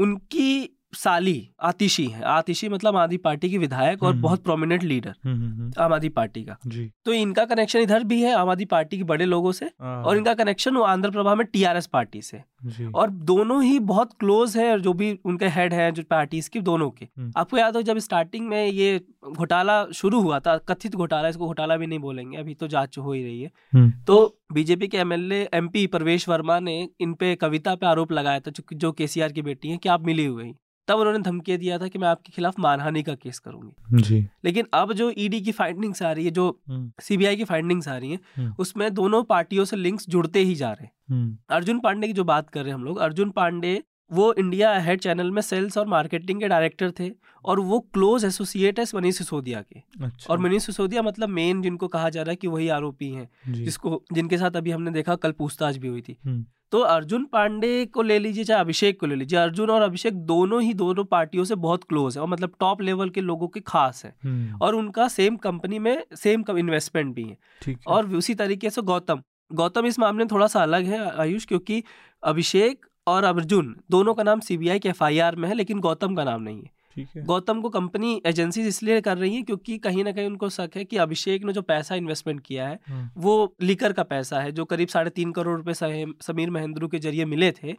उनकी 0.00 0.73
साली 0.94 1.48
आतिशी 1.62 2.04
है। 2.06 2.22
आतिशी 2.22 2.68
मतलब 2.68 2.96
आम 2.96 3.02
आदमी 3.02 3.16
पार्टी 3.18 3.50
की 3.50 3.58
विधायक 3.58 4.02
और 4.02 4.10
हम्म। 4.10 4.22
बहुत 4.22 4.42
प्रोमिनेंट 4.44 4.82
लीडर 4.82 5.14
हम्म, 5.24 5.36
हम्म, 5.36 5.52
हम्म, 5.52 5.72
आम 5.78 5.92
आदमी 5.92 6.08
पार्टी 6.10 6.42
का। 6.44 6.56
जी। 6.66 6.90
तो 7.04 7.12
इनका 7.12 7.44
कनेक्शन 7.44 7.80
इधर 7.80 8.04
भी 8.04 8.20
है 8.22 8.34
आम 8.34 8.48
आदमी 8.48 8.64
पार्टी 8.64 8.98
के 8.98 9.04
बड़े 9.04 9.24
लोगों 9.24 9.52
से 9.52 9.66
हाँ, 9.66 10.02
और 10.02 10.16
इनका 10.16 10.34
कनेक्शन 10.34 10.76
आंध्र 10.78 11.10
प्रभा 11.10 11.34
में 11.34 11.46
टीआरएस 11.46 11.86
पार्टी 11.86 12.22
से। 12.22 12.42
जी। 12.66 12.86
और 12.86 13.10
दोनों 13.10 13.62
ही 13.62 13.78
बहुत 13.80 14.12
क्लोज 14.20 14.56
है 14.56 14.78
जो 14.80 14.92
भी 14.92 15.10
उनके 15.24 15.48
हेड 15.48 15.72
हैं 15.74 15.92
जो 15.94 16.02
पार्टीज़ 16.10 16.48
की 16.50 16.60
दोनों 16.60 16.90
के। 16.90 17.08
आपको 17.36 17.58
याद 17.58 17.76
हो 17.76 17.82
जब 17.82 17.98
स्टार्टिंग 17.98 18.48
में 18.48 18.66
ये 18.66 19.00
घोटाला 19.28 19.84
शुरू 19.94 20.20
हुआ 20.20 20.38
था 20.40 20.56
कथित 20.68 20.94
घोटाला 20.94 21.28
इसको 21.28 21.46
घोटाला 21.46 21.76
भी 21.76 21.86
नहीं 21.86 21.98
बोलेंगे 21.98 22.36
अभी 22.36 22.54
तो 22.54 22.68
जाँच 22.68 22.98
हो 22.98 23.12
ही 23.12 23.22
रही 23.22 23.40
है। 23.42 23.90
तो 24.06 24.16
बीजेपी 24.52 24.88
के 24.88 24.98
एमएलए 24.98 25.48
एमपी 25.54 25.86
प्रवेश 25.86 26.28
वर्मा 26.28 26.58
ने 26.60 26.88
इन 27.00 27.14
पे 27.14 27.34
कविता 27.36 27.74
पे 27.74 27.86
आरोप 27.86 28.12
लगाया 28.12 28.40
था 28.40 28.52
जो 28.72 28.92
केसीआर 28.92 29.32
की 29.32 29.42
बेटी 29.42 29.68
है 29.68 29.76
कि 29.76 29.88
आप 29.88 30.04
मिली 30.06 30.26
हुई। 30.26 30.54
तब 30.88 30.98
उन्होंने 30.98 31.18
धमकी 31.18 31.56
दिया 31.56 31.78
था 31.78 31.88
कि 31.88 31.98
मैं 31.98 32.08
आपके 32.08 32.32
खिलाफ 32.32 32.58
मानहानि 32.58 33.02
का 33.02 33.14
केस 33.14 33.38
करूँगी। 33.38 34.02
जी। 34.02 34.28
लेकिन 34.44 34.66
अब 34.74 34.92
जो 34.92 35.12
ईडी 35.18 35.40
की 35.40 35.52
फाइंडिंग्स 35.52 36.02
आ 36.02 36.12
रही 36.12 36.24
है 36.24 36.30
जो 36.30 36.60
हम्म, 36.68 36.92
सीबीआई 37.00 37.36
की 37.36 37.44
फाइंडिंग्स 37.44 37.88
आ 37.88 37.96
रही 37.96 38.10
हैं 38.10 38.18
हम्म। 38.36 38.54
उसमें 38.58 38.94
दोनों 38.94 39.22
पार्टियों 39.22 39.64
से 39.64 39.76
लिंक्स 39.76 40.08
जुड़ते 40.08 40.38
ही 40.38 40.54
जा 40.54 40.72
रहे 40.72 40.84
हैं। 40.84 40.92
हम्म, 41.10 41.38
अर्जुन 41.50 41.80
पांडे 41.80 42.06
की 42.06 42.12
जो 42.12 42.24
बात 42.24 42.50
कर 42.50 42.60
रहे 42.60 42.68
हैं 42.68 42.74
हम 42.74 42.84
लोग 42.84 42.98
अर्जुन 42.98 43.30
पांडे 43.30 43.82
वो 44.10 44.32
इंडिया 44.32 44.72
हेड 44.78 45.00
चैनल 45.00 45.30
में 45.30 45.40
सेल्स 45.42 45.78
और 45.78 45.86
मार्केटिंग 45.86 46.40
के 46.40 46.48
डायरेक्टर 46.48 46.92
थे 47.00 47.10
और 47.44 47.60
वो 47.60 47.78
क्लोज 47.94 48.24
एसोसिएट 48.24 48.78
है 48.80 48.84
मनीष 48.94 49.18
सिसोदिया 49.18 49.60
के। 49.62 49.80
अच्छा। 50.04 50.32
और 50.32 50.38
मनीष 50.38 50.66
सिसोदिया 50.66 51.02
मतलब 51.02 51.28
मेन 51.28 51.62
जिनको 51.62 51.88
कहा 51.88 52.10
जा 52.10 52.22
रहा 52.22 52.30
है 52.30 52.36
कि 52.36 52.48
वही 52.48 52.68
आरोपी 52.68 53.10
हैं 53.10 53.28
जिसको 53.54 54.02
जिनके 54.12 54.38
साथ 54.38 54.56
अभी 54.56 54.70
हमने 54.70 54.90
देखा 54.90 55.16
कल 55.16 55.32
पूछताछ 55.32 55.76
भी 55.76 55.88
हुई 55.88 56.00
थी। 56.00 56.16
हम्म, 56.24 56.44
तो 56.72 56.80
अर्जुन 56.80 57.24
पांडे 57.24 57.84
को 57.86 58.02
ले 58.02 58.18
लीजिए 58.18 58.44
चाहे 58.44 58.60
अभिषेक 58.60 59.00
को 59.00 59.06
ले 59.06 59.14
लीजिए 59.14 59.38
अर्जुन 59.38 59.70
और 59.70 59.82
अभिषेक 59.82 60.14
दोनों 60.26 60.62
ही 60.62 60.72
दोनों 60.74 61.04
पार्टियों 61.04 61.44
से 61.44 61.54
बहुत 61.54 61.84
क्लोज 61.84 62.16
है 62.16 62.22
और 62.22 62.28
मतलब 62.28 62.54
टॉप 62.60 62.82
लेवल 62.82 63.10
के 63.10 63.20
लोगों 63.20 63.48
के 63.48 63.60
खास 63.60 64.04
है। 64.04 64.14
हम्म, 64.24 64.58
और 64.62 64.74
उनका 64.74 65.08
सेम 65.08 65.36
कंपनी 65.36 65.78
में 65.78 66.04
सेम 66.14 66.44
इन्वेस्टमेंट 66.58 67.14
भी 67.14 67.24
है। 67.24 67.76
और 67.86 68.14
उसी 68.14 68.34
तरीके 68.34 68.70
से 68.70 68.82
गौतम 68.82 69.22
गौतम 69.52 69.86
इस 69.86 69.98
मामले 69.98 70.24
में 70.24 70.28
थोड़ा 70.32 70.46
सा 70.46 70.62
अलग 70.62 70.84
है 70.84 70.98
आयुष 71.20 71.44
क्योंकि 71.44 71.82
अभिषेक 72.22 72.86
और 73.06 73.24
अर्जुन 73.24 73.74
दोनों 73.90 74.14
का 74.14 74.22
नाम 74.22 74.40
सीबीआई 74.40 74.78
के 74.78 74.88
एफआईआर 74.88 75.36
में 75.36 75.48
है 75.48 75.54
लेकिन 75.54 75.80
गौतम 75.80 76.14
का 76.14 76.24
नाम 76.24 76.42
नहीं 76.42 76.62
है। 76.62 76.72
गौतम 77.18 77.60
को 77.60 77.68
कंपनी 77.68 78.20
एजेंसी 78.26 78.62
इसलिए 78.62 79.00
कर 79.00 79.16
रही 79.18 79.34
है 79.36 79.42
क्योंकि 79.42 79.78
कहीं 79.78 80.04
ना 80.04 80.12
कहीं 80.12 80.26
उनको 80.26 80.48
शक 80.48 80.76
है 80.76 80.84
कि 80.84 80.96
अभिषेक 80.96 81.44
ने 81.44 81.52
जो 81.52 81.62
पैसा 81.62 81.94
इन्वेस्टमेंट 81.94 82.40
किया 82.40 82.68
है 82.68 82.78
हाँ, 82.88 83.12
वो 83.16 83.56
लिकर 83.62 83.92
का 83.92 84.02
पैसा 84.02 84.40
है 84.40 84.52
जो 84.52 84.64
करीब 84.64 84.88
साढ़े 84.88 85.10
तीन 85.10 85.32
करोड़ 85.32 85.56
रुपए 85.56 85.74
समीर 85.74 86.50
महेंद्रू 86.50 86.88
के 86.88 86.98
ज़रिए 86.98 87.24
मिले 87.24 87.50
थे। 87.52 87.72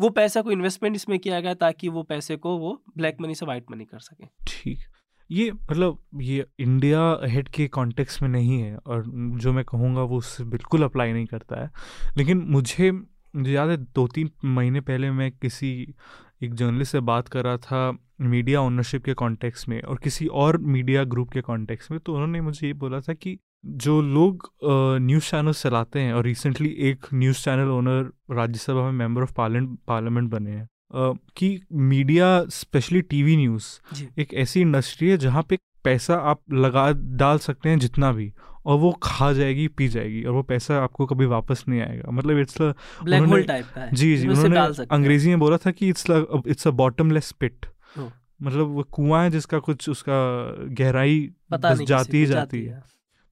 वो 0.00 0.10
पैसा 0.10 0.42
को 0.42 0.50
इन्वेस्टमेंट 0.50 0.96
इसमें 0.96 1.18
किया 1.18 1.40
गया 1.40 1.54
ताकि 1.54 1.88
वो 1.88 2.02
पैसे 2.02 2.36
को 2.36 2.56
वो 2.58 2.80
ब्लैक 2.96 3.20
मनी 3.20 3.34
से 3.34 3.46
व्हाइट 3.46 3.70
मनी 3.70 3.84
कर 3.84 3.98
सके। 4.00 4.26
ठीक। 4.46 4.78
ये 5.30 5.50
मतलब 5.52 5.98
ये 6.22 6.46
इंडिया 6.60 7.00
हेड 7.24 7.48
के 7.48 7.66
कॉन्टेक्स्ट 7.68 8.22
में 8.22 8.28
नहीं 8.28 8.60
है 8.60 8.76
और 8.76 9.04
जो 9.40 9.52
मैं 9.52 9.64
कहूँगा 9.64 10.02
वो 10.02 10.18
उससे 10.18 10.44
बिल्कुल 10.46 10.82
अप्लाई 10.82 11.12
नहीं 11.12 11.26
करता 11.26 11.62
है। 11.62 11.70
लेकिन 12.16 12.44
मुझे 12.48 12.90
मुझे 13.34 13.52
याद 13.52 13.68
है 13.68 13.76
दो 13.76 14.06
तीन 14.06 14.30
महीने 14.46 14.80
पहले 14.82 15.10
मैं 15.10 15.30
किसी 15.32 15.70
एक 16.42 16.54
जर्नलिस्ट 16.54 16.92
से 16.92 17.00
बात 17.02 17.28
कर 17.28 17.44
रहा 17.44 17.56
था 17.58 17.90
मीडिया 18.20 18.60
ओनरशिप 18.60 19.04
के 19.04 19.14
कॉन्टेक्स्ट 19.14 19.68
में 19.68 19.80
और 19.82 19.98
किसी 20.02 20.26
और 20.36 20.58
मीडिया 20.68 21.04
ग्रुप 21.04 21.30
के 21.30 21.40
कॉन्टेक्स्ट 21.40 21.90
में 21.90 22.00
तो 22.00 22.12
उन्होंने 22.12 22.40
मुझे 22.40 22.66
ये 22.66 22.72
बोला 22.74 23.00
था 23.00 23.14
कि 23.14 23.38
जो 23.82 24.00
लोग 24.02 24.50
न्यूज़ 25.00 25.30
चैनल 25.30 25.52
चलाते 25.52 26.00
हैं 26.00 26.12
और 26.12 26.24
रिसेंटली 26.24 26.68
एक 26.90 27.06
न्यूज़ 27.14 27.42
चैनल 27.44 27.70
ओनर 27.70 28.10
राज्यसभा 28.30 28.82
में 28.82 28.92
मेंबर 28.98 29.22
ऑफ़ 29.22 29.32
पार्लियामेंट 29.32 29.78
पार्लियामेंट 29.86 30.30
बने 30.30 30.50
हैं 30.50 30.68
कि 31.36 31.60
मीडिया 31.72 32.28
स्पेशली 32.50 33.00
टीवी 33.04 33.36
न्यूज़ 33.36 33.66
एक 34.20 34.34
ऐसी 34.34 34.60
इंडस्ट्री 34.60 35.08
है 35.10 35.16
जहाँ 35.18 35.42
पे 35.42 35.58
पैसा 35.86 36.14
आप 36.30 36.40
लगा 36.52 36.90
डाल 37.16 37.38
सकते 37.38 37.68
हैं 37.68 37.78
जितना 37.78 38.12
भी 38.12 38.32
और 38.66 38.78
वो 38.78 38.90
खा 39.02 39.32
जाएगी 39.32 39.66
पी 39.68 39.88
जाएगी 39.88 40.22
और 40.24 40.32
वो 40.32 40.42
पैसा 40.42 40.82
आपको 40.82 41.06
कभी 41.06 41.26
वापस 41.26 41.64
नहीं 41.68 41.80
आएगा। 41.80 42.10
मतलब 42.10 42.38
इट्स 42.38 42.60
ब्लैक 42.60 43.22
होल 43.22 43.42
टाइप 43.42 43.66
का 43.74 43.80
है। 43.80 43.90
जी 43.92 44.16
जी 44.16 44.28
उन्होंने। 44.28 44.84
अंग्रेज़ी 44.90 45.28
में 45.28 45.38
बोला 45.38 45.56
था 45.56 45.70
कि 45.70 45.88
it's 45.88 46.04
it's 46.46 46.66
a 46.68 46.70
bottomless 46.70 47.32
pit 47.32 47.66
मतलब 48.42 48.66
वो 48.66 48.82
कुआँ 48.82 49.22
है 49.24 49.30
जिसका 49.30 49.58
कुछ 49.58 49.88
उसका 49.88 50.16
गहराई 50.74 51.18
बस 51.52 51.80
जाती 51.82 52.18
ही 52.18 52.26
जाती 52.26 52.62
है। 52.64 52.82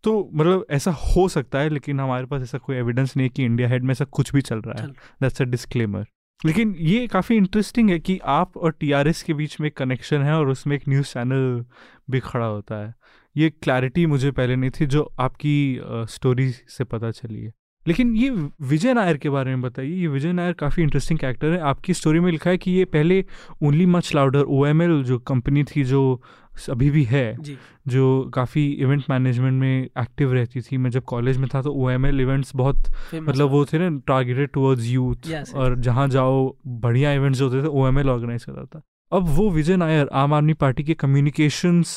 तो 0.05 0.13
मतलब 0.35 0.67
ऐसा 0.71 0.91
हो 0.91 1.29
सकता 1.29 1.59
है 1.59 1.69
लेकिन 1.69 2.01
हमारे 2.01 2.27
पास 2.27 2.43
ऐसा 2.43 2.59
कोई 2.59 2.77
एविडेंस 2.77 3.17
नहीं 3.17 3.27
है 3.27 3.33
कि 3.37 3.45
इंडिया 3.45 3.69
हेड 3.69 3.85
में 3.85 3.93
ऐसा 3.93 4.05
कुछ 4.05 4.33
भी 4.33 4.41
चल 4.43 4.61
रहा 4.61 4.83
है। 4.83 4.89
दैट्स 5.23 5.43
अ 5.43 5.45
डिस्क्लेमर 5.45 6.07
लेकिन 6.47 6.75
ये 6.79 7.07
काफ़ी 7.07 7.37
इंटरेस्टिंग 7.37 7.91
है 7.91 7.99
कि 7.99 8.19
आप 8.25 8.57
और 8.57 8.73
टीआरएस 8.73 9.23
के 9.23 9.35
बीच 9.35 9.61
में 9.61 9.67
एक 9.67 9.77
कनेक्शन 9.77 10.23
है 10.23 10.33
और 10.33 10.49
उसमें 10.49 10.77
एक 10.77 10.89
न्यूज़ 10.89 11.07
चैनल 11.07 11.65
भी 12.11 12.21
खड़ा 12.21 12.47
होता 12.47 12.85
है। 12.87 12.95
ये 13.37 13.51
क्लैरिटी 13.51 14.07
मुझे 14.07 14.31
पहले 14.31 14.57
नहीं 14.57 14.71
थी, 14.71 14.87
जो 14.87 15.13
आपकी 15.19 15.81
स्टोरी 16.11 16.51
से 16.51 16.85
पता 16.85 17.11
चली 17.11 17.43
है। 17.43 17.53
लेकिन 17.87 18.15
ये 18.17 18.31
विजय 18.63 18.95
नायर 18.95 19.17
के 19.17 19.31
बारे 19.31 19.51
में 19.51 19.63
बताइए, 19.63 19.95
ये 19.95 20.07
विजय 20.07 20.33
नायर 20.33 20.53
काफ़ी 20.53 20.83
इंटरेस्टिंग 20.83 21.19
कैरेक्टर 21.19 21.53
है। 21.53 21.59
आपकी 21.61 21.95
स्टोरी 21.95 22.21
में 22.21 22.31
लिखा 22.33 22.51
है 22.51 22.59
कि 22.59 22.71
ये 22.71 22.85
पहले 22.85 23.25
ओनली 23.63 23.87
मच 23.87 24.15
लाउडर 24.15 24.41
ओ 24.41 24.67
जो 25.03 25.19
कंपनी 25.19 25.65
थी, 25.65 25.85
जो 25.85 26.23
अभी 26.71 26.91
भी 26.91 27.03
है 27.05 27.37
जी। 27.41 27.57
जो 27.89 28.31
काफ़ी 28.35 28.67
इवेंट 28.73 29.05
मैनेजमेंट 29.11 29.61
में 29.61 29.83
एक्टिव 29.83 30.33
रहती 30.33 30.61
थी। 30.61 30.77
मैं 30.77 30.91
जब 30.91 31.05
कॉलेज 31.05 31.37
में 31.37 31.49
था 31.55 31.63
तो 31.63 31.73
ओ 31.75 31.91
एम 31.91 32.07
एल 32.07 32.21
इवेंट्स 32.21 32.55
बहुत 32.57 32.89
मतलब 33.15 33.51
वो 33.51 33.65
थे। 33.65 33.79
ना 33.79 33.99
टारगेटेड 34.07 34.51
टुवर्ड्स 34.53 34.87
यूथ. 34.87 35.31
और 35.55 35.79
जहाँ 35.79 36.09
जाओ 36.09 36.57
बढ़िया 36.67 37.13
इवेंट्स 37.13 37.41
होते 37.41 37.63
थे 37.63 37.67
ओ 37.67 37.87
एम 37.89 37.99
एल 37.99 38.11
ऑर्गेनाइज 38.11 38.45
करता 38.45 38.65
था। 38.65 38.83
अब 39.13 39.29
वो 39.29 39.51
विजय 39.51 39.77
नायर 39.77 40.09
आम 40.13 40.33
आदमी 40.35 40.53
पार्टी 40.53 40.85
के 40.85 40.95
कम्युनिकेशंस 40.95 41.97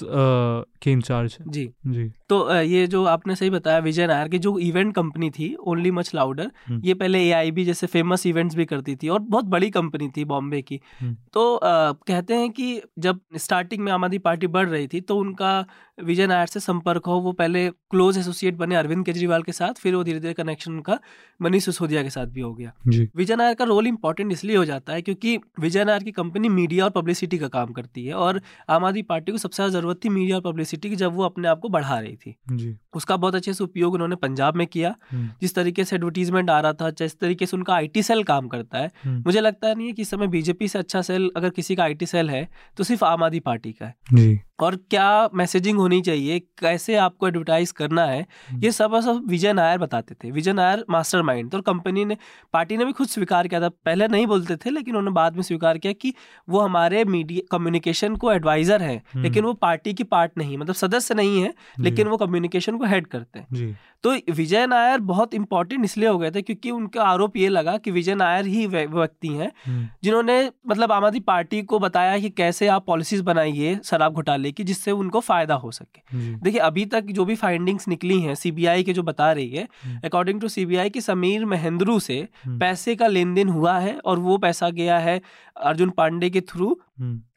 के 0.82 0.92
इंचार्ज 0.92 1.38
जी। 1.48 1.66
जी। 1.88 2.08
तो 2.30 2.54
ये 2.54 2.86
जो 2.88 3.04
आपने 3.06 3.36
सही 3.36 3.50
बताया 3.50 3.80
विजय 3.80 4.08
नायर 4.08 4.28
की 4.28 4.40
जो 4.40 4.58
इवेंट 4.60 4.94
कंपनी 4.96 5.30
थी 5.30 5.54
ओनली 5.66 5.92
मच 5.92 6.12
लाउडर। 6.16 6.52
ये 6.84 6.94
पहले 6.94 7.20
एआईबी 7.20 7.66
जैसे 7.66 7.88
फ़ेमस 7.88 8.26
इवेंट्स 8.26 8.56
भी 8.56 8.66
करती 8.66 8.96
थी 8.96 9.10
और 9.10 9.20
बहुत 9.22 9.46
बड़ी 9.46 9.70
कंपनी 9.70 10.10
थी 10.18 10.26
बॉम्बे 10.26 10.62
की। 10.62 10.80
हम्म। 11.02 11.16
तो 11.34 11.56
अ, 11.56 11.92
कहते 12.08 12.36
हैं 12.36 12.50
कि 12.52 12.82
जब 13.00 13.20
स्टार्टिंग 13.38 13.84
में 13.84 13.92
आम 13.92 14.06
आदमी 14.06 14.18
पार्टी 14.20 14.48
बढ़ 14.48 14.68
रही 14.70 14.88
थी 14.88 15.02
तो 15.02 15.18
उनका 15.18 15.66
विजय 16.04 16.28
नायर 16.28 16.48
से 16.48 16.60
संपर्क 16.60 17.06
हो 17.06 17.20
वो 17.20 17.32
पहले 17.34 17.68
क्लोज 17.70 18.18
एसोसिएट 18.18 18.56
बने 18.56 18.76
अरविंद 18.76 19.06
केजरीवाल 19.06 19.44
के 19.44 19.52
साथ 19.52 19.74
फिर 19.74 19.96
वो 19.96 20.04
धीरे 20.04 20.20
धीरे 20.20 20.34
कनेक्शन 20.34 20.72
उनका 20.72 21.00
मनीष 21.42 21.66
सिसोदिया 21.66 22.04
के 22.04 22.10
साथ 22.10 22.28
भी 22.28 22.42
हो 22.42 22.54
गया। 22.54 22.72
विजय 23.16 23.36
नायर 23.36 23.54
का 23.54 23.66
रोल 23.66 23.88
इंपॉर्टेंट 23.88 24.32
इसलिए 24.32 24.56
हो 24.58 24.66
जाता 24.66 24.94
है 24.94 25.02
क्योंकि 25.02 25.38
विजय 25.60 25.84
नायर 25.86 26.04
की 26.04 26.12
कंपनी 26.12 26.50
मीडिया 26.50 26.86
और 26.86 26.92
पब्लिसिटी 26.92 27.38
का 27.38 27.48
काम 27.48 27.72
करती 27.74 28.06
है 28.06 28.14
और 28.16 28.42
आम 28.70 28.86
आदमी 28.86 29.02
पार्टी 29.04 29.32
को 29.32 29.38
सबसे 29.38 29.56
ज़्यादा 29.56 29.80
ज़रूरत 29.80 30.00
थी 30.06 30.10
मीडिया 30.10 30.36
और 30.36 30.42
पब्लिसिटी 30.42 30.66
की 30.76 30.96
जब 30.96 31.14
वो 31.14 31.24
अपने 31.24 31.48
आप 31.48 31.60
को 31.60 31.70
बढ़ा 31.70 32.00
रही 32.00 32.16
थी। 32.16 32.36
जी। 32.52 32.76
उसका 32.94 33.18
बहुत 33.18 33.36
अच्छे 33.36 33.54
से 33.54 33.64
उपयोग 33.64 33.94
उन्होंने 33.94 34.16
पंजाब 34.16 34.56
में 34.56 34.66
किया। 34.68 34.96
हम्म, 35.12 35.30
जिस 35.42 35.56
तरीके 35.56 35.84
से 35.84 35.96
एडवर्टीजमेंट 35.96 36.50
आ 36.50 36.60
रहा 36.60 36.74
था 36.74 36.90
जिस 36.90 37.20
तरीके 37.20 37.46
से 37.46 37.58
उनका 37.58 37.74
आईटी 37.74 38.04
सेल 38.04 38.24
काम 38.24 38.48
करता 38.48 38.78
है 38.78 38.92
हम्म, 39.04 39.24
मुझे 39.26 39.42
लगता 39.42 39.74
नहीं 39.74 39.88
है 39.88 39.94
कि 39.94 40.02
इस 40.02 40.10
समय 40.10 40.28
बीजेपी 40.28 40.68
से 40.68 40.80
अच्छा 40.80 41.02
सेल 41.02 41.30
अगर 41.38 41.50
किसी 41.50 41.76
का 41.76 41.84
आईटी 41.84 42.06
सेल 42.06 42.30
है 42.30 42.48
तो 42.78 42.84
सिर्फ़ 42.84 43.06
आम 43.06 43.24
आदमी 43.24 43.40
पार्टी 43.40 43.72
का 43.72 43.86
है। 43.86 43.96
जी। 44.14 44.40
और 44.60 44.76
क्या 44.76 45.30
मैसेजिंग 45.34 45.78
होनी 45.78 46.02
चाहिए? 46.02 46.40
कैसे 46.60 46.96
आपको 46.96 47.28
एडवर्टाइज 47.28 47.72
करना 47.72 48.06
है? 48.06 48.26
हम्म। 48.50 48.64
ये 48.64 48.72
सब 48.72 49.00
सब 49.00 49.24
विजय 49.28 49.54
नायर 49.54 49.78
बताते 49.78 50.16
थे। 50.16 50.32
विजय 50.32 50.54
नायर 50.54 50.84
मास्टर 50.90 51.22
माइंड 51.22 51.56
और 51.56 51.62
कंपनी 51.62 52.06
ने 52.06 52.18
पार्टी 52.54 52.78
ने 52.78 52.86
भी 52.86 52.92
खुद 52.92 53.08
स्वीकार 53.08 53.48
किया 53.48 53.62
था। 53.62 53.70
पहले 53.70 54.08
नहीं 54.08 54.28
बोलते 54.28 54.56
थे 54.56 54.70
लेकिन 54.70 54.96
उन्होंने 54.96 55.14
बाद 55.16 55.36
में 55.36 55.42
स्वीकार 55.42 55.78
किया 55.78 55.94
कि 55.94 56.14
वो 56.50 56.60
हमारे 56.60 57.04
मीडिया 57.06 57.48
कम्युनिकेशन 57.52 58.16
को 58.16 58.32
एडवाइजर 58.32 58.82
हैं। 58.82 58.98
हम्म। 59.14 59.24
लेकिन 59.24 59.44
वो 59.44 59.54
पार्टी 59.54 59.94
की 59.94 60.04
पार्ट 60.04 60.32
नहीं 60.38 60.58
मतलब 60.58 60.76
सदस्य 60.76 61.14
नहीं 61.14 61.42
है 61.42 61.54
लेकिन 61.80 62.08
वो 62.08 62.18
कम्युनिकेशन 62.18 62.78
को 62.78 62.86
हेड 62.86 63.08
करते 63.08 63.40
हैं। 63.40 63.80
तो 64.04 64.16
विजय 64.34 64.66
नायर 64.68 65.00
बहुत 65.00 65.34
इंपॉर्टेंट 65.34 65.86
इसलिए 65.86 66.10
हो 66.10 66.18
गए 66.18 66.32
थे 66.32 66.42
क्योंकि 66.42 66.72
उनका 66.72 67.04
आरोप 67.04 67.38
ये 67.38 67.48
लगा 67.48 67.78
कि 67.78 67.92
विजय 67.92 68.16
नायर 68.16 68.46
ही 68.46 68.66
व्यक्ति 68.68 69.28
हैं। 69.28 69.52
हम्म, 69.66 69.88
जिन्होंने 70.04 70.52
मतलब 70.68 70.92
आम 70.92 71.06
आदमी 71.06 71.20
पार्टी 71.20 71.62
को 71.64 71.80
बताया 71.80 72.18
कि 72.20 72.30
कैसे 72.30 72.68
आप 72.68 72.86
पॉलिसीज़ 72.86 73.24
बनाइए 73.24 73.80
शराब 73.84 74.14
घोटाले 74.14 74.47
की 74.52 74.64
जिससे 74.64 74.92
उनको 74.92 75.20
फ़ायदा 75.20 75.56
हो 75.56 75.72
सके। 75.72 76.02
देखिए 76.36 76.60
अभी 76.62 76.86
तक 76.86 77.12
जो 77.12 77.26
भी 77.26 77.36
फाइंडिंग्स 77.36 77.88
निकली 77.88 78.20
हैं 78.22 78.36
सीबीआई 78.36 78.84
के 78.84 78.94
जो 78.94 79.04
बता 79.04 79.32
रही 79.32 79.50
है। 79.50 79.68
अकॉर्डिंग 80.06 80.42
टू 80.42 80.48
सीबीआई 80.48 80.90
की 80.90 81.02
समीर 81.02 81.46
महेंद्रू 81.46 82.00
से 82.00 82.28
पैसे 82.48 82.96
का 82.96 83.08
लेन 83.08 83.34
देन 83.34 83.50
हुआ 83.50 83.78
है 83.80 83.98
और 83.98 84.20
वो 84.20 84.38
पैसा 84.38 84.70
गया 84.70 85.00
है 85.00 85.22
अर्जुन 85.58 85.90
पांडे 85.90 86.30
के 86.30 86.42
थ्रू 86.42 86.80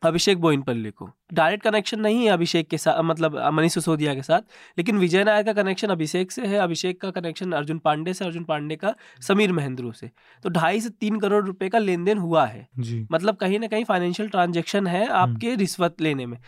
अभिषेक 0.03 0.41
बोइनपल्ली 0.41 0.91
को। 0.91 1.11
डायरेक्ट 1.33 1.65
कनेक्शन 1.65 2.01
नहीं 2.01 2.25
है 2.25 2.31
अभिषेक 2.31 2.69
के 2.69 2.79
साथ 2.79 3.03
मतलब 3.03 3.37
मनीष 3.53 3.75
सिसोदिया 3.75 4.15
के 4.15 4.23
साथ 4.23 4.41
लेकिन 4.79 4.99
विजय 4.99 5.25
नायर 5.25 5.43
का 5.43 5.53
कनेक्शन 5.53 5.89
अभिषेक 5.89 6.33
से 6.33 6.47
है 6.47 6.59
अभिषेक 6.59 7.01
का 7.01 7.11
कनेक्शन 7.11 7.53
अर्जुन 7.53 7.79
पांडे 7.79 8.15
से 8.15 8.25
अर्जुन 8.25 8.45
पांडे 8.45 8.77
का 8.77 8.95
समीर 9.21 9.53
महेंद्रू 9.53 9.93
से। 9.93 10.11
तो 10.43 10.51
ढाई 10.51 10.81
से 10.81 10.91
तीन 10.91 11.21
करोड़ 11.21 11.45
रुपए 11.45 11.69
का 11.69 11.79
लेन 11.79 12.05
देन 12.05 12.19
हुआ 12.19 12.47
है। 12.47 12.67
जी। 12.79 13.07
मतलब 13.13 13.37
कहीं 13.37 13.59
ना 13.59 13.67
कहीं 13.67 13.85
फाइनेंशियल 13.85 14.29
ट्रांजेक्शन 14.29 14.87
है 14.87 15.07
आपके 15.09 15.55
रिश्वत 15.55 16.01
लेने 16.01 16.27
में। 16.27 16.39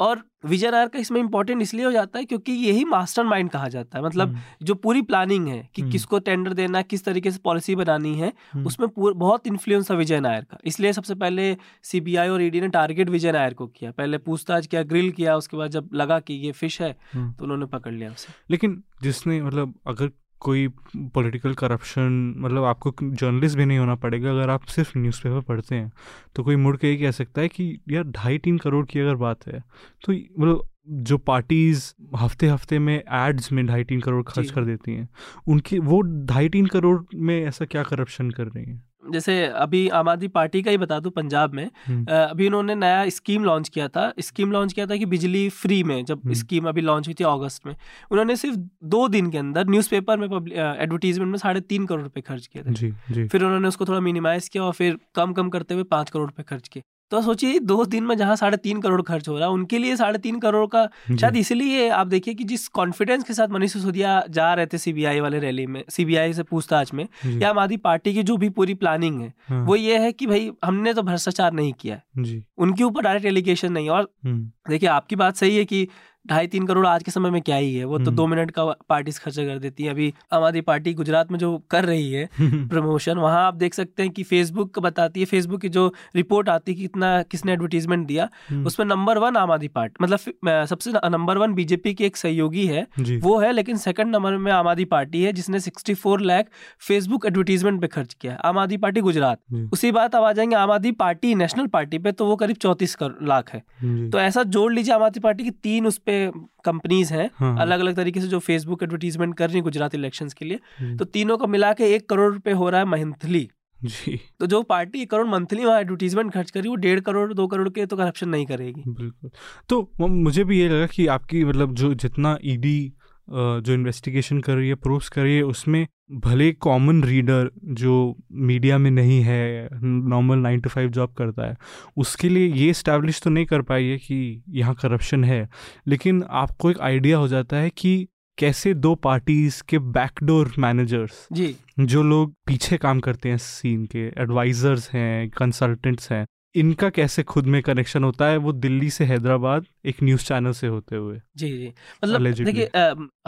और 0.00 0.22
विजय 0.44 0.70
नायर 0.70 0.88
का 0.88 0.98
इसमें 0.98 1.20
इंपॉर्टेंट 1.20 1.62
इसलिए 1.62 1.84
हो 1.84 1.92
जाता 1.92 2.18
है 2.18 2.24
क्योंकि 2.24 2.52
यही 2.52 2.84
मास्टर 2.84 3.24
माइंड 3.24 3.50
कहा 3.50 3.68
जाता 3.68 3.98
है। 3.98 4.04
मतलब 4.04 4.28
हम्म, 4.28 4.40
जो 4.62 4.74
पूरी 4.74 5.02
प्लानिंग 5.02 5.46
है 5.48 5.68
कि 5.74 5.82
हम्म। 5.82 5.92
किसको 5.92 6.18
टेंडर 6.18 6.52
देना 6.52 6.78
है 6.78 6.84
किस 6.84 7.04
तरीके 7.04 7.30
से 7.30 7.38
पॉलिसी 7.44 7.74
बनानी 7.74 8.14
है 8.18 8.32
हम्म, 8.52 8.66
उसमें 8.66 8.88
बहुत 8.98 9.46
इन्फ्लुएंस 9.46 9.90
है 9.90 9.96
विजय 9.96 10.20
नायर 10.20 10.44
का। 10.44 10.58
इसलिए 10.64 10.92
सबसे 10.92 11.14
पहले 11.14 11.56
सीबीआई 11.82 12.28
और 12.28 12.42
ईडी 12.42 12.60
ने 12.60 12.68
टारगेट 12.68 13.08
विजय 13.08 13.32
नायर 13.32 13.54
को 13.54 13.66
किया। 13.66 13.90
पहले 13.90 14.18
पूछताछ 14.18 14.66
किया 14.66 14.82
ग्रिल 14.82 15.10
किया 15.10 15.36
उसके 15.36 15.56
बाद 15.56 15.70
जब 15.70 15.88
लगा 15.94 16.20
कि 16.20 16.34
ये 16.34 16.52
फ़िश 16.52 16.80
है। 16.82 16.92
तो 17.16 17.44
उन्होंने 17.44 17.66
पकड़ 17.66 17.92
लिया 17.92 18.10
उसे। 18.10 18.32
लेकिन 18.50 18.82
जिसने 19.02 19.42
मतलब 19.42 19.74
अगर 19.86 20.10
कोई 20.44 20.66
पॉलिटिकल 21.14 21.54
करप्शन 21.54 22.34
मतलब 22.38 22.64
आपको 22.64 22.92
जर्नलिस्ट 23.02 23.56
भी 23.56 23.64
नहीं 23.64 23.78
होना 23.78 23.94
पड़ेगा 23.96 24.30
अगर 24.30 24.50
आप 24.50 24.64
सिर्फ़ 24.66 24.98
न्यूज़पेपर 24.98 25.40
पढ़ते 25.40 25.74
हैं। 25.74 25.90
तो 26.36 26.42
कोई 26.42 26.56
मुड़ 26.56 26.76
के 26.76 26.90
ये 26.90 26.96
कह 26.96 27.10
सकता 27.10 27.40
है 27.40 27.48
कि 27.48 27.78
यार 27.90 28.04
ढाई 28.04 28.38
तीन 28.38 28.58
करोड़ 28.58 28.84
की 28.86 29.00
अगर 29.00 29.14
बात 29.16 29.46
है 29.46 29.60
तो 30.04 30.12
मतलब 30.12 30.68
जो 31.04 31.16
पार्टीज़ 31.18 31.84
हफ़्ते 32.16 32.46
हफ़्ते 32.46 32.78
में 32.78 32.94
एड्स 32.96 33.52
में 33.52 33.66
ढाई 33.66 33.84
तीन 33.84 34.00
करोड़ 34.00 34.22
खर्च 34.22 34.50
कर 34.50 34.64
देती 34.64 34.94
हैं 34.94 35.08
उनकी 35.48 35.78
वो 35.78 36.00
ढाई 36.26 36.48
तीन 36.48 36.66
करोड़ 36.66 37.00
में 37.14 37.40
ऐसा 37.44 37.64
क्या 37.64 37.82
करप्शन 37.82 38.30
कर 38.30 38.46
रही 38.46 38.64
हैं? 38.64 38.82
जैसे 39.12 39.34
अभी 39.46 39.88
आम 39.90 40.08
आदमी 40.08 40.28
पार्टी 40.28 40.62
का 40.62 40.70
ही 40.70 40.78
बता 40.78 40.98
दूँ 41.00 41.12
पंजाब 41.12 41.54
में 41.54 41.64
हम्म, 41.86 42.04
अभी 42.10 42.46
उन्होंने 42.46 42.74
नया 42.74 43.08
स्कीम 43.10 43.44
लॉन्च 43.44 43.68
किया 43.68 43.88
था। 43.88 44.12
स्कीम 44.20 44.52
लॉन्च 44.52 44.72
किया 44.72 44.86
था 44.86 44.96
कि 44.96 45.06
बिजली 45.06 45.48
फ्री 45.48 45.82
में 45.84 46.04
जब 46.04 46.20
हम्म। 46.24 46.34
स्कीम 46.34 46.68
अभी 46.68 46.80
लॉन्च 46.80 47.08
हुई 47.08 47.14
थी 47.14 47.24
अगस्त 47.24 47.66
में 47.66 47.74
उन्होंने 48.10 48.36
सिर्फ़ 48.36 48.56
दो 48.84 49.06
दिन 49.08 49.30
के 49.30 49.38
अंदर 49.38 49.68
न्यूज़पेपर 49.68 50.16
में 50.18 50.26
एडवर्टीजमेंट 50.26 51.30
में 51.30 51.38
साढ़े 51.38 51.60
तीन 51.60 51.86
करोड़ 51.86 52.02
रुपए 52.02 52.20
खर्च 52.20 52.46
किए 52.46 52.62
थे। 52.62 52.72
जी 52.72 52.92
जी। 53.10 53.26
फिर 53.28 53.44
उन्होंने 53.44 53.68
उसको 53.68 53.84
थोड़ा 53.84 54.00
मिनिमाइज 54.00 54.48
किया 54.48 54.64
और 54.64 54.72
फिर 54.72 54.98
कम 55.14 55.32
कम 55.32 55.48
करते 55.48 55.74
हुए 55.74 55.84
पाँच 55.90 56.10
करोड़ 56.10 56.26
रुपये 56.26 56.44
खर्च 56.48 56.68
किए। 56.68 56.82
तो 57.10 57.20
सोचिए 57.22 57.58
दो 57.60 57.84
दिन 57.84 58.04
में 58.04 58.16
जहाँ 58.16 58.34
साढ़े 58.36 58.56
तीन 58.56 58.80
करोड़ 58.80 59.00
खर्च 59.02 59.28
हो 59.28 59.36
रहा 59.38 59.46
है 59.48 59.52
उनके 59.54 59.78
लिए 59.78 59.96
साढ़े 59.96 60.18
तीन 60.18 60.38
करोड़ 60.40 60.66
का 60.66 60.84
शायद 61.10 61.36
इसलिए 61.36 61.88
आप 61.88 62.06
देखिए 62.06 62.34
कि 62.34 62.44
जिस 62.44 62.66
कॉन्फिडेंस 62.68 63.24
के 63.24 63.34
साथ 63.34 63.48
मनीष 63.48 63.72
सिसोदिया 63.72 64.22
जा 64.30 64.52
रहे 64.54 64.66
थे 64.66 64.78
सीबीआई 64.78 65.20
वाले 65.20 65.38
रैली 65.38 65.66
में 65.66 65.82
सीबीआई 65.88 66.32
से 66.32 66.42
पूछताछ 66.42 66.92
में 66.94 67.06
या 67.26 67.50
आम 67.50 67.58
आदमी 67.58 67.76
पार्टी 67.76 68.14
की 68.14 68.22
जो 68.22 68.36
भी 68.36 68.48
पूरी 68.50 68.74
प्लानिंग 68.74 69.20
है 69.20 69.32
हाँ, 69.48 69.64
वो 69.66 69.76
ये 69.76 69.98
है 69.98 70.12
कि 70.12 70.26
भाई 70.26 70.50
हमने 70.64 70.94
तो 70.94 71.02
भ्रष्टाचार 71.02 71.52
नहीं 71.52 71.72
किया 71.72 71.94
है। 71.94 72.22
जी। 72.22 72.42
उनके 72.58 72.84
ऊपर 72.84 73.02
डायरेक्ट 73.02 73.26
एलिगेशन 73.26 73.72
नहीं 73.72 73.84
है 73.84 73.90
और 73.90 74.02
देखिये 74.26 74.68
देखिए 74.68 74.88
आपकी 74.88 75.16
बात 75.16 75.36
सही 75.36 75.56
है 75.56 75.64
कि 75.64 75.86
ढाई 76.28 76.46
तीन 76.46 76.66
करोड़ 76.66 76.86
आज 76.86 77.02
के 77.02 77.10
समय 77.10 77.30
में 77.30 77.40
क्या 77.42 77.56
ही 77.56 77.74
है? 77.74 77.84
वो 77.84 77.98
तो 77.98 78.04
हम्म। 78.04 78.16
दो 78.16 78.26
मिनट 78.26 78.50
का 78.50 78.64
पार्टीज़ 78.88 79.20
खर्चा 79.20 79.42
कर 79.44 79.58
देती 79.58 79.84
है। 79.84 79.90
अभी 79.90 80.12
आम 80.32 80.42
आदमी 80.42 80.60
पार्टी 80.60 80.92
गुजरात 80.94 81.32
में 81.32 81.38
जो 81.38 81.56
कर 81.70 81.84
रही 81.84 82.10
है 82.12 82.28
प्रमोशन 82.40 83.18
वहाँ 83.18 83.46
आप 83.46 83.54
देख 83.54 83.74
सकते 83.74 84.02
हैं 84.02 84.12
कि 84.12 84.22
फेसबुक 84.22 84.78
बताती 84.78 85.20
है 85.20 85.26
फेसबुक 85.26 85.60
की 85.60 85.68
जो 85.68 85.92
रिपोर्ट 86.16 86.48
आती 86.48 86.72
है 86.72 86.76
कि 86.76 86.82
कितना 86.82 87.22
किसने 87.22 87.52
एडवर्टीजमेंट 87.52 88.06
दिया 88.06 88.28
हम्म, 88.50 88.66
उसमें 88.66 88.86
नंबर 88.86 89.18
वन 89.18 89.36
आम 89.36 89.50
आदमी 89.50 89.68
पार्टी 89.68 90.04
मतलब 90.04 90.64
सबसे 90.66 90.92
नंबर 91.08 91.38
वन 91.38 91.54
बीजेपी 91.54 91.94
की 91.94 92.04
एक 92.04 92.16
सहयोगी 92.16 92.66
है 92.66 92.86
वो 93.18 93.38
है 93.38 93.52
लेकिन 93.52 93.76
सेकंड 93.76 94.16
नंबर 94.16 94.36
में 94.36 94.50
आम 94.52 94.68
आदमी 94.68 94.84
पार्टी 94.84 95.22
है 95.22 95.32
जिसने 95.32 95.60
64 95.60 96.20
लाख 96.20 96.46
फेसबुक 96.78 97.26
एडवर्टीजमेंट 97.26 97.80
पे 97.80 97.86
खर्च 97.86 98.14
किया 98.14 98.32
है। 98.32 98.38
आम 98.44 98.58
आदमी 98.58 98.76
पार्टी 98.76 99.00
गुजरात। 99.00 99.38
उसी 99.72 99.92
बात 99.92 100.14
अब 100.14 100.24
आ 100.24 100.32
जाएँगे 100.32 100.56
आम 100.56 100.70
आदमी 100.70 100.92
पार्टी 100.92 101.34
नेशनल 101.34 101.66
पार्टी 101.66 101.98
पे 101.98 102.12
तो 102.12 102.26
वो 102.26 102.36
करीब 102.36 102.56
चौंतीस 102.56 102.96
लाख 103.02 103.50
है। 103.54 103.62
तो 104.10 104.18
ऐसा 104.18 104.42
जोड़ 104.42 104.72
लीजिए 104.72 104.94
आम 104.94 105.02
आदमी 105.02 105.20
पार्टी 105.20 105.44
की 105.44 105.50
तीन 105.50 105.86
उस 105.86 105.98
पे 106.14 106.30
कंपनीज़ 106.64 107.12
हैं 107.14 107.30
हाँ, 107.34 107.56
अलग 107.60 107.80
अलग 107.80 107.96
तरीके 107.96 108.20
से 108.20 108.26
जो 108.26 108.38
फेसबुक 108.38 108.82
एडवर्टीजमेंट 108.82 109.36
कर 109.36 109.48
रही 109.48 109.56
है 109.56 109.62
गुजरात 109.62 109.94
इलेक्शन 109.94 110.28
के 110.28 110.44
लिए 110.44 110.96
तो 110.96 111.04
तीनों 111.04 111.38
को 111.38 111.46
मिला 111.46 111.72
के 111.72 111.94
एक 111.94 112.08
करोड़ 112.08 112.32
रुपए 112.32 112.52
हो 112.52 112.70
रहा 112.70 112.80
है 112.80 112.86
मंथली 112.86 113.48
जी। 113.80 114.20
तो 114.40 114.46
जो 114.46 114.62
पार्टी 114.62 115.00
एक 115.02 115.10
करोड़ 115.10 115.26
मंथली 115.26 115.64
वहाँ 115.64 115.80
एडवर्टीजमेंट 115.80 116.32
खर्च 116.32 116.50
करी 116.50 116.68
वो 116.68 116.74
डेढ़ 116.74 117.00
करोड़ 117.00 117.34
दो 117.34 117.46
करोड़ 117.46 117.68
के 117.68 117.86
तो 117.86 117.96
करप्शन 117.96 118.28
नहीं 118.28 118.46
करेगी। 118.46 118.82
बिल्कुल। 118.86 119.30
तो 119.68 119.90
मुझे 120.00 120.44
भी 120.44 120.60
ये 120.60 120.68
लगा 120.68 120.86
कि 120.86 121.06
आपकी 121.06 121.44
मतलब 121.44 121.74
जो 121.74 121.94
जितना 121.94 122.38
ईडी 122.44 122.92
जो 123.30 123.74
इन्वेस्टिगेशन 123.74 124.40
कर 124.40 124.54
रही 124.54 124.68
है 124.68 124.74
प्रूव्स 124.74 125.08
कर 125.08 125.22
रही 125.22 125.36
है 125.36 125.42
उसमें 125.42 125.86
भले 126.12 126.52
कॉमन 126.52 127.02
रीडर 127.04 127.50
जो 127.64 128.16
मीडिया 128.32 128.78
में 128.78 128.90
नहीं 128.90 129.20
है 129.22 129.68
normal 129.82 130.38
nine 130.38 130.60
to 130.60 130.70
five 130.70 130.90
job 130.90 131.12
करता 131.12 131.48
है 131.48 131.56
उसके 131.96 132.28
लिए 132.28 132.52
ये 132.52 132.70
इस्टेब्लिश 132.70 133.20
तो 133.22 133.30
नहीं 133.30 133.46
कर 133.46 133.62
पाई 133.62 133.84
है 133.84 133.96
कि 133.98 134.42
यहाँ 134.48 134.74
करप्शन 134.74 135.24
है। 135.24 135.48
लेकिन 135.86 136.24
आपको 136.30 136.70
एक 136.70 136.80
आइडिया 136.80 137.18
हो 137.18 137.28
जाता 137.28 137.56
है 137.56 137.70
कि 137.70 138.08
कैसे 138.38 138.74
दो 138.74 138.94
पार्टीज़ 138.94 139.62
के 139.68 139.78
बैकडोर 139.78 140.52
मैनेजर्स 140.58 141.28
जी। 141.32 141.56
जो 141.80 142.02
लोग 142.02 142.34
पीछे 142.46 142.76
काम 142.76 143.00
करते 143.00 143.28
हैं 143.28 143.36
सीन 143.36 143.84
के 143.86 144.06
एडवाइजर्स 144.18 144.90
हैं 144.90 145.30
कंसल्टेंट्स 145.30 146.12
हैं 146.12 146.26
इनका 146.54 146.88
कैसे 146.90 147.22
खुद 147.22 147.46
में 147.46 147.60
कनेक्शन 147.62 148.04
होता 148.04 148.26
है 148.26 148.36
वो 148.36 148.52
दिल्ली 148.54 148.90
से 148.90 149.04
हैदराबाद 149.04 149.64
एक 149.86 150.02
न्यूज़ 150.02 150.24
चैनल 150.24 150.52
से 150.52 150.66
होते 150.66 150.96
हुए। 150.96 151.20
जी 151.36 151.48
जी। 151.50 151.72
मतलब 152.04 152.20
देखिए 152.44 152.68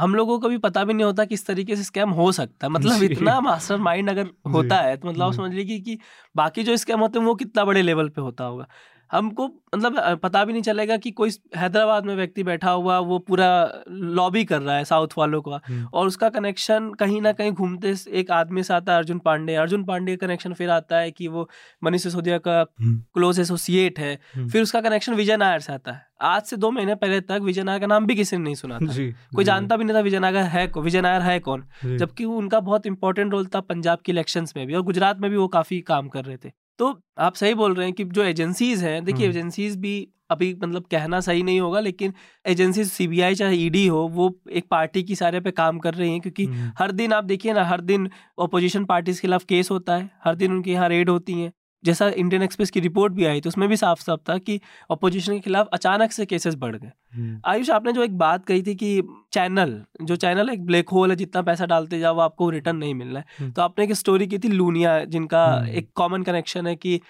हम 0.01 0.15
लोगों 0.15 0.39
को 0.41 0.49
भी 0.49 0.59
पता 0.59 0.85
भी 0.85 0.95
नहीं 0.95 1.05
होता 1.05 1.25
किस 1.25 1.47
तरीके 1.47 1.77
से 1.77 1.83
स्कैम 1.85 2.11
हो 2.11 2.31
सकता 2.33 2.67
है। 2.67 2.73
मतलब 2.73 3.03
इतना 3.03 3.41
मास्टर 3.41 3.77
माइंड 3.79 4.11
अगर 4.11 4.27
होता 4.53 4.77
है 4.79 4.97
तो 4.97 5.09
मतलब 5.09 5.23
आप 5.23 5.33
समझ 5.33 5.53
लीजिए 5.55 5.79
कि 5.81 5.99
बाकी 6.37 6.63
जो 6.63 6.77
स्कैम 6.77 7.01
होते 7.01 7.19
हैं 7.19 7.27
वो 7.27 7.35
कितना 7.35 7.65
बड़े 7.65 7.83
लेवल 7.83 8.09
पे 8.09 8.21
होता 8.21 8.45
होगा। 8.45 8.67
हमको 9.13 9.47
मतलब 9.47 10.21
पता 10.23 10.45
भी 10.45 10.53
नहीं 10.53 10.63
चलेगा 10.63 10.97
कि 10.97 11.11
कोई 11.11 11.31
हैदराबाद 11.57 12.07
में 12.07 12.17
व्यक्ति 12.17 12.43
बैठा 12.43 12.71
हुआ 12.71 12.99
वो 12.99 13.19
पूरा 13.19 13.83
लॉबी 13.89 14.45
कर 14.45 14.63
रहा 14.63 14.77
है 14.77 14.85
साउथ 14.85 15.09
वालों 15.19 15.43
का। 15.43 15.61
हम्म। 15.67 15.89
और 15.95 16.07
उसका 16.07 16.29
कनेक्शन 16.29 16.93
कहीं 16.93 17.21
ना 17.21 17.33
कहीं 17.33 17.53
घूमते 17.53 17.95
एक 18.11 18.31
आदमी 18.31 18.63
से 18.63 18.75
आता 18.75 18.93
है 18.93 18.99
अर्जुन 18.99 19.19
पांडे। 19.19 19.55
अर्जुन 19.55 19.85
पांडे 19.85 20.17
का 20.17 20.27
कनेक्शन 20.27 20.53
फिर 20.53 20.71
आता 20.71 20.99
है 20.99 21.11
कि 21.11 21.29
वो 21.29 21.51
मनीष 21.85 22.03
सिसोदिया 22.03 22.39
का 22.39 22.61
हम्म, 22.61 22.99
क्लोज 23.15 23.41
एसोसिएट 23.41 23.99
है। 23.99 24.19
हम्म। 24.35 24.49
फिर 24.49 24.63
उसका 24.63 24.81
कनेक्शन 24.81 25.15
विजय 25.15 25.37
नायर 25.37 25.61
से 25.61 25.73
आता 25.73 25.93
है। 25.93 26.07
आज 26.21 26.43
से 26.43 26.57
दो 26.57 26.71
महीने 26.71 26.95
पहले 26.95 27.21
तक 27.21 27.41
विजय 27.43 27.63
नायर 27.63 27.81
का 27.81 27.87
नाम 27.87 28.07
भी 28.07 28.15
किसी 28.15 28.37
ने 28.37 28.43
नहीं 28.43 28.55
सुना 28.55 28.79
था। 28.79 28.87
जी 28.93 29.11
कोई 29.35 29.45
जी, 29.45 29.47
जानता 29.47 29.77
भी 29.77 29.85
नहीं 29.85 29.97
था 29.97 30.01
विजय 30.01 30.19
नायर 30.19 30.37
है 30.37 30.67
कौन 30.67 30.85
विजय 30.85 31.01
नायर 31.01 31.23
है 31.23 31.41
कौन। 31.41 31.65
जबकि 31.85 32.25
उनका 32.25 32.61
बहुत 32.61 32.87
इंपॉर्टेंट 32.87 33.33
रोल 33.33 33.47
था 33.47 33.61
पंजाब 33.61 33.99
के 33.99 34.13
इलेक्शंस 34.13 34.55
में 34.57 34.67
भी 34.67 34.75
और 34.75 34.83
गुजरात 34.83 35.19
में 35.19 35.31
भी 35.31 35.37
वो 35.37 35.49
काफ़ी 35.49 35.81
काम 35.81 36.09
कर 36.09 36.25
रहे 36.25 36.37
थे। 36.37 36.66
तो 36.79 36.95
आप 37.19 37.35
सही 37.35 37.55
बोल 37.55 37.75
रहे 37.75 37.87
हैं 37.87 37.95
कि 37.95 38.05
जो 38.07 38.23
एजेंसीज 38.25 38.83
हैं 38.85 39.05
देखिए। 39.05 39.29
एजेंसीज 39.29 39.77
भी 39.77 39.97
अभी 40.31 40.53
मतलब 40.55 40.85
कहना 40.91 41.21
सही 41.21 41.43
नहीं 41.43 41.61
होगा 41.61 41.81
लेकिन 41.81 42.13
एजेंसी 42.45 42.85
सीबीआई 42.85 43.35
चाहे 43.35 43.57
ईडी 43.57 43.87
हो 43.87 43.99
वो 44.09 44.29
एक 44.51 44.67
पार्टी 44.71 45.03
की 45.03 45.15
सारे 45.17 45.41
पे 45.41 45.51
काम 45.53 45.79
कर 45.79 45.95
रही 45.95 46.11
हैं 46.13 46.21
क्योंकि 46.21 46.47
हर 46.79 46.93
दिन 46.93 47.13
आप 47.13 47.25
देखिए 47.25 47.53
ना 47.53 47.65
हर 47.65 47.81
दिन 47.83 48.09
ओपोजिशन 48.39 48.85
पार्टीज़ 48.85 49.21
के 49.21 49.27
खिलाफ 49.29 49.45
केस 49.45 49.71
होता 49.71 49.97
है 49.97 50.11
हर 50.25 50.35
दिन 50.35 50.53
उनके 50.53 50.71
यहाँ 50.71 50.89
रेड 50.89 51.11
होती 51.11 51.41
हैं 51.41 51.53
जैसा 51.85 52.09
इंडियन 52.09 52.43
एक्सप्रेस 52.43 52.71
की 52.71 52.81
रिपोर्ट 52.81 53.13
भी 53.13 53.25
आई 53.25 53.41
तो 53.41 53.49
उसमें 53.49 53.69
भी 53.69 53.77
साफ़ 53.77 54.01
साफ़ 54.01 54.21
था 54.29 54.37
कि 54.39 54.61
अपोजिशन 54.91 55.33
के 55.33 55.41
खिलाफ 55.41 55.69
अचानक 55.73 56.13
से 56.13 56.27
केसेस 56.27 56.55
बढ़ 56.55 56.77
गए 56.77 56.91
हम्म, 57.15 57.41
आयुष 57.45 57.71
आपने 57.71 57.93
जो 57.93 58.03
एक 58.03 58.17
बात 58.19 58.45
कही 58.45 58.63
थी 58.63 58.75
कि 58.75 59.03
चैनल 59.33 59.81
जो 60.03 60.17
चैनल 60.17 60.51
एक 60.51 60.65
ब्लैक 60.67 60.89
होल 60.89 61.11
है 61.11 61.17
जितना 61.17 61.43
पैसा 61.43 61.67
डालते 61.67 61.99
जाओ 61.99 62.19
आपको 62.19 62.51
रिटर्न 62.51 62.77
नहीं 62.77 62.95
मिल 62.95 63.09
रहा 63.09 63.19
है 63.19 63.25
हम्म। 63.39 63.53
तो 63.53 63.63
आपने 63.63 63.85
एक 63.85 63.93
स्टोरी 63.93 64.27
की 64.27 64.39
थी 64.39 64.49
लूनिया 64.49 64.99
जिनका 65.07 65.45
हम्म। 65.47 65.69
एक 65.69 65.91
कॉमन 65.95 66.23
कनेक्शन 66.23 66.67
है 66.67 66.77
कि 66.77 67.01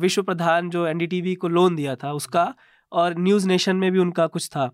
विश्व 0.00 0.22
प्रधान 0.22 0.70
जो 0.70 0.86
एनडीटीवी 0.86 1.34
को 1.34 1.48
लोन 1.48 1.76
दिया 1.76 1.96
था 1.96 2.12
उसका 2.12 2.54
और 2.92 3.18
न्यूज़ 3.18 3.48
नेशन 3.48 3.76
में 3.76 3.90
भी 3.92 3.98
उनका 3.98 4.26
कुछ 4.26 4.48
था। 4.48 4.70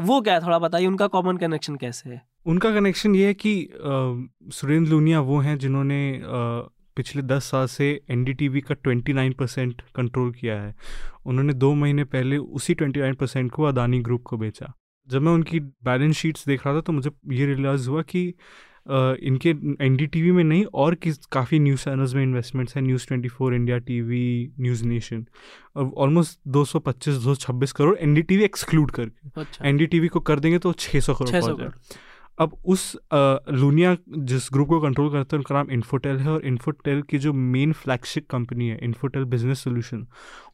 वो 0.00 0.20
क्या 0.20 0.40
थोड़ा 0.40 0.58
बताइए 0.58 0.86
उनका 0.86 1.06
कॉमन 1.06 1.36
कनेक्शन 1.36 1.76
कैसे 1.76 2.10
है 2.10 2.22
उनका 2.46 2.70
कनेक्शन 2.70 3.14
ये 3.14 3.26
है 3.26 3.34
कि 3.34 3.52
सुरेंद्र 4.52 4.90
लूनिया 4.90 5.20
वो 5.20 5.38
हैं 5.38 5.58
जिन्होंने 5.58 6.00
पिछले 6.96 7.22
दस 7.24 7.50
साल 7.50 7.66
से 7.68 7.88
एन 8.10 8.24
का 8.60 8.74
ट्वेंटी 8.74 9.12
नाइन 9.12 9.32
परसेंट 9.32 9.82
कंट्रोल 9.96 10.32
किया 10.32 10.60
है। 10.62 10.74
उन्होंने 11.26 11.52
दो 11.54 11.72
महीने 11.74 12.04
पहले 12.06 12.36
उसी 12.38 12.74
ट्वेंटी 12.74 13.00
नाइन 13.00 13.14
परसेंट 13.14 13.50
को 13.52 13.62
अदानी 13.64 14.00
ग्रुप 14.02 14.22
को 14.22 14.36
बेचा। 14.36 14.72
जब 15.08 15.22
मैं 15.22 15.32
उनकी 15.32 15.60
बैलेंस 15.60 16.16
शीट्स 16.16 16.46
देख 16.46 16.66
रहा 16.66 16.74
था 16.76 16.80
तो 16.80 16.92
मुझे 16.92 17.10
ये 17.32 17.46
रियलाइज़ 17.46 17.88
हुआ 17.88 18.02
कि 18.04 18.22
इनके 18.88 19.50
एन 19.84 19.96
में 20.34 20.42
नहीं 20.44 20.64
और 20.74 20.94
किस 20.94 21.16
काफ़ी 21.32 21.58
न्यूज़ 21.58 21.84
चैनल्स 21.84 22.14
में 22.14 22.22
इन्वेस्टमेंट्स 22.22 22.76
हैं 22.76 22.82
news 22.82 23.06
twenty 23.06 23.28
four 23.28 23.54
India 23.54 23.78
TV 23.78 24.52
news 24.60 24.84
nation 24.84 25.24
और 25.76 25.90
ऑलमोस्ट 25.96 26.38
दो 26.48 26.64
सौ 26.64 26.78
पच्चीस 26.78 27.14
दो 27.14 27.34
सौ 27.34 27.34
छब्बीस 27.46 27.72
करोड़ 27.72 27.96
एनडीटीवी 27.98 28.44
एक्सक्लूड 28.44 28.90
करके। 28.90 29.40
एन 29.68 29.78
अच्छा 29.78 30.08
को 30.08 30.20
कर 30.20 30.40
देंगे 30.40 30.58
तो 30.58 30.72
छः 30.72 31.00
सौ 31.00 31.14
करोड़ 31.14 31.30
600 31.30 31.56
पहुँच 31.56 31.60
जाए 31.60 32.04
अब 32.38 32.56
उस 32.64 32.96
लूनिया 33.14 33.96
जिस 34.30 34.48
ग्रुप 34.52 34.68
को 34.68 34.80
कंट्रोल 34.80 35.10
करते 35.12 35.36
हैं 35.36 35.38
उनका 35.38 35.54
नाम 35.54 35.70
इन्फोटेल 35.70 36.18
है 36.18 36.30
और 36.30 36.44
इन्फोटेल 36.46 37.02
की 37.02 37.18
जो 37.18 37.32
मेन 37.32 37.72
फ्लैगशिप 37.72 38.28
कंपनी 38.30 38.68
है 38.68 38.78
इन्फोटेल 38.82 39.24
बिज़नेस 39.24 39.60
सोल्यूशन 39.64 40.06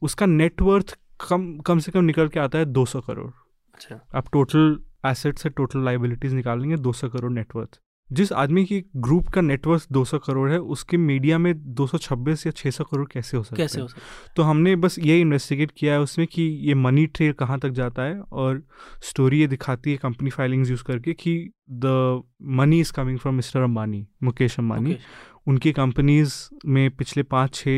उसका 0.02 0.26
नेटवर्थ 0.26 0.98
कम 1.28 1.58
कम 1.58 1.78
से 1.78 1.92
कम 1.92 2.04
निकल 2.04 2.28
के 2.28 2.40
आता 2.40 2.58
है 2.58 2.66
200 2.72 3.00
करोड़। 3.06 3.30
अच्छा। 3.74 4.00
आप 4.14 4.28
टोटल 4.32 4.78
एसेट्स 5.06 5.42
से 5.42 5.48
टोटल 5.50 5.84
लाइबिलिटीज 5.84 6.32
निकालेंगे 6.34 6.76
200 6.76 7.08
करोड़ 7.10 7.32
नेटवर्थ 7.32 7.78
जिस 8.12 8.32
आदमी 8.32 8.64
की 8.64 8.84
ग्रुप 8.96 9.28
का 9.28 9.40
नेटवर्थ 9.40 9.86
200 9.92 10.18
करोड़ 10.26 10.50
है 10.50 10.58
उसके 10.58 10.96
मीडिया 10.96 11.38
में 11.38 11.74
226 11.74 12.46
या 12.46 12.52
600 12.52 12.84
करोड़ 12.84 13.08
कैसे 13.12 13.36
हो 13.36 13.42
सकते 13.42 13.62
कैसे 13.62 13.80
हो? 13.80 13.88
सकता 13.88 14.32
तो 14.36 14.42
हमने 14.42 14.76
बस 14.76 14.98
ये 14.98 15.20
इन्वेस्टिगेट 15.20 15.70
किया 15.76 15.92
है 15.92 16.00
उसमें 16.00 16.26
कि 16.26 16.42
ये 16.42 16.74
मनी 16.74 17.06
ट्रेल 17.06 17.32
कहाँ 17.32 17.58
तक 17.58 17.68
जाता 17.68 18.02
है 18.02 18.20
और 18.20 18.62
स्टोरी 19.02 19.40
ये 19.40 19.46
दिखाती 19.46 19.90
है 19.90 19.96
कंपनी 19.96 20.30
फाइलिंग्स 20.30 20.70
यूज़ 20.70 20.84
करके 20.84 21.12
कि 21.12 21.50
the 21.70 22.22
money 22.42 22.80
is 22.80 22.92
coming 22.92 23.18
from 23.18 23.34
mister 23.34 23.60
Ambani 23.60 24.06
Mukesh 24.22 24.58
Ambani. 24.58 24.96
उनकी 25.46 25.72
कंपनीज़ 25.72 26.34
में 26.66 26.90
पिछले 26.90 27.22
पाँच 27.22 27.54
छः 27.54 27.70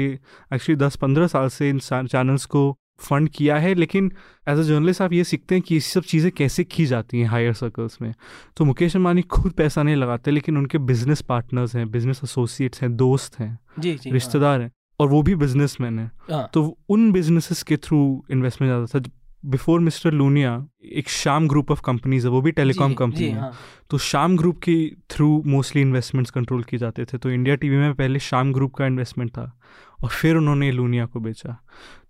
एक्चुअली 0.54 0.76
दस 0.76 0.96
पंद्रह 0.96 1.26
साल 1.26 1.48
से 1.48 1.70
इन 1.70 1.78
चैनल्स 1.78 2.44
को 2.44 2.78
फंड 3.00 3.28
किया 3.28 3.56
है 3.56 3.74
लेकिन 3.74 4.10
एज 4.46 4.58
अ 4.58 4.62
जर्नलिस्ट 4.62 5.02
आप 5.02 5.12
ये 5.12 5.24
सीखते 5.24 5.54
हैं 5.54 5.62
कि 5.62 5.74
ये 5.74 5.80
सब 5.80 6.02
चीज़ें 6.04 6.30
कैसे 6.32 6.64
की 6.66 6.86
जाती 6.86 7.20
हैं 7.20 7.26
हायर 7.28 7.52
सर्कल्स 7.54 8.00
में। 8.02 8.12
तो 8.56 8.64
मुकेश 8.64 8.96
अंबानी 8.96 9.22
खुद 9.22 9.52
पैसा 9.52 9.82
नहीं 9.82 9.96
लगाते 9.96 10.30
लेकिन 10.30 10.58
उनके 10.58 10.78
बिज़नेस 10.78 11.22
पार्टनर्स 11.22 11.76
हैं 11.76 11.90
बिज़नेस 11.90 12.20
एसोसिएट्स 12.24 12.82
हैं 12.82 12.96
दोस्त 12.96 13.38
हैं 13.40 13.58
जी 13.78 13.92
जी 13.92 14.08
हाँ, 14.08 14.14
रिश्तेदार 14.14 14.60
हैं 14.60 14.70
और 15.00 15.08
वो 15.08 15.22
भी 15.22 15.34
बिज़नेस 15.34 15.76
मैन 15.80 15.98
है। 15.98 16.46
तो 16.54 16.76
उन 16.88 17.10
बिजनेसेस 17.12 17.62
के 17.62 17.76
थ्रू 17.78 18.24
इन्वेस्टमेंट 18.30 18.70
ज़्यादा 18.70 18.98
था। 18.98 19.10
बिफोर 19.44 19.80
मिस्टर 19.80 20.12
लूनिया 20.12 20.52
एक 20.92 21.08
शाम 21.08 21.48
ग्रुप 21.48 21.70
ऑफ़ 21.70 21.80
कंपनीज़ 21.84 22.26
है 22.26 22.30
वो 22.32 22.40
भी 22.42 22.50
टेलीकॉम 22.52 22.94
कंपनी 22.94 23.24
है। 23.24 23.40
हाँ। 23.40 23.52
तो 23.90 23.98
शाम 24.00 24.36
ग्रुप 24.36 24.58
के 24.58 24.76
थ्रू 25.10 25.42
मोस्टली 25.46 25.82
इन्वेस्टमेंट्स 25.82 26.30
कंट्रोल 26.30 26.62
किए 26.62 26.78
जाते 26.78 27.04
थे। 27.04 27.18
तो 27.18 27.30
इंडिया 27.30 27.56
टीवी 27.56 27.76
में 27.76 27.94
पहले 27.94 28.18
शाम 28.18 28.52
ग्रुप 28.52 28.74
का 28.74 28.86
इन्वेस्टमेंट 28.86 29.30
था 29.30 29.52
और 30.02 30.10
फिर 30.10 30.36
उन्होंने 30.36 30.70
लूनिया 30.72 31.06
को 31.06 31.20
बेचा। 31.20 31.56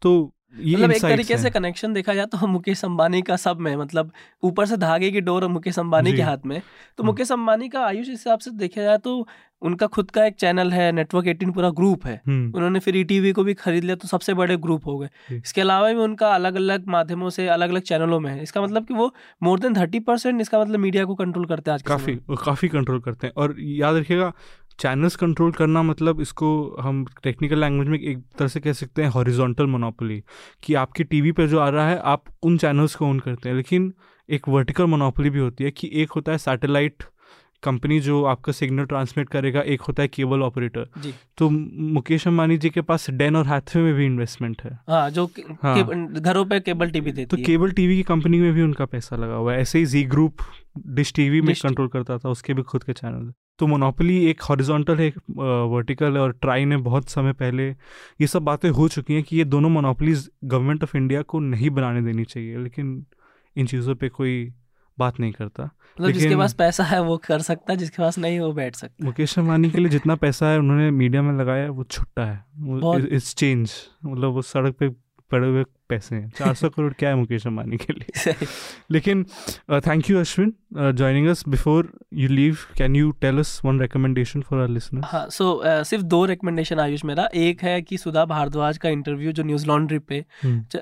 तो 0.03 0.34
मतलब 0.57 0.93
एक 0.93 1.03
तरीके 1.03 1.39
से 1.39 1.51
कनेक्शन 1.51 1.93
देखा 1.93 2.15
जाए 2.15 2.27
तो 2.27 2.47
मुकेश 2.47 2.85
अंबानी 2.85 3.23
का 3.23 3.37
सब 3.37 3.61
में 3.61 3.75
मतलब 3.77 4.13
ऊपर 4.43 4.67
से 4.67 4.77
धागे 4.79 5.11
की 5.11 5.21
डोर 5.21 5.47
मुकेश 5.49 5.79
अंबानी 5.79 6.13
के 6.13 6.23
हाथ 6.23 6.47
में। 6.47 6.61
तो 6.61 7.03
हाँ। 7.03 7.11
मुकेश 7.11 7.33
अंबानी 7.33 7.69
का 7.69 7.87
आयुष 7.87 8.09
हिसाब 8.09 8.39
से 8.39 8.51
देखा 8.53 8.83
जाए 8.83 8.99
तो 8.99 9.27
उनका 9.63 9.87
खुद 9.87 10.11
का 10.11 10.25
एक 10.27 10.35
चैनल 10.35 10.71
है 10.73 10.91
नेटवर्क 10.93 11.27
18 11.27 11.53
पूरा 11.53 11.69
ग्रुप 11.71 12.07
है। 12.07 12.21
उन्होंने 12.29 12.79
फिर 12.79 12.97
ईटीवी 12.97 13.33
को 13.33 13.45
भी 13.45 13.55
खरीद 13.55 13.85
लिया 13.85 13.97
तो 13.97 14.09
सबसे 14.09 14.35
बड़े 14.35 14.57
ग्रुप 14.57 14.87
हो 14.87 14.97
गए। 14.99 15.09
इसके 15.33 15.61
अलावा 15.61 15.93
भी 15.93 16.01
उनका 16.01 16.35
अलग 16.35 16.55
अलग 16.55 16.89
माध्यमों 16.89 17.31
से 17.31 17.47
अलग 17.49 17.71
अलग 17.71 17.83
चैनलों 17.83 18.19
में 18.21 18.31
है। 18.31 18.43
इसका 18.43 18.63
मतलब 18.63 18.87
कि 18.87 18.95
वो 18.95 19.13
मोर 19.43 19.61
देन 19.61 19.75
थर्टी 19.77 20.01
परसेंट 20.01 20.41
इसका 20.41 20.61
मतलब 20.61 20.81
मीडिया 20.81 21.05
को 21.05 21.15
कंट्रोल 21.15 21.47
करते 21.47 21.71
हैं 21.71 21.75
आज 21.75 21.83
काफ़ी 21.83 22.19
काफ़ी 22.45 22.69
कंट्रोल 22.69 23.01
करते 23.01 23.27
हैं। 23.27 23.35
और 23.37 23.57
याद 23.61 23.97
रखिएगा 23.97 24.33
चैनल्स 24.79 25.17
कंट्रोल 25.17 25.53
करना 25.53 25.83
मतलब 25.83 26.21
इसको 26.21 26.49
हम 26.81 27.05
टेक्निकल 27.23 27.59
लैंग्वेज 27.61 27.89
में 27.89 27.99
एक 27.99 28.19
तरह 28.39 28.49
से 28.49 28.61
कह 28.61 28.73
सकते 28.73 29.03
हैं 29.03 29.09
हॉरिजॉन्टल 29.09 29.67
मोनोपोली 29.67 30.23
कि 30.63 30.75
आपके 30.75 31.05
टीवी 31.05 31.33
पर 31.33 31.47
जो 31.47 31.59
आ 31.59 31.69
रहा 31.69 31.89
है, 31.89 31.99
आप 31.99 32.25
उन 32.43 32.59
चैनल्स 32.59 32.95
को 32.95 33.07
ऑन 33.07 33.19
करते 33.21 33.49
हैं। 33.49 33.57
लेकिन 33.57 33.93
एक 34.29 34.49
वर्टिकल 34.49 34.85
मोनोपोली 34.85 35.31
भी 35.31 35.39
होती 35.39 35.65
है 35.65 35.71
कि 35.71 35.91
एक 35.93 36.13
होता 36.13 36.33
है 36.33 36.39
सैटेलाइट 36.39 37.03
कंपनी 37.65 37.99
जो 38.01 38.23
आपका 38.25 38.53
सिग्नल 38.53 38.85
ट्रांसमिट 38.85 39.29
करेगा 39.29 39.61
एक 39.61 39.81
होता 39.81 40.03
है 40.03 40.09
केबल 40.09 40.43
ऑपरेटर 40.43 40.89
तो 41.39 41.51
मुकेश 41.51 42.27
अंबानी 42.29 42.59
जी 42.59 42.71
के 42.71 42.81
पास 42.83 43.11
डेन 43.13 43.37
और 43.37 43.47
हैथवे 43.47 43.83
में 43.83 43.95
भी 43.95 44.07
इन्वेस्टमेंट 44.07 44.63
है। 44.63 44.73
हाँ 44.89 45.09
जो 45.11 45.25
हाँ। 45.63 45.85
घरों 45.85 46.45
पे 46.45 46.61
केबल 46.61 46.91
टीवी 46.91 47.11
तो 47.11 47.17
देती 47.17 47.37
है। 47.37 47.43
केबल 47.43 47.73
टीवी 47.73 47.97
की 47.97 48.03
कंपनी 48.03 48.41
में 48.41 48.53
भी 48.53 48.63
उनका 48.63 48.85
पैसा 48.87 49.17
लगा 49.17 49.35
हुआ 49.35 49.53
है। 49.53 49.61
ऐसे 49.61 49.79
ही 49.79 49.87
जी 49.87 50.03
ग्रुप 50.05 50.45
डिश 50.89 51.13
टीवी 51.15 51.41
में 51.41 51.55
कंट्रोल 51.55 51.89
करता 51.89 52.19
था 52.19 52.29
उसके 52.29 52.55
भी 52.55 52.63
खुद 52.63 52.85
के 52.85 52.93
चैनल 52.93 53.33
तो 53.59 53.67
मोनोपोली 53.67 54.17
एक 54.27 54.43
हॉरिजॉन्टल 54.43 54.97
है 54.97 55.07
एक 55.07 55.19
वर्टिकल 55.71 56.19
और 56.19 56.33
ट्राई 56.33 56.65
ने 56.65 56.77
बहुत 56.77 57.09
समय 57.09 57.33
पहले 57.33 57.69
ये 58.21 58.27
सब 58.27 58.43
बातें 58.43 58.69
हो 58.71 58.89
चुकी 58.89 59.15
हैं 59.15 59.23
कि 59.23 59.37
ये 59.37 59.45
दोनों 59.45 59.71
मोनोपोलीज 59.71 60.29
गवर्नमेंट 60.45 60.83
ऑफ़ 60.83 60.97
इंडिया 60.97 61.23
को 61.23 61.41
नहीं 61.41 61.71
बनाने 61.71 62.03
देनी 62.03 62.25
चाहिए 62.25 62.59
लेकिन 62.59 63.05
इन 63.57 63.67
चीज़ों 63.67 63.95
पे 63.95 64.09
कोई 64.09 64.53
बात 64.99 65.21
नहीं 65.21 65.33
करता। 65.33 65.65
मतलब 65.65 66.11
जिसके 66.11 66.37
पास 66.37 66.53
पैसा 66.55 66.85
है 66.85 67.03
वो 67.03 67.17
कर 67.17 67.41
सकता 67.41 67.73
है 67.73 67.79
जिसके 67.79 68.03
पास 68.03 68.19
नहीं 68.19 68.39
वो 68.41 68.53
बैठ 68.53 68.77
सकता 68.77 69.05
मुकेश 69.05 69.39
अंबानी 69.39 69.71
के 69.71 69.79
लिए 69.79 69.89
जितना 69.89 70.15
पैसा 70.17 70.49
है 70.49 70.59
उन्होंने 70.59 70.91
मीडिया 70.91 71.23
में 71.23 71.33
लगाया 71.41 71.63
है 71.63 71.69
वो 71.69 71.85
छुट्टा 71.85 72.25
है। 72.25 72.45
वो 72.59 72.97
इट्स 72.99 73.35
चेंज 73.35 73.73
मतलब 74.05 74.33
वो 74.33 74.43
सड़क 74.43 74.75
पे 74.75 74.89
पड़े 75.31 75.49
हुए 75.49 75.65
पैसे 75.89 76.15
हैं। 76.17 76.29
चार 76.39 76.55
सौ 76.55 76.69
करोड़ 76.69 76.93
क्या 76.93 77.09
है 77.09 77.15
मुकेश 77.17 77.47
अंबानी 77.47 77.77
के 77.77 77.93
लिए? 77.93 78.35
लेकिन 78.91 79.25
thank 79.71 80.11
you 80.11 80.19
Ashwin 80.21 80.53
joining 80.75 81.27
us 81.29 81.43
before 81.49 81.91
you 82.15 82.29
leave 82.29 82.59
can 82.79 82.97
you 82.97 83.11
tell 83.21 83.39
us 83.39 83.61
one 83.65 83.81
recommendation 83.81 84.41
for 84.41 84.59
our 84.59 84.69
listeners 84.69 85.05
हाँ 85.13 85.27
सो 85.31 85.63
सिर्फ़ 85.85 86.05
दो 86.05 86.25
रिकमेंडेशन 86.25 86.81
आयुष 86.81 87.05
मेरा। 87.05 87.29
एक 87.35 87.63
है 87.63 87.81
कि 87.83 87.99
सुधा 87.99 88.25
भारद्वाज 88.25 88.79
का 88.79 88.89
इंटरव्यू 88.89 89.33
जो 89.33 89.43
न्यूज़ 89.43 89.67
लॉन्ड्री 89.67 89.99
पे 89.99 90.25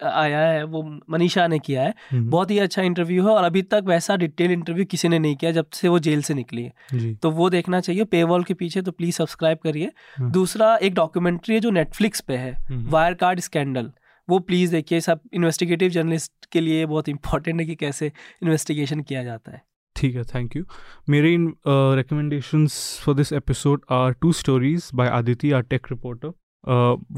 आया 0.03 0.41
है 0.41 0.65
वो 0.65 0.83
मनीषा 1.11 1.47
ने 1.47 1.59
किया 1.59 1.83
है। 1.83 1.95
बहुत 2.13 2.51
ही 2.51 2.59
अच्छा 2.59 2.83
इंटरव्यू 2.83 3.27
है 3.27 3.35
और 3.35 3.45
अभी 3.45 3.63
तक 3.63 3.83
वैसा 3.87 4.17
डिटेल 4.17 4.51
इंटरव्यू 4.51 4.85
किसी 4.85 5.09
ने 5.09 5.19
नहीं 5.19 5.37
किया 5.37 5.51
जब 5.51 5.71
से 5.73 5.89
वो 5.89 5.99
जेल 5.99 6.23
से 6.23 6.35
निकली 6.35 6.63
है। 6.63 7.15
तो 7.15 7.31
वो 7.31 7.51
देखना 7.51 7.81
चाहिए 7.81 8.05
पे 8.05 8.23
वॉल 8.25 8.45
के 8.45 8.55
पीछे 8.55 8.83
तो 8.83 8.93
प्लीज़ 8.93 9.17
सब्सक्राइब 9.17 9.59
करिए। 9.65 9.91
हाँ। 10.17 10.31
दूसरा 10.31 10.77
एक 10.77 10.95
डॉक्यूमेंट्री 10.95 11.55
है 11.55 11.61
जो 11.61 11.71
नेटफ्लिक्स 11.71 12.21
पे 12.21 12.37
है 12.37 12.53
हम्म। 12.69 12.89
वायर 12.91 13.15
कार्ड 13.15 13.41
स्कैंडल 13.41 13.91
वो 14.33 14.39
प्लीज़ 14.41 14.73
देखिए, 14.73 15.01
सब 15.01 15.21
इन्वेस्टिगेटिव 15.35 15.89
जर्नलिस्ट 15.91 16.47
के 16.53 16.61
लिए 16.61 16.87
बहुत 16.87 17.09
इंपॉर्टेंट 17.09 17.61
है 17.61 17.67
कि 17.67 17.75
कैसे 17.77 18.13
इन्वेस्टिगेशन 18.43 19.01
किया 19.03 19.25
जाता 19.25 19.53
है। 19.53 19.63
ठीक 19.97 20.15
है 20.17 20.23
थैंक 20.25 20.57
यू 20.57 20.65
मेरे 21.09 21.33
इन 21.35 21.53
recommendation 21.67 22.67
for 23.05 23.15
this 23.15 23.33
episode 23.33 23.85
are 23.93 24.13
two 24.13 24.33
stories 24.35 24.91
by 24.95 25.09
Aditi 25.11 25.51
our 25.53 25.63
tech 25.65 25.87
reporter 25.91 26.33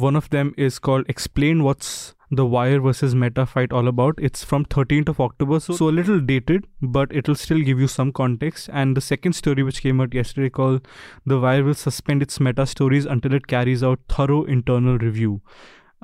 one 0.02 0.16
of 0.16 0.28
them 0.30 0.52
is 0.58 0.80
called 0.80 1.06
explain 1.10 1.60
what's 1.62 1.90
the 2.32 2.40
Wire 2.52 2.78
versus 2.78 3.14
Meta 3.14 3.44
fight 3.44 3.72
all 3.72 3.86
about 3.86 4.20
it's 4.20 4.44
from 4.44 4.64
thirteen 4.76 5.04
of 5.08 5.22
October 5.22 5.58
so 5.58 5.72
so 5.72 5.90
little 5.90 6.20
dated 6.26 6.64
but 6.96 7.12
it 7.12 7.28
will 7.28 7.36
still 7.36 7.60
give 7.62 7.80
you 7.80 7.86
some 7.86 8.10
context 8.10 8.68
and 8.70 8.96
the 8.96 9.00
second 9.00 9.34
story 9.34 9.62
which 9.62 9.78
came 9.78 10.00
out 10.00 10.14
yesterday 10.14 10.48
called 10.56 10.80
the 11.28 11.42
Wire 11.44 11.62
will 11.62 11.74
suspend 11.74 12.22
its 12.22 12.40
Meta 12.40 12.64
stories 12.64 13.06
until 13.06 13.34
it 13.34 13.46
carries 13.46 13.84
out 13.84 14.00
thorough 14.10 14.44
internal 14.48 14.98
review 14.98 15.40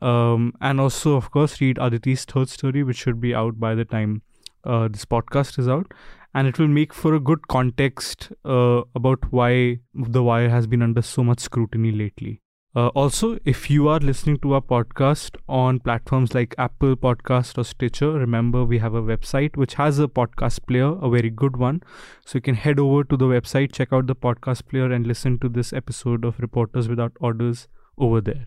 Um, 0.00 0.54
and 0.60 0.80
also, 0.80 1.14
of 1.16 1.30
course, 1.30 1.60
read 1.60 1.76
Aditi's 1.76 2.24
third 2.24 2.48
story, 2.48 2.82
which 2.82 2.96
should 2.96 3.20
be 3.20 3.34
out 3.34 3.60
by 3.60 3.74
the 3.74 3.84
time 3.84 4.22
uh, 4.64 4.88
this 4.88 5.04
podcast 5.04 5.58
is 5.58 5.68
out 5.68 5.92
and 6.34 6.46
it 6.46 6.58
will 6.58 6.68
make 6.68 6.94
for 6.94 7.14
a 7.14 7.20
good 7.20 7.48
context 7.48 8.30
uh, 8.44 8.82
about 8.94 9.18
why 9.32 9.78
The 9.94 10.22
Wire 10.22 10.48
has 10.48 10.66
been 10.66 10.82
under 10.82 11.02
so 11.02 11.24
much 11.24 11.40
scrutiny 11.40 11.90
lately. 11.90 12.40
Uh, 12.74 12.86
also, 12.88 13.36
if 13.44 13.68
you 13.68 13.88
are 13.88 13.98
listening 13.98 14.38
to 14.38 14.54
our 14.54 14.60
podcast 14.60 15.36
on 15.48 15.80
platforms 15.80 16.34
like 16.34 16.54
Apple 16.56 16.94
Podcast 16.94 17.58
or 17.58 17.64
Stitcher, 17.64 18.12
remember 18.12 18.64
we 18.64 18.78
have 18.78 18.94
a 18.94 19.02
website 19.02 19.56
which 19.56 19.74
has 19.74 19.98
a 19.98 20.06
podcast 20.06 20.64
player, 20.68 20.96
a 21.02 21.10
very 21.10 21.30
good 21.30 21.56
one. 21.56 21.82
So 22.24 22.36
you 22.36 22.42
can 22.42 22.54
head 22.54 22.78
over 22.78 23.02
to 23.02 23.16
the 23.16 23.24
website, 23.24 23.72
check 23.72 23.92
out 23.92 24.06
the 24.06 24.14
podcast 24.14 24.68
player, 24.68 24.92
and 24.92 25.04
listen 25.04 25.40
to 25.40 25.48
this 25.48 25.72
episode 25.72 26.24
of 26.24 26.38
Reporters 26.38 26.88
Without 26.88 27.12
Orders 27.20 27.66
over 27.98 28.20
there. 28.20 28.46